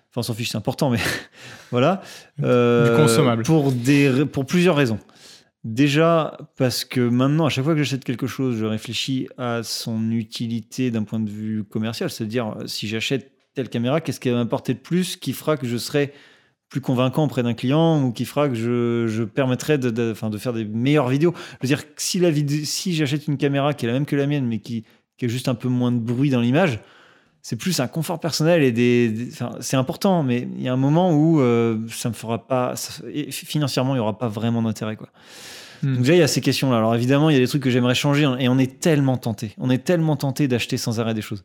Enfin, 0.09 0.21
on 0.21 0.23
s'en 0.23 0.33
fiche, 0.33 0.49
c'est 0.49 0.57
important, 0.57 0.89
mais 0.89 0.99
voilà. 1.71 2.01
Euh, 2.43 2.97
consommable. 2.97 3.43
Pour, 3.43 3.71
des, 3.71 4.25
pour 4.25 4.45
plusieurs 4.45 4.75
raisons. 4.75 4.99
Déjà, 5.65 6.37
parce 6.57 6.85
que 6.85 7.01
maintenant, 7.01 7.47
à 7.47 7.49
chaque 7.49 7.63
fois 7.63 7.73
que 7.73 7.81
j'achète 7.81 8.03
quelque 8.03 8.27
chose, 8.27 8.55
je 8.55 8.65
réfléchis 8.65 9.27
à 9.35 9.63
son 9.63 10.11
utilité 10.11 10.91
d'un 10.91 11.01
point 11.01 11.19
de 11.19 11.27
vue 11.27 11.63
commercial. 11.63 12.11
C'est-à-dire, 12.11 12.55
si 12.67 12.87
j'achète 12.87 13.31
telle 13.55 13.69
caméra, 13.69 13.99
qu'est-ce 13.99 14.19
qu'elle 14.19 14.33
va 14.33 14.43
m'apporter 14.43 14.75
de 14.75 14.79
plus 14.79 15.17
qui 15.17 15.33
fera 15.33 15.57
que 15.57 15.65
je 15.65 15.77
serai 15.77 16.13
plus 16.69 16.81
convaincant 16.81 17.25
auprès 17.25 17.41
d'un 17.41 17.55
client 17.55 18.03
ou 18.03 18.11
qui 18.11 18.25
fera 18.25 18.47
que 18.47 18.53
je, 18.53 19.23
permettrai 19.23 19.79
de, 19.79 20.13
faire 20.13 20.53
des 20.53 20.65
meilleures 20.65 21.09
vidéos? 21.09 21.33
Je 21.63 21.67
veux 21.67 21.75
dire, 21.75 21.83
si, 21.97 22.93
j'achète 22.93 23.25
une 23.25 23.37
caméra 23.37 23.73
qui 23.73 23.85
est 23.85 23.87
la 23.87 23.93
même 23.93 24.05
que 24.05 24.15
la 24.15 24.27
mienne, 24.27 24.45
mais 24.45 24.59
qui 24.59 24.85
a 25.19 25.27
juste 25.27 25.47
un 25.47 25.55
peu 25.55 25.67
moins 25.67 25.91
de 25.91 25.97
bruit 25.97 26.29
dans 26.29 26.41
l'image, 26.41 26.79
c'est 27.47 27.57
plus 27.57 27.79
un 27.79 27.85
confort 27.85 28.19
personnel 28.19 28.63
et 28.63 28.71
des, 28.71 29.07
des- 29.09 29.29
c'est 29.59 29.77
important, 29.77 30.23
mais 30.23 30.47
il 30.57 30.63
y 30.63 30.67
a 30.67 30.73
un 30.73 30.77
moment 30.77 31.13
où 31.13 31.39
euh, 31.39 31.77
ça 31.91 32.09
me 32.09 32.15
fera 32.15 32.39
pas, 32.47 32.75
ça- 32.75 33.03
financièrement, 33.29 33.93
il 33.93 33.99
y 33.99 34.01
aura 34.01 34.17
pas 34.17 34.27
vraiment 34.27 34.63
d'intérêt, 34.63 34.95
quoi. 34.95 35.09
Hmm. 35.83 35.93
Donc 35.93 35.99
déjà, 36.01 36.13
il 36.15 36.19
y 36.21 36.23
a 36.23 36.27
ces 36.27 36.41
questions-là. 36.41 36.77
Alors 36.77 36.95
évidemment, 36.95 37.29
il 37.29 37.33
y 37.33 37.35
a 37.35 37.39
des 37.39 37.47
trucs 37.47 37.61
que 37.61 37.69
j'aimerais 37.69 37.93
changer 37.93 38.23
et 38.39 38.49
on 38.49 38.57
est 38.57 38.79
tellement 38.79 39.17
tenté. 39.17 39.51
On 39.59 39.69
est 39.69 39.77
tellement 39.83 40.15
tenté 40.15 40.47
d'acheter 40.47 40.77
sans 40.77 40.99
arrêt 40.99 41.13
des 41.13 41.21
choses. 41.21 41.43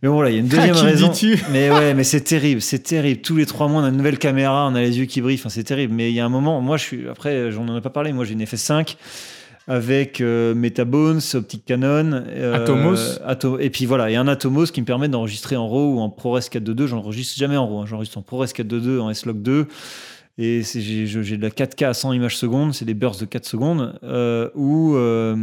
Mais 0.00 0.08
bon, 0.08 0.14
voilà, 0.14 0.30
il 0.30 0.34
y 0.34 0.36
a 0.36 0.40
une 0.42 0.46
À 0.46 0.48
deuxième 0.68 0.74
le 0.76 0.80
raison. 0.92 1.12
Mais 1.50 1.72
ouais, 1.72 1.92
mais 1.94 2.04
c'est 2.04 2.20
terrible, 2.20 2.60
c'est 2.60 2.84
terrible. 2.84 3.20
Tous 3.20 3.34
les 3.34 3.46
trois 3.46 3.66
mois, 3.66 3.80
on 3.80 3.84
a 3.84 3.88
une 3.88 3.96
nouvelle 3.96 4.18
caméra, 4.20 4.68
on 4.70 4.76
a 4.76 4.80
les 4.80 4.96
yeux 4.96 5.06
qui 5.06 5.20
brillent. 5.22 5.40
Enfin, 5.40 5.48
c'est 5.48 5.64
terrible. 5.64 5.92
Mais 5.92 6.12
il 6.12 6.14
y 6.14 6.20
a 6.20 6.24
un 6.24 6.28
moment, 6.28 6.60
moi, 6.60 6.76
je 6.76 6.84
suis. 6.84 7.08
Après, 7.08 7.50
j'en 7.50 7.76
ai 7.76 7.80
pas 7.80 7.90
parlé. 7.90 8.12
Moi, 8.12 8.24
j'ai 8.24 8.34
une 8.34 8.44
FS5 8.44 8.94
avec 9.68 10.20
euh, 10.20 10.54
Metabones, 10.54 11.20
optique 11.34 11.64
Canon, 11.64 12.12
euh, 12.12 12.54
Atomos. 12.54 13.18
Ato- 13.26 13.58
et 13.58 13.70
puis 13.70 13.86
voilà, 13.86 14.10
et 14.10 14.16
un 14.16 14.28
Atomos 14.28 14.66
qui 14.66 14.80
me 14.80 14.86
permet 14.86 15.08
d'enregistrer 15.08 15.56
en 15.56 15.68
RAW 15.68 15.96
ou 15.96 15.98
en 15.98 16.08
ProRes 16.08 16.48
422. 16.48 16.86
J'enregistre 16.86 17.36
jamais 17.36 17.56
en 17.56 17.66
RAW, 17.66 17.80
hein. 17.80 17.86
j'enregistre 17.86 18.18
en 18.18 18.22
ProRes 18.22 18.52
422, 18.52 19.00
en 19.00 19.10
S-Log 19.10 19.42
2. 19.42 19.66
Et 20.38 20.62
j'ai 20.62 21.36
de 21.38 21.42
la 21.42 21.48
4K 21.48 21.86
à 21.86 21.94
100 21.94 22.12
images 22.12 22.36
secondes, 22.36 22.74
c'est 22.74 22.84
des 22.84 22.92
bursts 22.92 23.20
de 23.20 23.24
4 23.24 23.46
secondes, 23.46 23.98
euh, 24.02 24.50
ou 24.54 24.94
euh, 24.94 25.34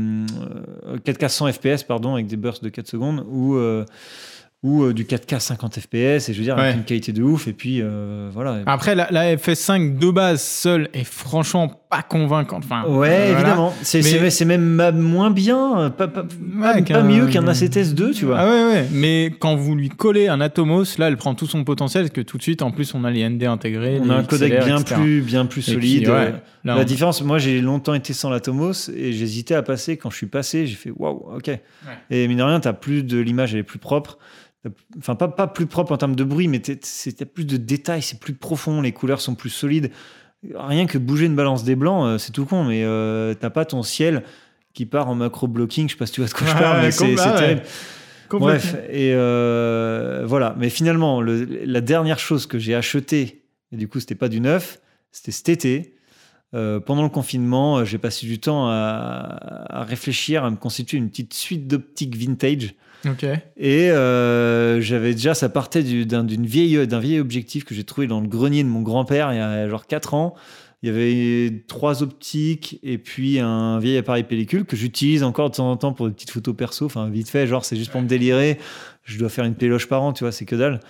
euh, 0.85 0.97
4K 0.99 1.29
100 1.29 1.51
FPS, 1.51 1.83
pardon, 1.83 2.13
avec 2.13 2.27
des 2.27 2.37
bursts 2.37 2.63
de 2.63 2.69
4 2.69 2.87
secondes, 2.87 3.25
ou, 3.27 3.57
ou 4.63 4.83
euh, 4.83 4.93
du 4.93 5.03
4K 5.03 5.39
50 5.39 5.77
FPS, 5.79 5.93
et 6.29 6.33
je 6.33 6.37
veux 6.37 6.43
dire, 6.45 6.57
avec 6.57 6.71
Ouais. 6.71 6.77
une 6.79 6.85
qualité 6.85 7.11
de 7.11 7.21
ouf, 7.21 7.47
et 7.49 7.53
puis 7.53 7.79
euh, 7.81 8.29
voilà. 8.33 8.59
Après, 8.65 8.95
la, 8.95 9.09
la 9.11 9.35
FS5 9.35 9.97
de 9.99 10.09
base 10.09 10.41
seule 10.41 10.89
est 10.93 11.03
franchement 11.03 11.81
pas 11.89 12.01
convaincante. 12.01 12.63
Enfin, 12.63 12.83
Ouais, 12.87 13.09
euh, 13.09 13.25
voilà. 13.25 13.31
évidemment. 13.31 13.73
C'est 13.81 14.01
Mais- 14.45 14.57
même 14.57 14.97
moins 14.99 15.31
bien, 15.31 15.79
euh, 15.79 15.89
pas, 15.89 16.07
pas, 16.07 16.23
pas- 16.23 16.29
Ouais, 16.55 16.73
pas 16.75 16.81
qu'un- 16.81 17.03
mieux 17.03 17.27
qu'un 17.27 17.43
A7S 17.45 17.93
2, 17.93 18.11
tu 18.11 18.23
vois. 18.25 18.39
Ah 18.39 18.45
ouais, 18.47 18.63
ouais. 18.73 18.87
Mais 18.91 19.33
quand 19.37 19.55
vous 19.57 19.75
lui 19.75 19.89
collez 19.89 20.27
un 20.29 20.39
Atomos, 20.39 20.85
là, 20.97 21.09
elle 21.09 21.17
prend 21.17 21.35
tout 21.35 21.45
son 21.45 21.63
potentiel, 21.65 22.03
parce 22.03 22.13
que 22.13 22.21
tout 22.21 22.37
de 22.37 22.43
suite, 22.43 22.61
en 22.61 22.71
plus, 22.71 22.93
on 22.95 23.03
a 23.03 23.11
les 23.11 23.27
ND 23.27 23.43
intégrés. 23.43 23.99
On 24.01 24.09
a 24.09 24.15
un 24.15 24.23
codec 24.23 24.53
XLR, 24.53 24.65
bien 24.65 24.77
etc. 24.79 24.95
plus, 24.95 25.21
bien 25.21 25.45
plus 25.45 25.61
puis, 25.61 25.73
solide. 25.73 26.07
ouais, 26.07 26.31
là, 26.31 26.75
la 26.75 26.77
on- 26.77 26.83
différence, 26.85 27.21
moi 27.21 27.37
j'ai 27.37 27.59
longtemps 27.59 27.93
été 27.95 28.13
sans 28.13 28.29
l'Atomos 28.29 28.89
et 28.95 29.11
j'hésitais 29.11 29.55
à 29.55 29.61
passer. 29.61 29.97
Quand 29.97 30.09
je 30.09 30.15
suis 30.15 30.27
passé, 30.27 30.65
j'ai 30.67 30.75
fait 30.75 30.91
waouh, 30.95 31.35
ok. 31.35 31.51
Et 32.09 32.27
mine 32.29 32.37
de 32.37 32.43
rien, 32.43 32.59
t'as 32.61 32.71
plus 32.73 33.03
de 33.03 33.19
l'image, 33.19 33.53
elle 33.53 33.59
est 33.59 33.63
plus 33.63 33.79
propre. 33.79 34.17
Enfin, 34.97 35.15
pas, 35.15 35.27
pas 35.27 35.47
plus 35.47 35.65
propre 35.65 35.91
en 35.91 35.97
termes 35.97 36.15
de 36.15 36.23
bruit, 36.23 36.47
mais 36.47 36.61
c'est 36.83 37.25
plus 37.25 37.45
de 37.45 37.57
détails, 37.57 38.01
c'est 38.01 38.19
plus 38.19 38.33
profond, 38.33 38.81
les 38.81 38.91
couleurs 38.93 39.19
sont 39.21 39.35
plus 39.35 39.49
solides. 39.49 39.91
Rien 40.55 40.85
que 40.85 40.97
bouger 40.97 41.25
une 41.25 41.35
balance 41.35 41.63
des 41.63 41.75
blancs, 41.75 42.05
euh, 42.05 42.17
c'est 42.17 42.31
tout 42.31 42.45
con, 42.45 42.63
mais 42.65 42.83
euh, 42.83 43.33
t'as 43.33 43.49
pas 43.49 43.65
ton 43.65 43.83
ciel 43.83 44.23
qui 44.73 44.85
part 44.85 45.07
en 45.09 45.15
macro 45.15 45.47
blocking. 45.47 45.87
Je 45.87 45.93
sais 45.93 45.97
pas 45.97 46.05
si 46.05 46.13
tu 46.13 46.21
vois 46.21 46.29
de 46.29 46.33
quoi 46.33 46.47
je 46.47 46.53
parle, 46.53 46.81
mais 46.81 46.91
c'est 46.91 47.15
terrible. 47.37 47.61
Bref, 48.39 48.75
et 48.89 49.11
euh, 49.13 50.23
voilà. 50.25 50.55
Mais 50.57 50.69
finalement, 50.69 51.21
le- 51.21 51.43
la 51.65 51.81
dernière 51.81 52.19
chose 52.19 52.45
que 52.47 52.57
j'ai 52.57 52.73
acheté, 52.75 53.43
et 53.71 53.77
du 53.77 53.87
coup, 53.87 53.99
c'était 53.99 54.15
pas 54.15 54.29
du 54.29 54.39
neuf, 54.39 54.79
c'était 55.11 55.31
cet 55.31 55.49
été. 55.49 55.95
Euh, 56.55 56.79
pendant 56.79 57.03
le 57.03 57.09
confinement, 57.09 57.83
j'ai 57.85 57.97
passé 57.97 58.25
du 58.27 58.39
temps 58.39 58.67
à, 58.69 59.67
à 59.69 59.83
réfléchir, 59.83 60.43
à 60.45 60.49
me 60.51 60.55
constituer 60.55 60.97
une 60.97 61.09
petite 61.09 61.33
suite 61.33 61.67
d'optiques 61.67 62.15
vintage. 62.15 62.75
Et 63.57 63.91
euh, 63.91 64.79
j'avais 64.81 65.13
déjà, 65.13 65.33
ça 65.33 65.49
partait 65.49 65.83
du- 65.83 66.05
d'un 66.05 66.23
d'une 66.23 66.45
vieille, 66.45 66.87
d'un 66.87 66.99
vieil 66.99 67.19
objectif 67.19 67.63
que 67.65 67.75
j'ai 67.75 67.83
trouvé 67.83 68.07
dans 68.07 68.21
le 68.21 68.27
grenier 68.27 68.63
de 68.63 68.69
mon 68.69 68.81
grand-père 68.81 69.31
il 69.33 69.37
y 69.37 69.39
a 69.39 69.67
genre 69.69 69.85
4 69.87 70.13
ans. 70.13 70.35
Il 70.81 70.87
y 70.87 70.89
avait 70.89 71.63
trois 71.67 72.03
optiques 72.03 72.79
et 72.83 72.97
puis 72.97 73.39
un 73.39 73.79
vieil 73.79 73.97
appareil 73.97 74.23
pellicule 74.23 74.65
que 74.65 74.75
j'utilise 74.75 75.23
encore 75.23 75.49
de 75.49 75.55
temps 75.55 75.71
en 75.71 75.77
temps 75.77 75.93
pour 75.93 76.07
des 76.07 76.13
petites 76.13 76.31
photos 76.31 76.53
perso. 76.55 76.85
Enfin, 76.85 77.09
vite 77.09 77.29
fait, 77.29 77.47
genre, 77.47 77.63
c'est 77.63 77.77
juste 77.77 77.91
pour 77.91 78.01
me 78.01 78.07
délirer. 78.07 78.57
Je 79.03 79.17
dois 79.17 79.29
faire 79.29 79.45
une 79.45 79.55
péloche 79.55 79.87
par 79.87 80.01
an, 80.03 80.11
tu 80.11 80.25
vois, 80.25 80.33
c'est 80.33 80.43
que 80.43 80.55
dalle. 80.57 80.81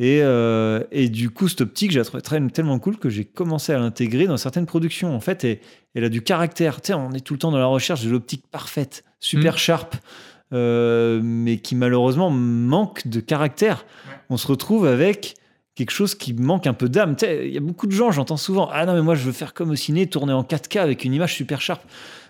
Et, 0.00 0.18
euh, 0.22 0.82
et 0.90 1.08
du 1.08 1.30
coup, 1.30 1.46
cette 1.48 1.60
optique, 1.60 1.92
j'ai 1.92 2.02
trouvé 2.02 2.22
très- 2.22 2.44
tellement 2.48 2.78
cool 2.80 2.98
que 2.98 3.08
j'ai 3.08 3.24
commencé 3.24 3.72
à 3.72 3.78
l'intégrer 3.78 4.26
dans 4.26 4.36
certaines 4.36 4.66
productions. 4.66 5.14
En 5.14 5.20
fait, 5.20 5.44
et, 5.44 5.60
elle 5.94 6.02
a 6.04 6.08
du 6.08 6.22
caractère. 6.22 6.80
Tu 6.82 6.88
sais, 6.88 6.94
on 6.94 7.12
est 7.12 7.20
tout 7.24 7.34
le 7.34 7.38
temps 7.38 7.52
dans 7.52 7.58
la 7.58 7.66
recherche 7.66 8.02
de 8.04 8.10
l'optique 8.10 8.44
parfaite, 8.50 9.04
super 9.20 9.54
Mm. 9.54 9.58
sharp, 9.58 9.94
euh, 10.52 11.20
mais 11.22 11.58
qui 11.58 11.74
malheureusement 11.74 12.30
manque 12.30 13.06
de 13.06 13.20
caractère. 13.20 13.84
On 14.30 14.36
se 14.36 14.46
retrouve 14.46 14.86
avec 14.86 15.34
quelque 15.74 15.90
chose 15.90 16.14
qui 16.14 16.32
manque 16.34 16.66
un 16.66 16.72
peu 16.74 16.88
d'âme. 16.88 17.16
Il 17.22 17.52
y 17.52 17.58
a 17.58 17.60
beaucoup 17.60 17.86
de 17.86 17.92
gens, 17.92 18.10
j'entends 18.10 18.36
souvent 18.36 18.68
Ah 18.72 18.86
non, 18.86 18.94
mais 18.94 19.02
moi, 19.02 19.14
je 19.14 19.24
veux 19.24 19.32
faire 19.32 19.54
comme 19.54 19.70
au 19.70 19.76
ciné, 19.76 20.06
tourner 20.06 20.32
en 20.32 20.42
4K 20.42 20.80
avec 20.80 21.04
une 21.04 21.12
image 21.14 21.34
super 21.34 21.60
sharp. 21.60 21.82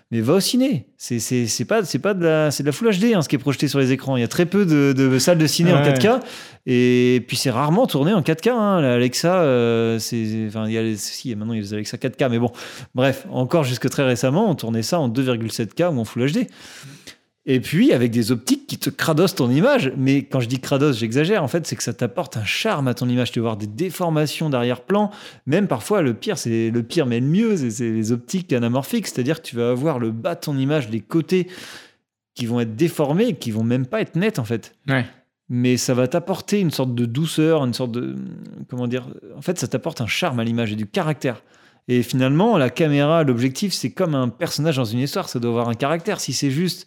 Mais 0.09 0.21
va 0.21 0.35
au 0.35 0.39
ciné. 0.39 0.87
C'est 0.95 1.65
pas, 1.65 1.83
c'est 1.83 1.99
pas 1.99 2.13
de 2.13 2.23
la, 2.23 2.49
c'est 2.49 2.63
de 2.63 2.67
la 2.67 2.71
Full 2.71 2.97
HD 2.97 3.13
hein, 3.13 3.21
ce 3.21 3.27
qui 3.27 3.35
est 3.35 3.39
projeté 3.39 3.67
sur 3.67 3.79
les 3.79 3.91
écrans. 3.91 4.15
Il 4.15 4.21
y 4.21 4.23
a 4.23 4.29
très 4.29 4.45
peu 4.45 4.65
de, 4.65 4.93
de 4.93 5.19
salles 5.19 5.37
de 5.37 5.47
ciné 5.47 5.73
en 5.73 5.83
Ouais. 5.83 5.91
4K. 5.91 6.21
Et 6.65 7.25
puis 7.27 7.35
c'est 7.35 7.49
rarement 7.49 7.87
tourné 7.87 8.13
en 8.13 8.21
4K. 8.21 8.51
Hein. 8.51 8.79
La 8.79 8.93
Alexa, 8.93 9.41
euh, 9.41 9.99
c'est, 9.99 10.45
enfin, 10.47 10.65
il 10.65 10.71
y 10.71 10.77
a 10.77 10.81
les, 10.81 10.95
si, 10.95 11.35
maintenant 11.35 11.53
il 11.53 11.57
y 11.57 11.59
a 11.59 11.63
les 11.63 11.73
Alexa 11.73 11.97
4K. 11.97 12.29
Mais 12.29 12.39
bon, 12.39 12.51
bref, 12.95 13.27
encore 13.29 13.65
jusque 13.65 13.89
très 13.89 14.03
récemment, 14.05 14.49
on 14.49 14.55
tournait 14.55 14.81
ça 14.81 14.97
en 14.97 15.09
2,7K 15.09 15.93
ou 15.93 15.99
en 15.99 16.05
Full 16.05 16.31
HD. 16.31 16.47
Et 17.49 17.61
puis 17.61 17.93
avec 17.93 18.11
des 18.11 18.31
optiques 18.33 18.67
qui 18.67 18.77
te 18.77 18.89
cradossent 18.89 19.35
ton 19.35 19.49
image. 19.49 19.93
Mais 19.97 20.23
quand 20.23 20.41
je 20.41 20.47
dis 20.49 20.59
cradosse, 20.59 20.97
j'exagère. 20.99 21.43
En 21.43 21.47
fait, 21.47 21.65
c'est 21.65 21.77
que 21.77 21.83
ça 21.83 21.93
t'apporte 21.93 22.35
un 22.35 22.43
charme 22.43 22.89
à 22.89 22.93
ton 22.93 23.07
image. 23.07 23.31
Tu 23.31 23.39
vas 23.39 23.43
voir 23.43 23.57
des 23.57 23.67
déformations 23.67 24.49
d'arrière-plan. 24.49 25.11
Même 25.45 25.67
parfois, 25.67 26.01
le 26.01 26.13
pire, 26.13 26.37
c'est 26.37 26.69
le 26.69 26.83
pire, 26.83 27.05
mais 27.05 27.21
le 27.21 27.25
mieux, 27.27 27.55
c'est- 27.55 27.71
c'est 27.71 27.89
les 27.89 28.11
optiques 28.11 28.51
anamorphiques. 28.51 29.07
C'est-à-dire 29.07 29.41
que 29.41 29.47
tu 29.47 29.55
vas 29.55 29.69
avoir 29.71 29.97
le 29.97 30.11
bas 30.11 30.35
de 30.35 30.41
ton 30.41 30.57
image, 30.57 30.89
les 30.89 30.99
côtés 30.99 31.47
qui 32.35 32.45
vont 32.45 32.59
être 32.59 32.75
déformés, 32.75 33.33
qui 33.35 33.51
vont 33.51 33.63
même 33.63 33.85
pas 33.87 34.01
être 34.01 34.15
nets 34.15 34.37
en 34.39 34.43
fait 34.43 34.75
Ouais. 34.87 35.05
mais 35.49 35.75
ça 35.77 35.93
va 35.93 36.07
t'apporter 36.07 36.59
une 36.59 36.69
sorte 36.71 36.93
de 36.93 37.05
douceur, 37.05 37.63
une 37.65 37.73
sorte 37.73 37.93
de 37.93 38.15
comment 38.67 38.87
dire. 38.87 39.07
En 39.37 39.41
fait, 39.41 39.57
ça 39.57 39.67
t'apporte 39.69 40.01
un 40.01 40.07
charme 40.07 40.39
à 40.39 40.43
l'image 40.43 40.73
et 40.73 40.75
du 40.75 40.85
caractère. 40.85 41.41
Et 41.87 42.03
finalement, 42.03 42.57
la 42.57 42.69
caméra, 42.69 43.23
l'objectif, 43.23 43.71
c'est 43.73 43.91
comme 43.91 44.13
un 44.15 44.27
personnage 44.27 44.75
dans 44.75 44.83
une 44.85 44.99
histoire, 44.99 45.29
ça 45.29 45.39
doit 45.39 45.51
avoir 45.51 45.69
un 45.69 45.73
caractère. 45.73 46.19
Si 46.19 46.33
c'est 46.33 46.51
juste 46.51 46.85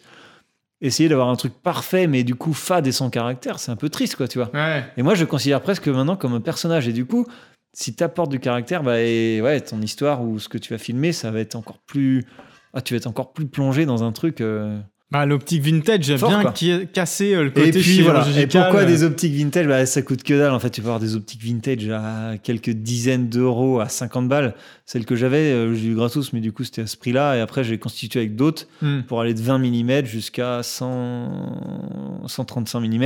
essayer 0.81 1.09
d'avoir 1.09 1.29
un 1.29 1.35
truc 1.35 1.53
parfait, 1.53 2.07
mais 2.07 2.23
du 2.23 2.35
coup 2.35 2.53
fade 2.53 2.87
et 2.87 2.91
sans 2.91 3.09
caractère, 3.09 3.59
c'est 3.59 3.71
un 3.71 3.75
peu 3.75 3.89
triste, 3.89 4.15
quoi, 4.15 4.27
tu 4.27 4.39
vois. 4.39 4.49
Ouais. 4.53 4.83
Et 4.97 5.03
moi, 5.03 5.15
je 5.15 5.21
le 5.21 5.27
considère 5.27 5.61
presque 5.61 5.87
maintenant 5.87 6.15
comme 6.15 6.33
un 6.33 6.41
personnage. 6.41 6.87
Et 6.87 6.93
du 6.93 7.05
coup, 7.05 7.25
si 7.73 7.95
tu 7.95 8.03
apportes 8.03 8.31
du 8.31 8.39
caractère, 8.39 8.83
bah, 8.83 8.99
et, 9.01 9.41
ouais, 9.41 9.61
ton 9.61 9.81
histoire 9.81 10.23
ou 10.23 10.39
ce 10.39 10.49
que 10.49 10.57
tu 10.57 10.73
vas 10.73 10.77
filmer, 10.79 11.11
ça 11.13 11.31
va 11.31 11.39
être 11.39 11.55
encore 11.55 11.79
plus. 11.79 12.25
Ah, 12.73 12.81
tu 12.81 12.93
vas 12.93 12.97
être 12.97 13.07
encore 13.07 13.33
plus 13.33 13.47
plongé 13.47 13.85
dans 13.85 14.03
un 14.03 14.11
truc. 14.11 14.41
euh, 14.41 14.79
Bah, 15.11 15.25
l'optique 15.25 15.61
vintage 15.61 16.15
Fort, 16.15 16.29
bien 16.29 16.41
quoi. 16.41 16.53
cassé 16.93 17.33
euh, 17.35 17.43
le 17.43 17.49
côté 17.49 17.67
Et 17.67 17.71
puis 17.81 18.01
voilà. 18.01 18.25
Et 18.37 18.47
pourquoi 18.47 18.85
des 18.85 19.03
optiques 19.03 19.33
vintage 19.33 19.67
bah, 19.67 19.85
Ça 19.85 20.01
coûte 20.01 20.23
que 20.23 20.33
dalle. 20.33 20.51
En 20.53 20.59
fait, 20.59 20.69
tu 20.69 20.79
peux 20.81 20.87
avoir 20.87 21.01
des 21.01 21.15
optiques 21.17 21.43
vintage 21.43 21.89
à 21.89 22.35
quelques 22.41 22.69
dizaines 22.69 23.27
d'euros, 23.27 23.81
à 23.81 23.89
50 23.89 24.29
balles. 24.29 24.55
Celle 24.85 25.05
que 25.05 25.17
j'avais, 25.17 25.51
euh, 25.51 25.73
j'ai 25.75 25.87
eu 25.89 25.95
gratos, 25.95 26.31
mais 26.31 26.39
du 26.39 26.53
coup, 26.53 26.63
c'était 26.63 26.83
à 26.83 26.87
ce 26.87 26.95
prix-là. 26.95 27.35
Et 27.35 27.41
après, 27.41 27.63
j'ai 27.65 27.77
constitué 27.77 28.19
avec 28.21 28.35
d'autres 28.37 28.67
Hmm. 28.81 29.01
pour 29.01 29.19
aller 29.19 29.33
de 29.33 29.41
20 29.41 29.57
mm 29.59 30.05
jusqu'à 30.05 30.63
100... 30.63 32.23
135 32.27 32.79
mm. 32.79 33.03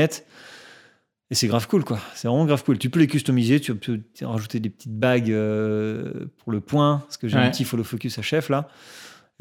Et 1.32 1.34
c'est 1.36 1.48
grave 1.48 1.68
cool, 1.68 1.84
quoi. 1.84 2.00
C'est 2.14 2.28
vraiment 2.28 2.46
grave 2.46 2.64
cool. 2.64 2.78
Tu 2.78 2.92
peux 2.92 3.00
les 3.00 3.08
customiser, 3.08 3.60
tu 3.60 3.74
peux 3.74 4.00
rajouter 4.22 4.60
des 4.60 4.70
petites 4.70 4.94
bagues 4.96 5.32
euh, 5.32 6.12
pour 6.38 6.52
le 6.52 6.60
point, 6.62 7.00
parce 7.06 7.18
que 7.18 7.28
j'ai 7.28 7.38
Ouais. 7.38 7.44
un 7.46 7.50
petit 7.50 7.64
follow 7.64 7.84
focus 7.84 8.20
à 8.20 8.22
chef 8.22 8.50
là. 8.50 8.70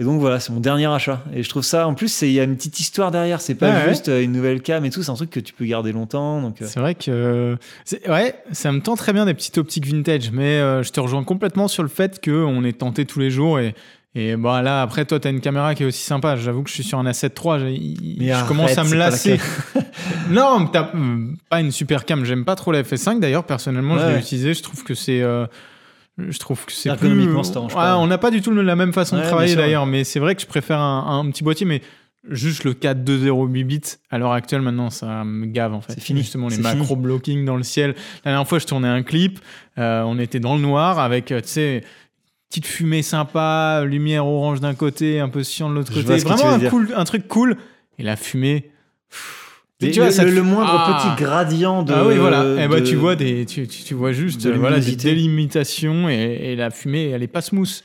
Et 0.01 0.03
donc 0.05 0.19
voilà, 0.21 0.41
c'est 0.41 0.53
mon 0.53 0.59
dernier 0.59 0.87
achat. 0.87 1.23
Et 1.33 1.45
je 1.45 1.49
trouve 1.49 1.63
ça, 1.63 1.87
en 1.87 1.95
plus, 1.95 2.23
il 2.23 2.33
y 2.33 2.41
a 2.41 2.43
une 2.43 2.57
petite 2.57 2.81
histoire 2.81 3.13
derrière. 3.13 3.41
C'est 3.41 3.55
pas 3.55 3.71
Ouais, 3.71 3.89
juste 3.91 4.09
euh, 4.09 4.23
une 4.25 4.33
nouvelle 4.33 4.61
cam 4.61 4.85
et 4.85 4.91
tout, 4.91 5.05
c'est 5.05 5.11
un 5.13 5.15
truc 5.15 5.31
que 5.31 5.39
tu 5.39 5.53
peux 5.53 5.65
garder 5.67 5.93
longtemps. 5.93 6.43
Donc, 6.43 6.61
euh, 6.61 6.67
C'est 6.69 6.81
vrai 6.81 6.97
que 6.97 7.57
ouais, 8.09 8.35
ça 8.51 8.73
me 8.73 8.81
tend 8.81 8.97
très 8.97 9.13
bien 9.13 9.25
des 9.25 9.35
petites 9.35 9.57
optiques 9.57 9.87
vintage, 9.87 10.33
mais 10.33 10.59
euh, 10.59 10.83
je 10.83 10.91
te 10.91 10.99
rejoins 10.99 11.23
complètement 11.23 11.69
sur 11.69 11.85
le 11.85 11.89
fait 11.89 12.21
que 12.21 12.33
on 12.33 12.65
est 12.65 12.79
tenté 12.79 13.05
tous 13.05 13.21
les 13.21 13.31
jours 13.31 13.59
et 13.61 13.75
et 14.17 14.37
bah 14.37 14.63
là 14.63 14.81
après 14.81 15.05
toi 15.05 15.19
tu 15.19 15.27
as 15.27 15.33
une 15.33 15.41
caméra 15.41 15.75
qui 15.75 15.83
est 15.83 15.87
aussi 15.87 16.05
sympa. 16.05 16.37
J'avoue 16.37 16.63
que 16.63 16.71
je 16.71 16.75
suis 16.75 16.85
sur 16.85 17.01
un 17.01 17.05
A7 17.05 17.31
III, 17.37 18.17
Mais 18.21 18.27
je 18.29 18.33
arrête, 18.33 18.47
commence 18.47 18.79
à 18.79 18.85
me 18.85 18.95
lasser. 18.95 19.41
non, 20.31 20.61
mais 20.61 20.67
t'as 20.73 20.91
hum, 20.95 21.37
pas 21.51 21.61
une 21.61 21.73
super 21.73 22.05
cam. 22.05 22.25
J'aime 22.25 22.45
pas 22.45 22.55
trop 22.55 22.71
la 22.73 22.83
FS5 22.83 23.19
d'ailleurs. 23.21 23.45
Personnellement, 23.45 23.99
je 23.99 24.05
Ouais. 24.05 24.13
l'ai 24.15 24.19
utilisé. 24.21 24.55
Je 24.55 24.63
trouve 24.63 24.85
que 24.85 24.95
c'est 24.95 25.21
euh, 25.21 25.47
je 26.19 26.39
trouve 26.39 26.65
que 26.65 26.73
c'est 26.73 26.95
plus... 26.97 27.35
Ouais, 27.35 27.43
pas. 27.73 27.97
on 27.97 28.07
n'a 28.07 28.19
pas 28.19 28.31
du 28.31 28.41
tout 28.41 28.53
la 28.53 28.77
même 28.77 28.93
façon 28.93 29.17
Ouais, 29.17 29.23
de 29.23 29.27
travailler 29.27 29.53
sûr, 29.53 29.61
d'ailleurs, 29.61 29.87
mais 29.87 30.05
c'est 30.05 30.21
vrai 30.21 30.35
que 30.35 30.43
je 30.43 30.47
préfère 30.47 30.79
un, 30.79 31.21
un 31.21 31.31
petit 31.31 31.43
boîtier, 31.43 31.67
mais 31.67 31.83
juste 32.31 32.65
le 32.65 32.75
4208 32.75 33.65
bits 33.65 33.81
à 34.11 34.19
l'heure 34.19 34.33
actuelle 34.33 34.63
maintenant, 34.63 34.91
ça 34.91 35.25
me 35.25 35.47
gave 35.47 35.75
en 35.75 35.81
fait. 35.81 35.95
C'est 35.95 36.01
fini. 36.01 36.21
Justement 36.21 36.49
les 36.49 36.59
macro 36.59 36.97
blocking 36.97 37.45
dans 37.45 37.57
le 37.57 37.63
ciel. 37.63 37.95
La 38.25 38.33
dernière 38.33 38.49
fois, 38.49 38.59
je 38.59 38.67
tournais 38.67 38.89
un 38.89 39.03
clip, 39.03 39.41
euh, 39.79 40.03
on 40.03 40.19
était 40.19 40.41
dans 40.41 40.55
le 40.55 40.63
noir 40.63 40.99
avec, 40.99 41.33
euh, 41.33 41.41
tu 41.41 41.49
sais. 41.49 41.85
Petite 42.51 42.67
fumée 42.67 43.03
sympa, 43.03 43.83
lumière 43.85 44.27
orange 44.27 44.61
d'un 44.61 44.75
côté, 44.75 45.19
un 45.19 45.29
peu 45.29 45.43
cyan 45.43 45.69
de 45.69 45.75
l'autre 45.75 45.93
Je 45.93 46.03
côté. 46.03 46.19
Vraiment 46.19 46.51
un, 46.51 46.61
cool, 46.71 46.93
un 46.95 47.05
truc 47.05 47.27
cool. 47.27 47.57
Et 47.99 48.05
la 48.05 48.15
fumée. 48.15 48.71
Et 49.81 49.91
tu 49.91 49.99
vois, 49.99 50.07
le, 50.09 50.13
ça 50.15 50.25
te- 50.25 50.29
le 50.31 50.43
moindre 50.43 50.71
Ah. 50.73 51.15
petit 51.17 51.23
gradient 51.25 51.83
de. 51.83 51.93
Ah 51.93 52.07
oui, 52.07 52.17
voilà. 52.17 52.63
Et 52.65 52.69
bah, 52.69 52.81
de- 52.81 52.87
tu 52.87 52.95
vois 52.97 53.17
des, 53.17 53.45
tu, 53.45 53.67
tu, 53.67 53.95
vois 53.95 54.13
juste 54.13 54.43
de 54.45 54.53
voilà, 54.53 54.79
des 54.81 54.97
délimitations 54.97 56.09
et, 56.09 56.15
et 56.53 56.57
la 56.57 56.71
fumée, 56.71 57.09
elle 57.11 57.23
est 57.23 57.27
pas 57.29 57.43
smooth. 57.43 57.83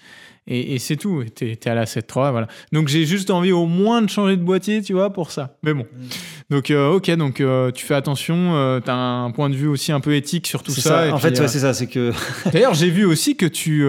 Et, 0.52 0.74
et 0.76 0.80
c'est 0.80 0.96
tout. 0.96 1.24
T'es 1.36 1.56
t'es 1.58 1.70
à 1.70 1.76
la 1.76 1.86
7.3, 1.86 2.32
voilà. 2.32 2.48
Donc 2.72 2.88
j'ai 2.88 3.06
juste 3.06 3.30
envie 3.30 3.52
au 3.52 3.66
moins 3.68 4.02
de 4.02 4.10
changer 4.10 4.36
de 4.36 4.42
boîtier, 4.42 4.82
tu 4.82 4.94
vois, 4.94 5.12
pour 5.14 5.30
ça. 5.32 5.58
Mais 5.62 5.74
bon. 5.76 5.84
Mm. 5.84 6.06
Donc 6.50 6.72
euh, 6.72 6.90
ok, 6.94 7.12
donc 7.12 7.40
euh, 7.42 7.70
tu 7.72 7.86
fais 7.86 7.94
attention. 7.94 8.56
euh, 8.56 8.80
T'as 8.80 8.96
un 8.96 9.30
point 9.32 9.50
de 9.50 9.56
vue 9.56 9.68
aussi 9.68 9.92
un 9.92 10.00
peu 10.00 10.16
éthique 10.16 10.48
sur 10.48 10.64
tout 10.64 10.72
ça. 10.72 11.08
ça. 11.10 11.14
En 11.14 11.20
fait, 11.20 11.40
ouais, 11.40 11.48
c'est 11.48 11.60
ça. 11.60 11.74
C'est 11.76 11.86
que. 11.88 12.12
D'ailleurs, 12.52 12.74
j'ai 12.74 12.90
vu 12.90 13.06
aussi 13.06 13.36
que 13.36 13.46
tu 13.46 13.86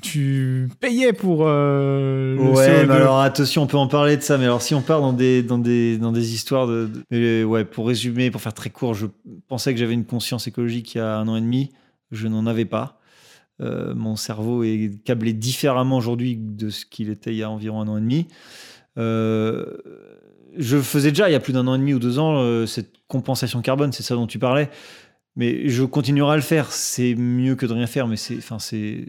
tu 0.00 0.68
payais 0.80 1.12
pour 1.12 1.44
euh, 1.46 2.34
le 2.36 2.40
Ouais, 2.50 2.84
CO2. 2.84 2.86
mais 2.86 2.94
alors 2.94 3.20
attention, 3.20 3.62
on 3.62 3.66
peut 3.66 3.76
en 3.76 3.88
parler 3.88 4.16
de 4.16 4.22
ça. 4.22 4.38
Mais 4.38 4.44
alors, 4.44 4.62
si 4.62 4.74
on 4.74 4.82
part 4.82 5.00
dans 5.00 5.12
des, 5.12 5.42
dans 5.42 5.58
des, 5.58 5.98
dans 5.98 6.12
des 6.12 6.34
histoires 6.34 6.66
de. 6.66 6.86
de- 6.86 7.02
mais, 7.10 7.44
ouais, 7.44 7.64
pour 7.64 7.86
résumer, 7.88 8.30
pour 8.30 8.40
faire 8.40 8.54
très 8.54 8.70
court, 8.70 8.94
je 8.94 9.06
pensais 9.48 9.72
que 9.72 9.78
j'avais 9.80 9.94
une 9.94 10.04
conscience 10.04 10.46
écologique 10.46 10.94
il 10.94 10.98
y 10.98 11.00
a 11.00 11.16
un 11.18 11.28
an 11.28 11.36
et 11.36 11.40
demi. 11.40 11.70
Je 12.10 12.28
n'en 12.28 12.46
avais 12.46 12.64
pas. 12.64 13.00
Euh, 13.60 13.92
mon 13.94 14.14
cerveau 14.16 14.62
est 14.62 14.92
câblé 15.04 15.32
différemment 15.32 15.96
aujourd'hui 15.96 16.36
de 16.40 16.70
ce 16.70 16.84
qu'il 16.86 17.10
était 17.10 17.32
il 17.32 17.36
y 17.38 17.42
a 17.42 17.50
environ 17.50 17.80
un 17.80 17.88
an 17.88 17.96
et 17.98 18.00
demi. 18.00 18.28
Euh, 18.98 19.64
je 20.56 20.78
faisais 20.78 21.10
déjà 21.10 21.28
il 21.28 21.32
y 21.32 21.36
a 21.36 21.40
plus 21.40 21.52
d'un 21.52 21.66
an 21.66 21.74
et 21.74 21.78
demi 21.78 21.92
ou 21.94 21.98
deux 21.98 22.18
ans 22.18 22.36
euh, 22.38 22.66
cette 22.66 22.90
compensation 23.08 23.60
carbone, 23.60 23.92
c'est 23.92 24.02
ça 24.02 24.14
dont 24.14 24.26
tu 24.26 24.38
parlais. 24.38 24.70
Mais 25.38 25.68
je 25.68 25.84
continuerai 25.84 26.32
à 26.32 26.36
le 26.36 26.42
faire. 26.42 26.72
C'est 26.72 27.14
mieux 27.14 27.54
que 27.54 27.64
de 27.64 27.72
rien 27.72 27.86
faire, 27.86 28.08
mais 28.08 28.16
c'est, 28.16 28.36
enfin, 28.38 28.58
c'est, 28.58 29.04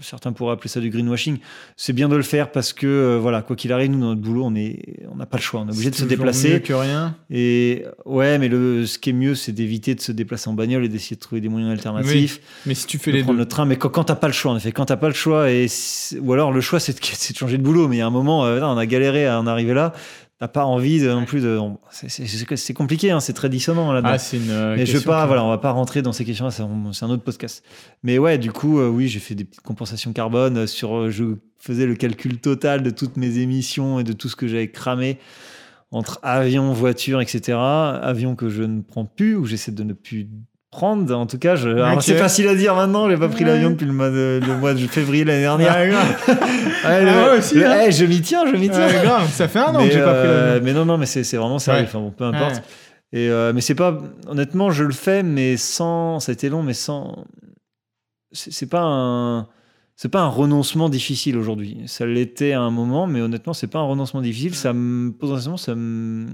certains 0.00 0.32
pourraient 0.32 0.54
appeler 0.54 0.68
ça 0.68 0.80
du 0.80 0.90
greenwashing. 0.90 1.38
C'est 1.76 1.92
bien 1.92 2.08
de 2.08 2.16
le 2.16 2.24
faire 2.24 2.50
parce 2.50 2.72
que, 2.72 2.88
euh, 2.88 3.18
voilà, 3.20 3.40
quoi 3.42 3.54
qu'il 3.54 3.72
arrive, 3.72 3.92
nous, 3.92 4.00
dans 4.00 4.08
notre 4.08 4.20
boulot, 4.20 4.42
on 4.44 4.56
est, 4.56 5.06
on 5.12 5.14
n'a 5.14 5.26
pas 5.26 5.36
le 5.36 5.42
choix. 5.42 5.60
On 5.60 5.68
est 5.68 5.70
obligé 5.70 5.90
de 5.90 5.94
se 5.94 6.04
déplacer. 6.04 6.54
mieux 6.54 6.58
que 6.58 6.72
rien. 6.72 7.14
Et 7.30 7.84
ouais, 8.04 8.38
mais 8.38 8.48
le, 8.48 8.84
ce 8.84 8.98
qui 8.98 9.10
est 9.10 9.12
mieux, 9.12 9.36
c'est 9.36 9.52
d'éviter 9.52 9.94
de 9.94 10.00
se 10.00 10.10
déplacer 10.10 10.50
en 10.50 10.54
bagnole 10.54 10.84
et 10.84 10.88
d'essayer 10.88 11.14
de 11.14 11.20
trouver 11.20 11.40
des 11.40 11.48
moyens 11.48 11.70
alternatifs 11.70 12.40
Mais 12.66 12.74
si 12.74 12.86
tu 12.86 12.98
fais 12.98 13.12
de 13.12 13.18
les 13.18 13.22
prendre 13.22 13.38
deux. 13.38 13.44
le 13.44 13.48
train, 13.48 13.64
mais 13.64 13.76
quand, 13.76 13.90
quand 13.90 14.04
t'as 14.04 14.16
pas 14.16 14.26
le 14.26 14.32
choix, 14.32 14.50
en 14.50 14.56
effet, 14.56 14.72
quand 14.72 14.86
t'as 14.86 14.96
pas 14.96 15.08
le 15.08 15.14
choix, 15.14 15.52
et 15.52 15.68
ou 16.20 16.32
alors 16.32 16.50
le 16.50 16.60
choix 16.60 16.80
c'est 16.80 16.94
de, 16.94 16.98
c'est 17.12 17.32
de 17.32 17.38
changer 17.38 17.58
de 17.58 17.62
boulot, 17.62 17.86
mais 17.86 17.96
il 17.96 17.98
y 18.00 18.02
a 18.02 18.06
un 18.06 18.10
moment, 18.10 18.44
euh, 18.44 18.58
non, 18.58 18.70
on 18.70 18.76
a 18.76 18.86
galéré 18.86 19.26
à 19.26 19.38
en 19.38 19.46
arriver 19.46 19.72
là, 19.72 19.92
t'as 20.40 20.48
pas 20.48 20.64
envie 20.64 21.00
de, 21.00 21.08
non 21.08 21.24
plus 21.26 21.40
de. 21.42 21.56
on- 21.58 21.78
c'est- 21.90 22.08
c'est- 22.08 22.26
C'est 22.26 22.56
c'est 22.56 22.74
compliqué, 22.74 23.10
hein, 23.12 23.20
c'est 23.20 23.32
très 23.34 23.48
dissonant 23.48 23.92
là-dedans. 23.92 24.10
Ah, 24.14 24.18
c'est 24.18 24.38
une. 24.38 24.50
euh, 24.50 24.74
mais 24.76 24.86
je 24.86 24.96
veux 24.96 25.04
pas, 25.04 25.20
qui- 25.22 25.26
voilà, 25.28 25.44
on 25.44 25.48
va 25.50 25.58
pas 25.58 25.70
rentrer 25.70 26.02
dans 26.02 26.12
ces 26.12 26.24
questions-là, 26.24 26.50
c'est 26.50 26.62
un, 26.62 26.92
c'est 26.92 27.04
un 27.04 27.10
autre 27.10 27.22
podcast. 27.22 27.62
Mais 28.02 28.18
ouais, 28.18 28.38
du 28.38 28.50
coup, 28.50 28.80
euh, 28.80 28.88
oui, 28.88 29.06
j'ai 29.06 29.20
fait 29.20 29.34
des 29.36 29.44
petites 29.44 29.60
compensations 29.62 30.12
carbone 30.12 30.56
euh, 30.56 30.66
sur, 30.66 30.96
euh, 30.96 31.10
je 31.10 31.24
faisais 31.58 31.86
le 31.86 31.94
calcul 31.94 32.38
total 32.38 32.82
de 32.82 32.90
toutes 32.90 33.16
mes 33.18 33.38
émissions 33.38 34.00
et 34.00 34.04
de 34.04 34.12
tout 34.14 34.28
ce 34.30 34.34
que 34.36 34.48
j'avais 34.48 34.70
cramé 34.70 35.18
entre 35.92 36.18
avion, 36.22 36.72
voiture, 36.72 37.20
etc. 37.20 37.58
Avion 37.58 38.34
que 38.36 38.48
je 38.48 38.62
ne 38.62 38.80
prends 38.80 39.04
plus 39.04 39.36
ou 39.36 39.44
j'essaie 39.44 39.72
de 39.72 39.82
ne 39.82 39.92
plus 39.92 40.28
prendre. 40.70 41.12
En 41.16 41.26
tout 41.26 41.38
cas, 41.38 41.56
je... 41.56 41.98
c'est 42.00 42.16
facile 42.16 42.48
à 42.48 42.54
dire 42.54 42.74
maintenant. 42.74 43.08
J'ai 43.10 43.16
pas 43.16 43.28
pris 43.28 43.44
Ouais. 43.44 43.50
l'avion 43.50 43.70
depuis 43.70 43.86
le 43.86 43.92
mois 43.92 44.10
de, 44.10 44.40
le 44.44 44.56
mois 44.58 44.74
de 44.74 44.78
février 44.86 45.24
l'année 45.24 45.40
dernière. 45.42 45.74
Ouais, 45.74 45.92
Ah 46.84 47.00
le- 47.00 47.06
ouais, 47.06 47.38
aussi, 47.38 47.54
le- 47.56 47.66
hein. 47.66 47.80
eh, 47.86 47.92
je 47.92 48.04
m'y 48.04 48.20
tiens, 48.20 48.44
je 48.50 48.56
m'y 48.56 48.68
tiens. 48.70 48.86
Grave, 49.02 49.28
ça 49.32 49.48
fait 49.48 49.58
un 49.58 49.74
an 49.74 49.78
mais, 49.80 49.88
que 49.88 49.94
j'ai 49.94 50.00
pas 50.00 50.14
pris 50.14 50.28
euh, 50.28 50.46
l'avion. 50.54 50.64
mais 50.64 50.72
non, 50.72 50.84
non, 50.84 50.96
mais 50.98 51.06
c'est 51.06 51.24
c'est 51.24 51.36
vraiment 51.36 51.58
sérieux. 51.58 51.84
Enfin, 51.84 51.98
bon, 52.00 52.10
peu 52.10 52.24
importe. 52.24 52.62
Et 53.12 53.28
euh, 53.28 53.52
mais 53.52 53.60
c'est 53.60 53.74
pas. 53.74 53.98
Honnêtement, 54.28 54.70
je 54.70 54.84
le 54.84 54.92
fais, 54.92 55.22
mais 55.22 55.56
sans. 55.56 56.20
Ça 56.20 56.30
a 56.30 56.32
été 56.34 56.48
long, 56.48 56.62
mais 56.62 56.74
sans. 56.74 57.24
C'est 58.32 58.52
c'est 58.52 58.66
pas 58.68 58.82
un. 58.82 59.48
C'est 59.96 60.08
pas 60.08 60.20
un 60.20 60.28
renoncement 60.28 60.88
difficile 60.88 61.36
aujourd'hui. 61.36 61.76
Ça 61.86 62.06
l'était 62.06 62.52
à 62.52 62.60
un 62.60 62.70
moment, 62.70 63.06
mais 63.06 63.20
honnêtement, 63.20 63.52
c'est 63.52 63.66
pas 63.66 63.80
un 63.80 63.84
renoncement 63.84 64.22
difficile. 64.22 64.54
Ça 64.54 64.72
me 64.72 65.10
potentiellement, 65.12 65.58
ça 65.58 65.74
me, 65.74 66.26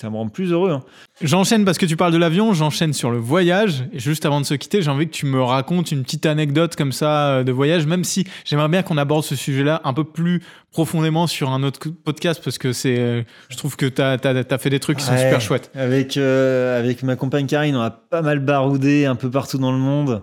ça 0.00 0.10
me 0.10 0.16
rend 0.16 0.28
plus 0.28 0.52
heureux. 0.52 0.70
hein. 0.70 0.82
J'enchaîne 1.20 1.64
parce 1.64 1.76
que 1.76 1.86
tu 1.86 1.96
parles 1.96 2.12
de 2.12 2.18
l'avion, 2.18 2.54
j'enchaîne 2.54 2.92
sur 2.92 3.10
le 3.10 3.18
voyage. 3.18 3.84
Et 3.92 3.98
juste 3.98 4.24
avant 4.24 4.40
de 4.40 4.46
se 4.46 4.54
quitter, 4.54 4.80
j'ai 4.80 4.90
envie 4.90 5.06
que 5.08 5.12
tu 5.12 5.26
me 5.26 5.42
racontes 5.42 5.90
une 5.90 6.04
petite 6.04 6.24
anecdote 6.24 6.76
comme 6.76 6.92
ça 6.92 7.30
euh, 7.30 7.44
de 7.44 7.50
voyage, 7.50 7.86
même 7.86 8.04
si 8.04 8.24
j'aimerais 8.44 8.68
bien 8.68 8.82
qu'on 8.82 8.96
aborde 8.96 9.24
ce 9.24 9.34
sujet-là 9.34 9.80
un 9.82 9.92
peu 9.92 10.04
plus 10.04 10.40
profondément 10.70 11.26
sur 11.26 11.50
un 11.50 11.64
autre 11.64 11.80
podcast 12.04 12.40
parce 12.44 12.58
que 12.58 12.72
c'est, 12.72 12.98
euh, 12.98 13.22
je 13.48 13.56
trouve 13.56 13.76
que 13.76 13.86
tu 13.86 14.00
as, 14.00 14.58
fait 14.58 14.70
des 14.70 14.78
trucs 14.78 14.98
qui 14.98 15.04
sont 15.04 15.16
super 15.16 15.40
chouettes. 15.40 15.70
Avec, 15.74 16.16
euh, 16.16 16.78
avec 16.78 17.02
ma 17.02 17.16
compagne 17.16 17.46
Karine, 17.46 17.74
on 17.74 17.80
a 17.80 17.90
pas 17.90 18.22
mal 18.22 18.38
baroudé 18.38 19.04
un 19.04 19.16
peu 19.16 19.30
partout 19.30 19.58
dans 19.58 19.72
le 19.72 19.78
monde. 19.78 20.22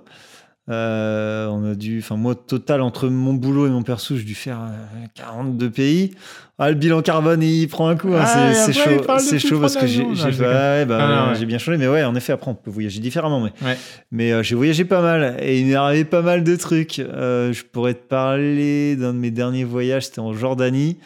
Euh, 0.67 1.45
on 1.47 1.63
a 1.71 1.75
dû, 1.75 1.99
enfin 1.99 2.15
moi 2.15 2.33
total 2.33 2.81
entre 2.81 3.07
mon 3.07 3.35
boulot 3.35 3.67
et 3.67 3.69
mon 3.69 3.83
perso, 3.83 4.15
j'ai 4.17 4.23
dû 4.23 4.33
faire 4.33 4.59
euh, 4.61 5.05
42 5.13 5.69
pays. 5.69 6.15
Ah, 6.57 6.69
le 6.69 6.75
bilan 6.75 7.03
carbone 7.03 7.43
il 7.43 7.67
prend 7.67 7.87
un 7.87 7.95
coup, 7.95 8.15
hein, 8.15 8.23
Ah, 8.25 8.51
c'est 8.55 8.73
chaud, 8.73 8.89
c'est 9.19 9.37
chaud 9.37 9.59
parce 9.59 9.75
que 9.75 9.85
j'ai 9.85 10.03
bah, 10.05 10.87
Ah, 10.89 11.33
ouais. 11.39 11.45
bien 11.45 11.59
changé, 11.59 11.77
mais 11.77 11.87
ouais 11.87 12.03
en 12.03 12.15
effet 12.15 12.33
après 12.33 12.49
on 12.49 12.55
peut 12.55 12.71
voyager 12.71 12.99
différemment, 12.99 13.41
mais 13.41 13.51
Ouais. 13.67 13.77
mais 14.11 14.31
euh, 14.31 14.41
j'ai 14.41 14.55
voyagé 14.55 14.85
pas 14.85 15.03
mal 15.03 15.37
et 15.39 15.59
il 15.59 15.67
m'est 15.67 15.75
arrivé 15.75 16.03
pas 16.03 16.23
mal 16.23 16.43
de 16.43 16.55
trucs. 16.55 16.97
Euh, 16.97 17.53
je 17.53 17.63
pourrais 17.63 17.93
te 17.93 18.07
parler 18.07 18.95
d'un 18.95 19.13
de 19.13 19.19
mes 19.19 19.29
derniers 19.31 19.65
voyages, 19.65 20.05
c'était 20.07 20.19
en 20.19 20.33
Jordanie, 20.33 20.97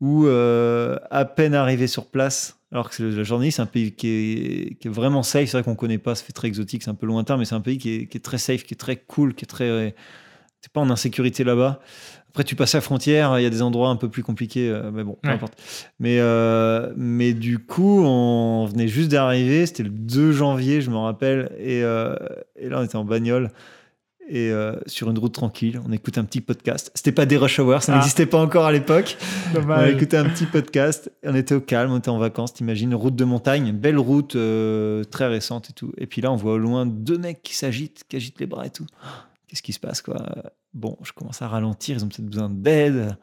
où 0.00 0.26
à 0.26 1.24
peine 1.24 1.54
arrivé 1.54 1.86
sur 1.86 2.06
place, 2.06 2.57
alors 2.72 2.90
que 2.90 3.02
la 3.02 3.22
Jordanie 3.22 3.50
c'est 3.52 3.62
un 3.62 3.66
pays 3.66 3.92
qui 3.92 4.08
est, 4.08 4.74
qui 4.78 4.88
est 4.88 4.90
vraiment 4.90 5.22
safe, 5.22 5.46
c'est 5.48 5.56
vrai 5.58 5.62
qu'on 5.64 5.74
connaît 5.74 5.98
pas, 5.98 6.14
ça 6.14 6.24
fait 6.24 6.32
très 6.32 6.48
exotique, 6.48 6.82
c'est 6.82 6.90
un 6.90 6.94
peu 6.94 7.06
lointain, 7.06 7.36
mais 7.36 7.44
c'est 7.44 7.54
un 7.54 7.60
pays 7.60 7.78
qui 7.78 7.94
est, 7.94 8.06
qui 8.06 8.16
est 8.18 8.20
très 8.20 8.38
safe, 8.38 8.64
qui 8.64 8.74
est 8.74 8.78
très 8.78 8.96
cool, 8.96 9.34
qui 9.34 9.44
est 9.44 9.48
très... 9.48 9.94
T'es 10.60 10.68
pas 10.72 10.80
en 10.80 10.90
insécurité 10.90 11.44
là-bas. 11.44 11.80
Après, 12.30 12.42
tu 12.42 12.56
passes 12.56 12.74
la 12.74 12.80
frontière, 12.80 13.38
il 13.38 13.42
y 13.44 13.46
a 13.46 13.50
des 13.50 13.62
endroits 13.62 13.90
un 13.90 13.96
peu 13.96 14.08
plus 14.08 14.24
compliqués, 14.24 14.68
euh, 14.68 14.90
mais 14.92 15.04
bon, 15.04 15.16
peu 15.22 15.28
Ouais. 15.28 15.34
importe. 15.36 15.54
Mais, 16.00 16.18
euh, 16.18 16.92
mais 16.96 17.32
du 17.32 17.58
coup, 17.60 18.02
on 18.04 18.66
venait 18.66 18.88
juste 18.88 19.10
d'arriver, 19.12 19.66
c'était 19.66 19.84
le 19.84 19.90
2 19.90 20.32
janvier, 20.32 20.80
je 20.80 20.90
me 20.90 20.96
rappelle, 20.96 21.52
et, 21.58 21.82
euh, 21.84 22.16
et 22.56 22.68
là, 22.68 22.80
on 22.80 22.84
était 22.84 22.96
en 22.96 23.04
bagnole. 23.04 23.50
Et 24.30 24.50
euh, 24.50 24.74
sur 24.86 25.10
une 25.10 25.18
route 25.18 25.32
tranquille, 25.32 25.80
on 25.88 25.92
écoute 25.92 26.18
un 26.18 26.24
petit 26.24 26.42
podcast. 26.42 26.90
C'était 26.94 27.12
pas 27.12 27.24
des 27.24 27.38
rush 27.38 27.58
hours, 27.60 27.82
ça 27.82 27.92
Ah. 27.92 27.96
n'existait 27.96 28.26
pas 28.26 28.38
encore 28.38 28.66
à 28.66 28.72
l'époque. 28.72 29.16
On 29.56 29.84
écouté 29.86 30.18
un 30.18 30.28
petit 30.28 30.44
podcast. 30.44 31.10
On 31.24 31.34
était 31.34 31.54
au 31.54 31.60
calme, 31.62 31.92
on 31.92 31.98
était 31.98 32.10
en 32.10 32.18
vacances, 32.18 32.52
t'imagines, 32.52 32.94
route 32.94 33.16
de 33.16 33.24
montagne, 33.24 33.72
belle 33.72 33.98
route 33.98 34.36
euh, 34.36 35.02
très 35.04 35.28
récente 35.28 35.70
et 35.70 35.72
tout. 35.72 35.92
Et 35.96 36.06
puis 36.06 36.20
là, 36.20 36.30
on 36.30 36.36
voit 36.36 36.52
au 36.52 36.58
loin 36.58 36.84
deux 36.84 37.16
mecs 37.16 37.42
qui 37.42 37.54
s'agitent, 37.54 38.04
qui 38.06 38.16
agitent 38.16 38.38
les 38.38 38.46
bras 38.46 38.66
et 38.66 38.70
tout. 38.70 38.86
Qu'est-ce 39.46 39.62
qui 39.62 39.72
se 39.72 39.80
passe, 39.80 40.02
quoi? 40.02 40.16
Bon, 40.74 40.98
je 41.02 41.12
commence 41.12 41.40
à 41.40 41.48
ralentir, 41.48 41.96
ils 41.96 42.04
ont 42.04 42.08
peut-être 42.08 42.26
besoin 42.28 42.50
d'aide. 42.50 43.16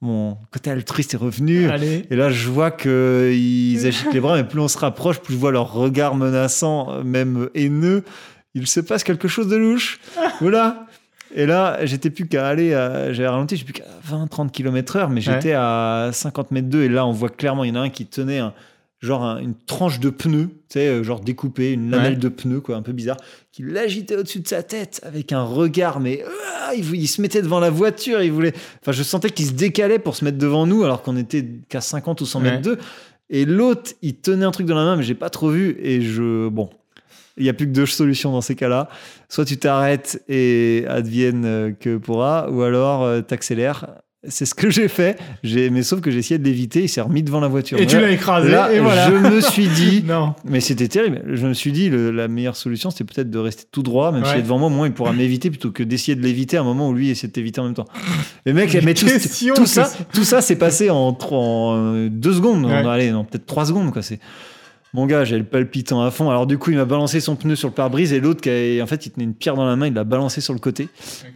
Mon 0.00 0.36
côté 0.50 0.70
altruiste 0.70 1.14
est 1.14 1.18
revenu. 1.18 1.68
Allez. 1.68 2.04
Et 2.10 2.16
là, 2.16 2.30
je 2.30 2.48
vois 2.50 2.70
qu'ils 2.70 3.86
agitent 3.86 4.12
les 4.12 4.20
bras, 4.20 4.36
mais 4.36 4.44
plus 4.44 4.60
on 4.60 4.68
se 4.68 4.78
rapproche, 4.78 5.20
plus 5.20 5.34
je 5.34 5.38
vois 5.38 5.52
leur 5.52 5.72
regard 5.72 6.14
menaçant, 6.14 7.02
même 7.04 7.48
haineux. 7.54 8.04
Il 8.58 8.66
se 8.66 8.80
passe 8.80 9.04
quelque 9.04 9.28
chose 9.28 9.48
de 9.48 9.56
louche. 9.56 10.00
Voilà. 10.40 10.86
Et 11.34 11.44
là, 11.44 11.84
j'étais 11.84 12.08
plus 12.10 12.26
qu'à 12.26 12.46
aller, 12.48 12.72
à- 12.72 13.12
j'avais 13.12 13.28
ralenti, 13.28 13.56
j'étais 13.56 13.72
plus 13.72 13.82
qu'à 13.82 13.88
20-30 14.08 14.50
km/h, 14.50 15.08
mais 15.10 15.20
j'étais 15.20 15.52
à 15.52 16.10
50 16.12 16.50
mètres 16.52 16.68
d'eux. 16.68 16.82
Et 16.84 16.88
là, 16.88 17.04
on 17.06 17.12
voit 17.12 17.28
clairement, 17.28 17.64
il 17.64 17.68
y 17.68 17.72
en 17.72 17.76
a 17.76 17.80
un 17.80 17.90
qui 17.90 18.06
tenait 18.06 18.38
un, 18.38 18.54
genre 19.00 19.24
un- 19.24 19.38
une 19.40 19.54
tranche 19.66 19.98
de 20.00 20.08
pneu, 20.08 20.46
tu 20.46 20.54
sais, 20.70 20.88
euh, 20.88 21.02
genre 21.02 21.20
découpée, 21.20 21.72
une 21.72 21.90
lamelle 21.90 22.12
Ouais. 22.14 22.18
de 22.18 22.28
pneu, 22.28 22.60
quoi, 22.60 22.76
un 22.76 22.82
peu 22.82 22.92
bizarre, 22.92 23.16
qui 23.52 23.62
l'agitait 23.62 24.16
au-dessus 24.16 24.40
de 24.40 24.48
sa 24.48 24.62
tête 24.62 25.00
avec 25.04 25.32
un 25.32 25.42
regard, 25.42 25.98
mais 26.00 26.24
ah, 26.62 26.72
il, 26.76 26.94
il 26.94 27.08
se 27.08 27.20
mettait 27.20 27.42
devant 27.42 27.60
la 27.60 27.70
voiture, 27.70 28.22
il 28.22 28.30
voulait. 28.32 28.54
Enfin, 28.80 28.92
je 28.92 29.02
sentais 29.02 29.30
qu'il 29.30 29.46
se 29.46 29.52
décalait 29.52 29.98
pour 29.98 30.14
se 30.16 30.24
mettre 30.24 30.38
devant 30.38 30.64
nous, 30.66 30.84
alors 30.84 31.02
qu'on 31.02 31.16
était 31.16 31.44
qu'à 31.68 31.80
50 31.82 32.20
ou 32.20 32.26
100 32.26 32.40
Ouais. 32.40 32.50
mètres 32.52 32.62
d'eux. 32.62 32.78
Et 33.28 33.44
l'autre, 33.44 33.90
il 34.02 34.14
tenait 34.14 34.44
un 34.46 34.52
truc 34.52 34.66
dans 34.68 34.76
la 34.76 34.84
main, 34.84 34.96
mais 34.96 35.02
j'ai 35.02 35.14
pas 35.16 35.28
trop 35.30 35.50
vu. 35.50 35.76
Et 35.82 36.00
je. 36.00 36.48
Bon. 36.48 36.70
Il 37.38 37.42
n'y 37.44 37.48
a 37.50 37.52
plus 37.54 37.66
que 37.66 37.72
deux 37.72 37.86
solutions 37.86 38.32
dans 38.32 38.40
ces 38.40 38.54
cas-là. 38.54 38.88
Soit 39.28 39.44
tu 39.44 39.56
t'arrêtes 39.58 40.22
et 40.28 40.84
advienne 40.88 41.44
euh, 41.44 41.72
que 41.78 41.96
pourra, 41.98 42.48
ou 42.50 42.62
alors 42.62 43.02
euh, 43.04 43.20
t'accélères. 43.20 43.86
C'est 44.28 44.44
ce 44.46 44.54
que 44.56 44.70
j'ai 44.70 44.88
fait. 44.88 45.16
J'ai, 45.44 45.70
mais 45.70 45.84
sauf 45.84 46.00
que 46.00 46.10
j'ai 46.10 46.18
essayé 46.18 46.38
de 46.38 46.44
l'éviter. 46.44 46.82
Il 46.82 46.88
s'est 46.88 47.00
remis 47.02 47.22
devant 47.22 47.38
la 47.38 47.46
voiture. 47.46 47.78
Et 47.78 47.86
tu 47.86 48.00
l'as 48.00 48.10
écrasé, 48.10 48.50
Là, 48.50 48.72
et 48.72 48.80
voilà. 48.80 49.08
je 49.08 49.14
me 49.14 49.40
suis 49.40 49.68
dit, 49.68 50.02
Non. 50.08 50.34
mais 50.44 50.58
c'était 50.58 50.88
terrible. 50.88 51.22
Je 51.32 51.46
me 51.46 51.52
suis 51.54 51.70
dit, 51.70 51.90
le- 51.90 52.10
la 52.10 52.26
meilleure 52.26 52.56
solution, 52.56 52.90
c'était 52.90 53.04
peut-être 53.04 53.30
de 53.30 53.38
rester 53.38 53.64
tout 53.70 53.84
droit, 53.84 54.10
même 54.10 54.22
Ouais. 54.22 54.28
s'il 54.30 54.38
est 54.38 54.42
devant 54.42 54.58
moi, 54.58 54.66
au 54.66 54.72
moins 54.72 54.86
il 54.88 54.92
pourra 54.94 55.12
m'éviter 55.12 55.48
plutôt 55.50 55.70
que 55.70 55.84
d'essayer 55.84 56.16
de 56.16 56.22
l'éviter 56.22 56.56
à 56.56 56.62
un 56.62 56.64
moment 56.64 56.88
où 56.88 56.92
lui 56.94 57.10
essaie 57.10 57.28
de 57.28 57.32
t'éviter 57.32 57.60
en 57.60 57.64
même 57.66 57.74
temps. 57.74 57.86
Mecs, 58.46 58.70
Quelle 58.70 58.84
mais 58.84 58.94
tout, 58.94 59.06
tout 59.54 59.66
ça, 59.66 59.92
tout 60.12 60.24
ça 60.24 60.40
s'est 60.40 60.56
passé 60.56 60.90
en, 60.90 61.16
en, 61.30 62.06
deux 62.10 62.32
secondes. 62.32 62.64
Ouais. 62.64 62.72
Allez, 62.84 63.12
non, 63.12 63.22
peut-être 63.24 63.46
trois 63.46 63.66
secondes, 63.66 63.92
quoi. 63.92 64.02
C'est 64.02 64.18
mon 64.94 65.04
gars, 65.06 65.24
j'ai 65.24 65.36
le 65.36 65.44
palpitant 65.44 66.02
à 66.02 66.10
fond. 66.10 66.30
Alors 66.30 66.46
du 66.46 66.56
coup, 66.58 66.70
il 66.70 66.76
m'a 66.78 66.84
balancé 66.86 67.20
son 67.20 67.36
pneu 67.36 67.54
sur 67.54 67.68
le 67.68 67.74
pare-brise 67.74 68.12
et 68.14 68.20
l'autre, 68.20 68.40
en 68.48 68.86
fait, 68.86 69.06
il 69.06 69.10
tenait 69.10 69.24
une 69.24 69.34
pierre 69.34 69.54
dans 69.54 69.66
la 69.66 69.76
main, 69.76 69.88
il 69.88 69.92
l'a 69.94 70.04
balancé 70.04 70.40
sur 70.40 70.54
le 70.54 70.58
côté. 70.58 70.88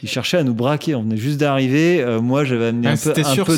Il 0.03 0.09
cherchait 0.09 0.39
à 0.39 0.43
nous 0.45 0.55
braquer. 0.55 0.95
On 0.95 1.03
venait 1.03 1.17
juste 1.19 1.39
d'arriver. 1.39 2.01
Euh, 2.03 2.21
moi, 2.21 2.45
j'avais 2.45 2.67
amené 2.69 2.89
Ah, 2.89 2.93
un 2.93 2.97
peu, 2.97 3.11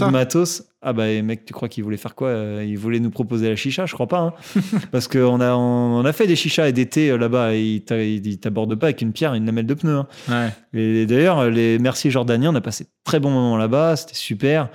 un 0.03 0.07
de 0.09 0.13
matos. 0.13 0.65
Ah 0.85 0.93
bah 0.93 1.05
mec, 1.23 1.45
tu 1.45 1.53
crois 1.53 1.69
qu'il 1.69 1.85
voulait 1.85 1.97
faire 1.97 2.17
quoi 2.17 2.29
Euh, 2.29 2.65
Il 2.67 2.77
voulait 2.77 2.99
nous 2.99 3.11
proposer 3.11 3.49
la 3.49 3.55
chicha, 3.55 3.87
je 3.87 3.93
crois 3.95 4.09
pas. 4.09 4.19
hein. 4.19 4.33
Parce 4.91 5.07
qu'on 5.07 5.41
a, 5.41 5.53
on, 5.55 6.01
on 6.01 6.05
a 6.05 6.13
fait 6.13 6.27
des 6.27 6.35
chichas 6.35 6.67
et 6.69 6.73
des 6.73 6.87
thés 6.87 7.11
euh, 7.11 7.17
là-bas. 7.19 7.55
et 7.55 7.63
Il 7.63 7.83
t'a- 7.83 8.03
il 8.03 8.39
t'aborde 8.41 8.75
pas 8.75 8.87
avec 8.87 9.01
une 9.03 9.13
pierre 9.13 9.35
et 9.35 9.37
une 9.37 9.47
lamelle 9.47 9.67
de 9.67 9.75
pneu. 9.75 9.99
hein. 9.99 10.07
Ouais. 10.29 10.81
Et 10.81 11.07
d'ailleurs, 11.07 11.49
les 11.51 11.79
Merciers 11.79 12.11
jordaniens, 12.11 12.51
on 12.53 12.57
a 12.57 12.61
passé 12.61 12.83
de 12.85 12.89
très 13.05 13.21
bons 13.21 13.31
moments 13.31 13.57
là-bas. 13.57 13.95
C'était 13.95 14.15
super. 14.17 14.71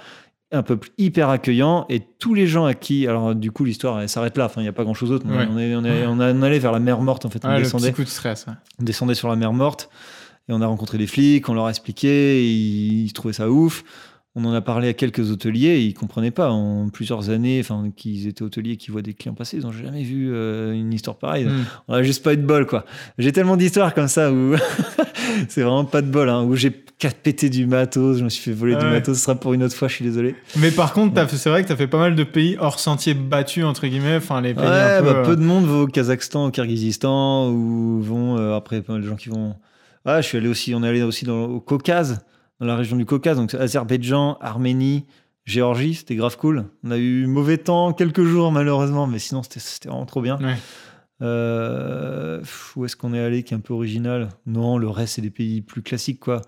Un 0.51 0.63
peuple 0.63 0.89
hyper 0.97 1.29
accueillant. 1.29 1.85
Et 1.89 1.99
tous 2.19 2.33
les 2.33 2.47
gens 2.47 2.65
à 2.65 2.73
qui. 2.73 3.05
Alors, 3.07 3.35
du 3.35 3.51
coup, 3.51 3.65
l'histoire, 3.65 3.99
elle 3.99 4.07
s'arrête 4.09 4.37
là. 4.37 4.45
Enfin, 4.45 4.61
il 4.61 4.63
n'y 4.65 4.69
a 4.69 4.73
pas 4.73 4.83
grand-chose 4.85 5.09
d'autre. 5.09 5.25
Ouais. 5.27 5.47
On, 5.51 5.57
est, 5.57 5.75
on, 5.75 5.83
est- 5.83 6.05
on, 6.05 6.19
a- 6.19 6.31
on 6.33 6.41
allait 6.41 6.59
vers 6.59 6.71
la 6.71 6.79
mer 6.79 7.01
morte, 7.01 7.25
en 7.25 7.29
fait. 7.29 7.43
On 7.43 7.49
Ouais, 7.49 7.57
le 7.57 7.63
descendait 7.63 7.87
petit 7.91 7.95
coup 7.97 8.03
de 8.03 8.09
stress. 8.09 8.45
ouais. 8.47 8.53
on 8.79 8.83
descendait 8.83 9.13
sur 9.15 9.27
la 9.27 9.35
mer 9.35 9.51
morte 9.51 9.89
et 10.49 10.53
on 10.53 10.61
a 10.61 10.67
rencontré 10.67 10.97
des 10.97 11.07
flics, 11.07 11.49
on 11.49 11.53
leur 11.53 11.65
a 11.65 11.69
expliqué, 11.69 12.41
ils, 12.49 13.05
ils 13.07 13.13
trouvaient 13.13 13.33
ça 13.33 13.49
ouf. 13.49 13.83
On 14.39 14.45
en 14.45 14.53
a 14.53 14.61
parlé 14.61 14.87
à 14.87 14.93
quelques 14.93 15.31
hôteliers 15.31 15.69
et 15.69 15.81
ils 15.81 15.95
comprenaient 15.95 16.29
pas. 16.31 16.51
En 16.51 16.89
plusieurs 16.89 17.31
années, 17.31 17.59
enfin, 17.59 17.91
qu'ils 17.95 18.27
étaient 18.27 18.43
hôteliers, 18.43 18.77
qui 18.77 18.91
voient 18.91 19.01
des 19.01 19.15
clients 19.15 19.33
passer, 19.33 19.57
ils 19.57 19.65
ont 19.65 19.71
jamais 19.71 20.03
vu 20.03 20.29
euh, 20.31 20.73
une 20.73 20.93
histoire 20.93 21.17
pareille. 21.17 21.45
Mm. 21.45 21.65
On 21.87 21.93
a 21.95 22.03
juste 22.03 22.23
pas 22.23 22.33
eu 22.33 22.37
de 22.37 22.45
bol, 22.45 22.67
quoi. 22.67 22.85
J'ai 23.17 23.31
tellement 23.31 23.57
d'histoires 23.57 23.95
comme 23.95 24.07
ça 24.07 24.31
où 24.31 24.55
c'est 25.49 25.61
vraiment 25.63 25.85
pas 25.85 26.03
de 26.03 26.07
bol, 26.11 26.29
hein, 26.29 26.43
où 26.43 26.55
j'ai 26.55 26.69
péter 27.23 27.49
du 27.49 27.67
matos, 27.67 28.17
je 28.19 28.23
me 28.23 28.29
suis 28.29 28.43
fait 28.43 28.53
voler 28.53 28.75
du 28.75 28.83
Ouais. 28.83 28.91
matos. 28.91 29.17
Ce 29.17 29.23
sera 29.23 29.35
pour 29.35 29.53
une 29.53 29.63
autre 29.63 29.75
fois, 29.75 29.87
je 29.87 29.93
suis 29.95 30.05
désolé. 30.05 30.35
Mais 30.57 30.71
par 30.71 30.93
contre, 30.93 31.29
c'est 31.29 31.49
vrai 31.49 31.61
que 31.61 31.67
tu 31.67 31.73
as 31.73 31.75
fait 31.75 31.87
pas 31.87 31.99
mal 31.99 32.15
de 32.15 32.23
pays 32.23 32.57
hors 32.59 32.79
sentier 32.79 33.13
battus, 33.13 33.63
entre 33.65 33.87
guillemets. 33.87 34.15
Enfin, 34.17 34.41
les 34.41 34.53
pays 34.53 34.63
Ouais, 34.65 34.69
un 34.97 34.99
peu. 35.01 35.05
bah, 35.13 35.21
peu 35.23 35.31
euh, 35.31 35.35
de 35.35 35.41
monde 35.43 35.65
va 35.65 35.77
au 35.81 35.87
Kazakhstan, 35.87 36.45
au 36.47 36.51
Kyrgyzstan, 36.51 37.49
ou 37.51 38.01
vont 38.01 38.37
euh, 38.37 38.55
après 38.55 38.81
pas 38.81 38.93
mal 38.93 39.01
de 39.03 39.07
gens 39.07 39.15
qui 39.15 39.29
vont. 39.29 39.55
Ah, 40.05 40.21
je 40.21 40.27
suis 40.27 40.37
allé 40.37 40.47
aussi, 40.47 40.73
on 40.73 40.83
est 40.83 40.87
allé 40.87 41.03
aussi 41.03 41.25
dans, 41.25 41.43
au 41.45 41.59
Caucase, 41.59 42.21
dans 42.59 42.65
la 42.65 42.75
région 42.75 42.97
du 42.97 43.05
Caucase, 43.05 43.37
donc 43.37 43.53
Azerbaïdjan, 43.53 44.37
Arménie, 44.41 45.05
Géorgie, 45.45 45.95
c'était 45.95 46.15
grave 46.15 46.37
cool. 46.37 46.65
On 46.83 46.91
a 46.91 46.97
eu 46.97 47.25
mauvais 47.25 47.57
temps 47.57 47.93
quelques 47.93 48.23
jours 48.23 48.51
malheureusement, 48.51 49.07
mais 49.07 49.19
sinon 49.19 49.41
c'était 49.43 49.87
vraiment 49.87 50.05
trop 50.05 50.21
bien. 50.21 50.37
Ouais. 50.39 50.55
Euh, 51.21 52.41
où 52.75 52.85
est-ce 52.85 52.95
qu'on 52.95 53.13
est 53.13 53.19
allé 53.19 53.43
qui 53.43 53.53
est 53.53 53.57
un 53.57 53.61
peu 53.61 53.73
original? 53.73 54.29
Non, 54.45 54.77
le 54.77 54.89
reste 54.89 55.15
c'est 55.15 55.21
des 55.21 55.29
pays 55.29 55.61
plus 55.61 55.81
classiques 55.81 56.19
quoi. 56.19 56.41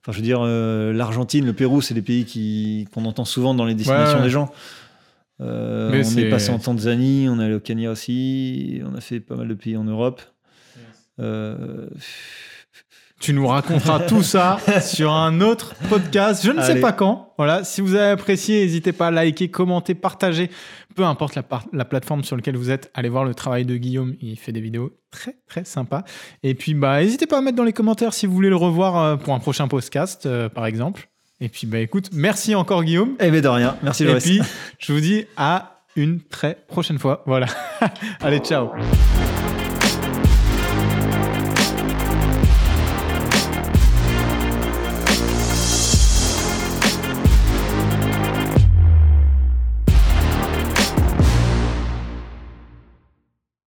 Enfin, 0.00 0.12
je 0.12 0.18
veux 0.18 0.22
dire, 0.22 0.40
euh, 0.42 0.92
l'Argentine, 0.92 1.46
le 1.46 1.54
Pérou, 1.54 1.80
c'est 1.80 1.94
des 1.94 2.02
pays 2.02 2.26
qui 2.26 2.86
qu'on 2.92 3.06
entend 3.06 3.24
souvent 3.24 3.54
dans 3.54 3.64
les 3.64 3.74
destinations 3.74 4.18
ouais. 4.18 4.24
des 4.24 4.30
gens. 4.30 4.52
Euh, 5.40 5.90
Mais 5.90 6.06
on 6.06 6.18
est 6.18 6.30
passé 6.30 6.50
en 6.50 6.58
Tanzanie, 6.58 7.26
on 7.28 7.40
est 7.40 7.44
allé 7.44 7.54
au 7.54 7.60
Kenya 7.60 7.90
aussi, 7.90 8.82
on 8.84 8.94
a 8.94 9.00
fait 9.00 9.18
pas 9.18 9.34
mal 9.34 9.48
de 9.48 9.54
pays 9.54 9.76
en 9.76 9.84
Europe. 9.84 10.22
Tu 13.24 13.32
nous 13.32 13.46
raconteras 13.46 14.00
tout 14.00 14.22
ça 14.22 14.58
sur 14.82 15.10
un 15.10 15.40
autre 15.40 15.74
podcast. 15.88 16.44
Je 16.44 16.50
ne 16.50 16.60
sais 16.60 16.78
pas 16.78 16.92
quand. 16.92 17.32
Voilà. 17.38 17.64
Si 17.64 17.80
vous 17.80 17.94
avez 17.94 18.10
apprécié, 18.10 18.60
n'hésitez 18.60 18.92
pas 18.92 19.06
à 19.06 19.10
liker, 19.10 19.48
commenter, 19.50 19.94
partager. 19.94 20.50
Peu 20.94 21.04
importe 21.04 21.34
la, 21.34 21.42
la 21.72 21.86
plateforme 21.86 22.22
sur 22.22 22.36
laquelle 22.36 22.58
vous 22.58 22.70
êtes, 22.70 22.90
allez 22.92 23.08
voir 23.08 23.24
le 23.24 23.34
travail 23.34 23.64
de 23.64 23.78
Guillaume. 23.78 24.14
Il 24.20 24.38
fait 24.38 24.52
des 24.52 24.60
vidéos 24.60 24.92
très 25.10 25.36
très 25.48 25.64
sympas. 25.64 26.04
Et 26.42 26.54
puis 26.54 26.74
bah 26.74 27.00
n'hésitez 27.02 27.26
pas 27.26 27.38
à 27.38 27.40
mettre 27.40 27.56
dans 27.56 27.64
les 27.64 27.72
commentaires 27.72 28.12
si 28.12 28.26
vous 28.26 28.34
voulez 28.34 28.50
le 28.50 28.56
revoir 28.56 28.98
euh, 28.98 29.16
pour 29.16 29.32
un 29.32 29.38
prochain 29.38 29.68
podcast, 29.68 30.26
euh, 30.26 30.50
par 30.50 30.66
exemple. 30.66 31.08
Et 31.40 31.48
puis 31.48 31.66
bah 31.66 31.78
écoute, 31.78 32.10
merci 32.12 32.54
encore 32.54 32.84
Guillaume. 32.84 33.14
Eh 33.20 33.30
ben 33.30 33.40
de 33.40 33.48
rien, 33.48 33.78
merci 33.82 34.04
Et 34.04 34.06
Joris. 34.08 34.22
puis 34.22 34.40
je 34.78 34.92
vous 34.92 35.00
dis 35.00 35.24
à 35.38 35.80
une 35.96 36.20
très 36.20 36.58
prochaine 36.68 36.98
fois. 36.98 37.22
Voilà. 37.24 37.46
Allez, 38.20 38.40
ciao. 38.40 38.68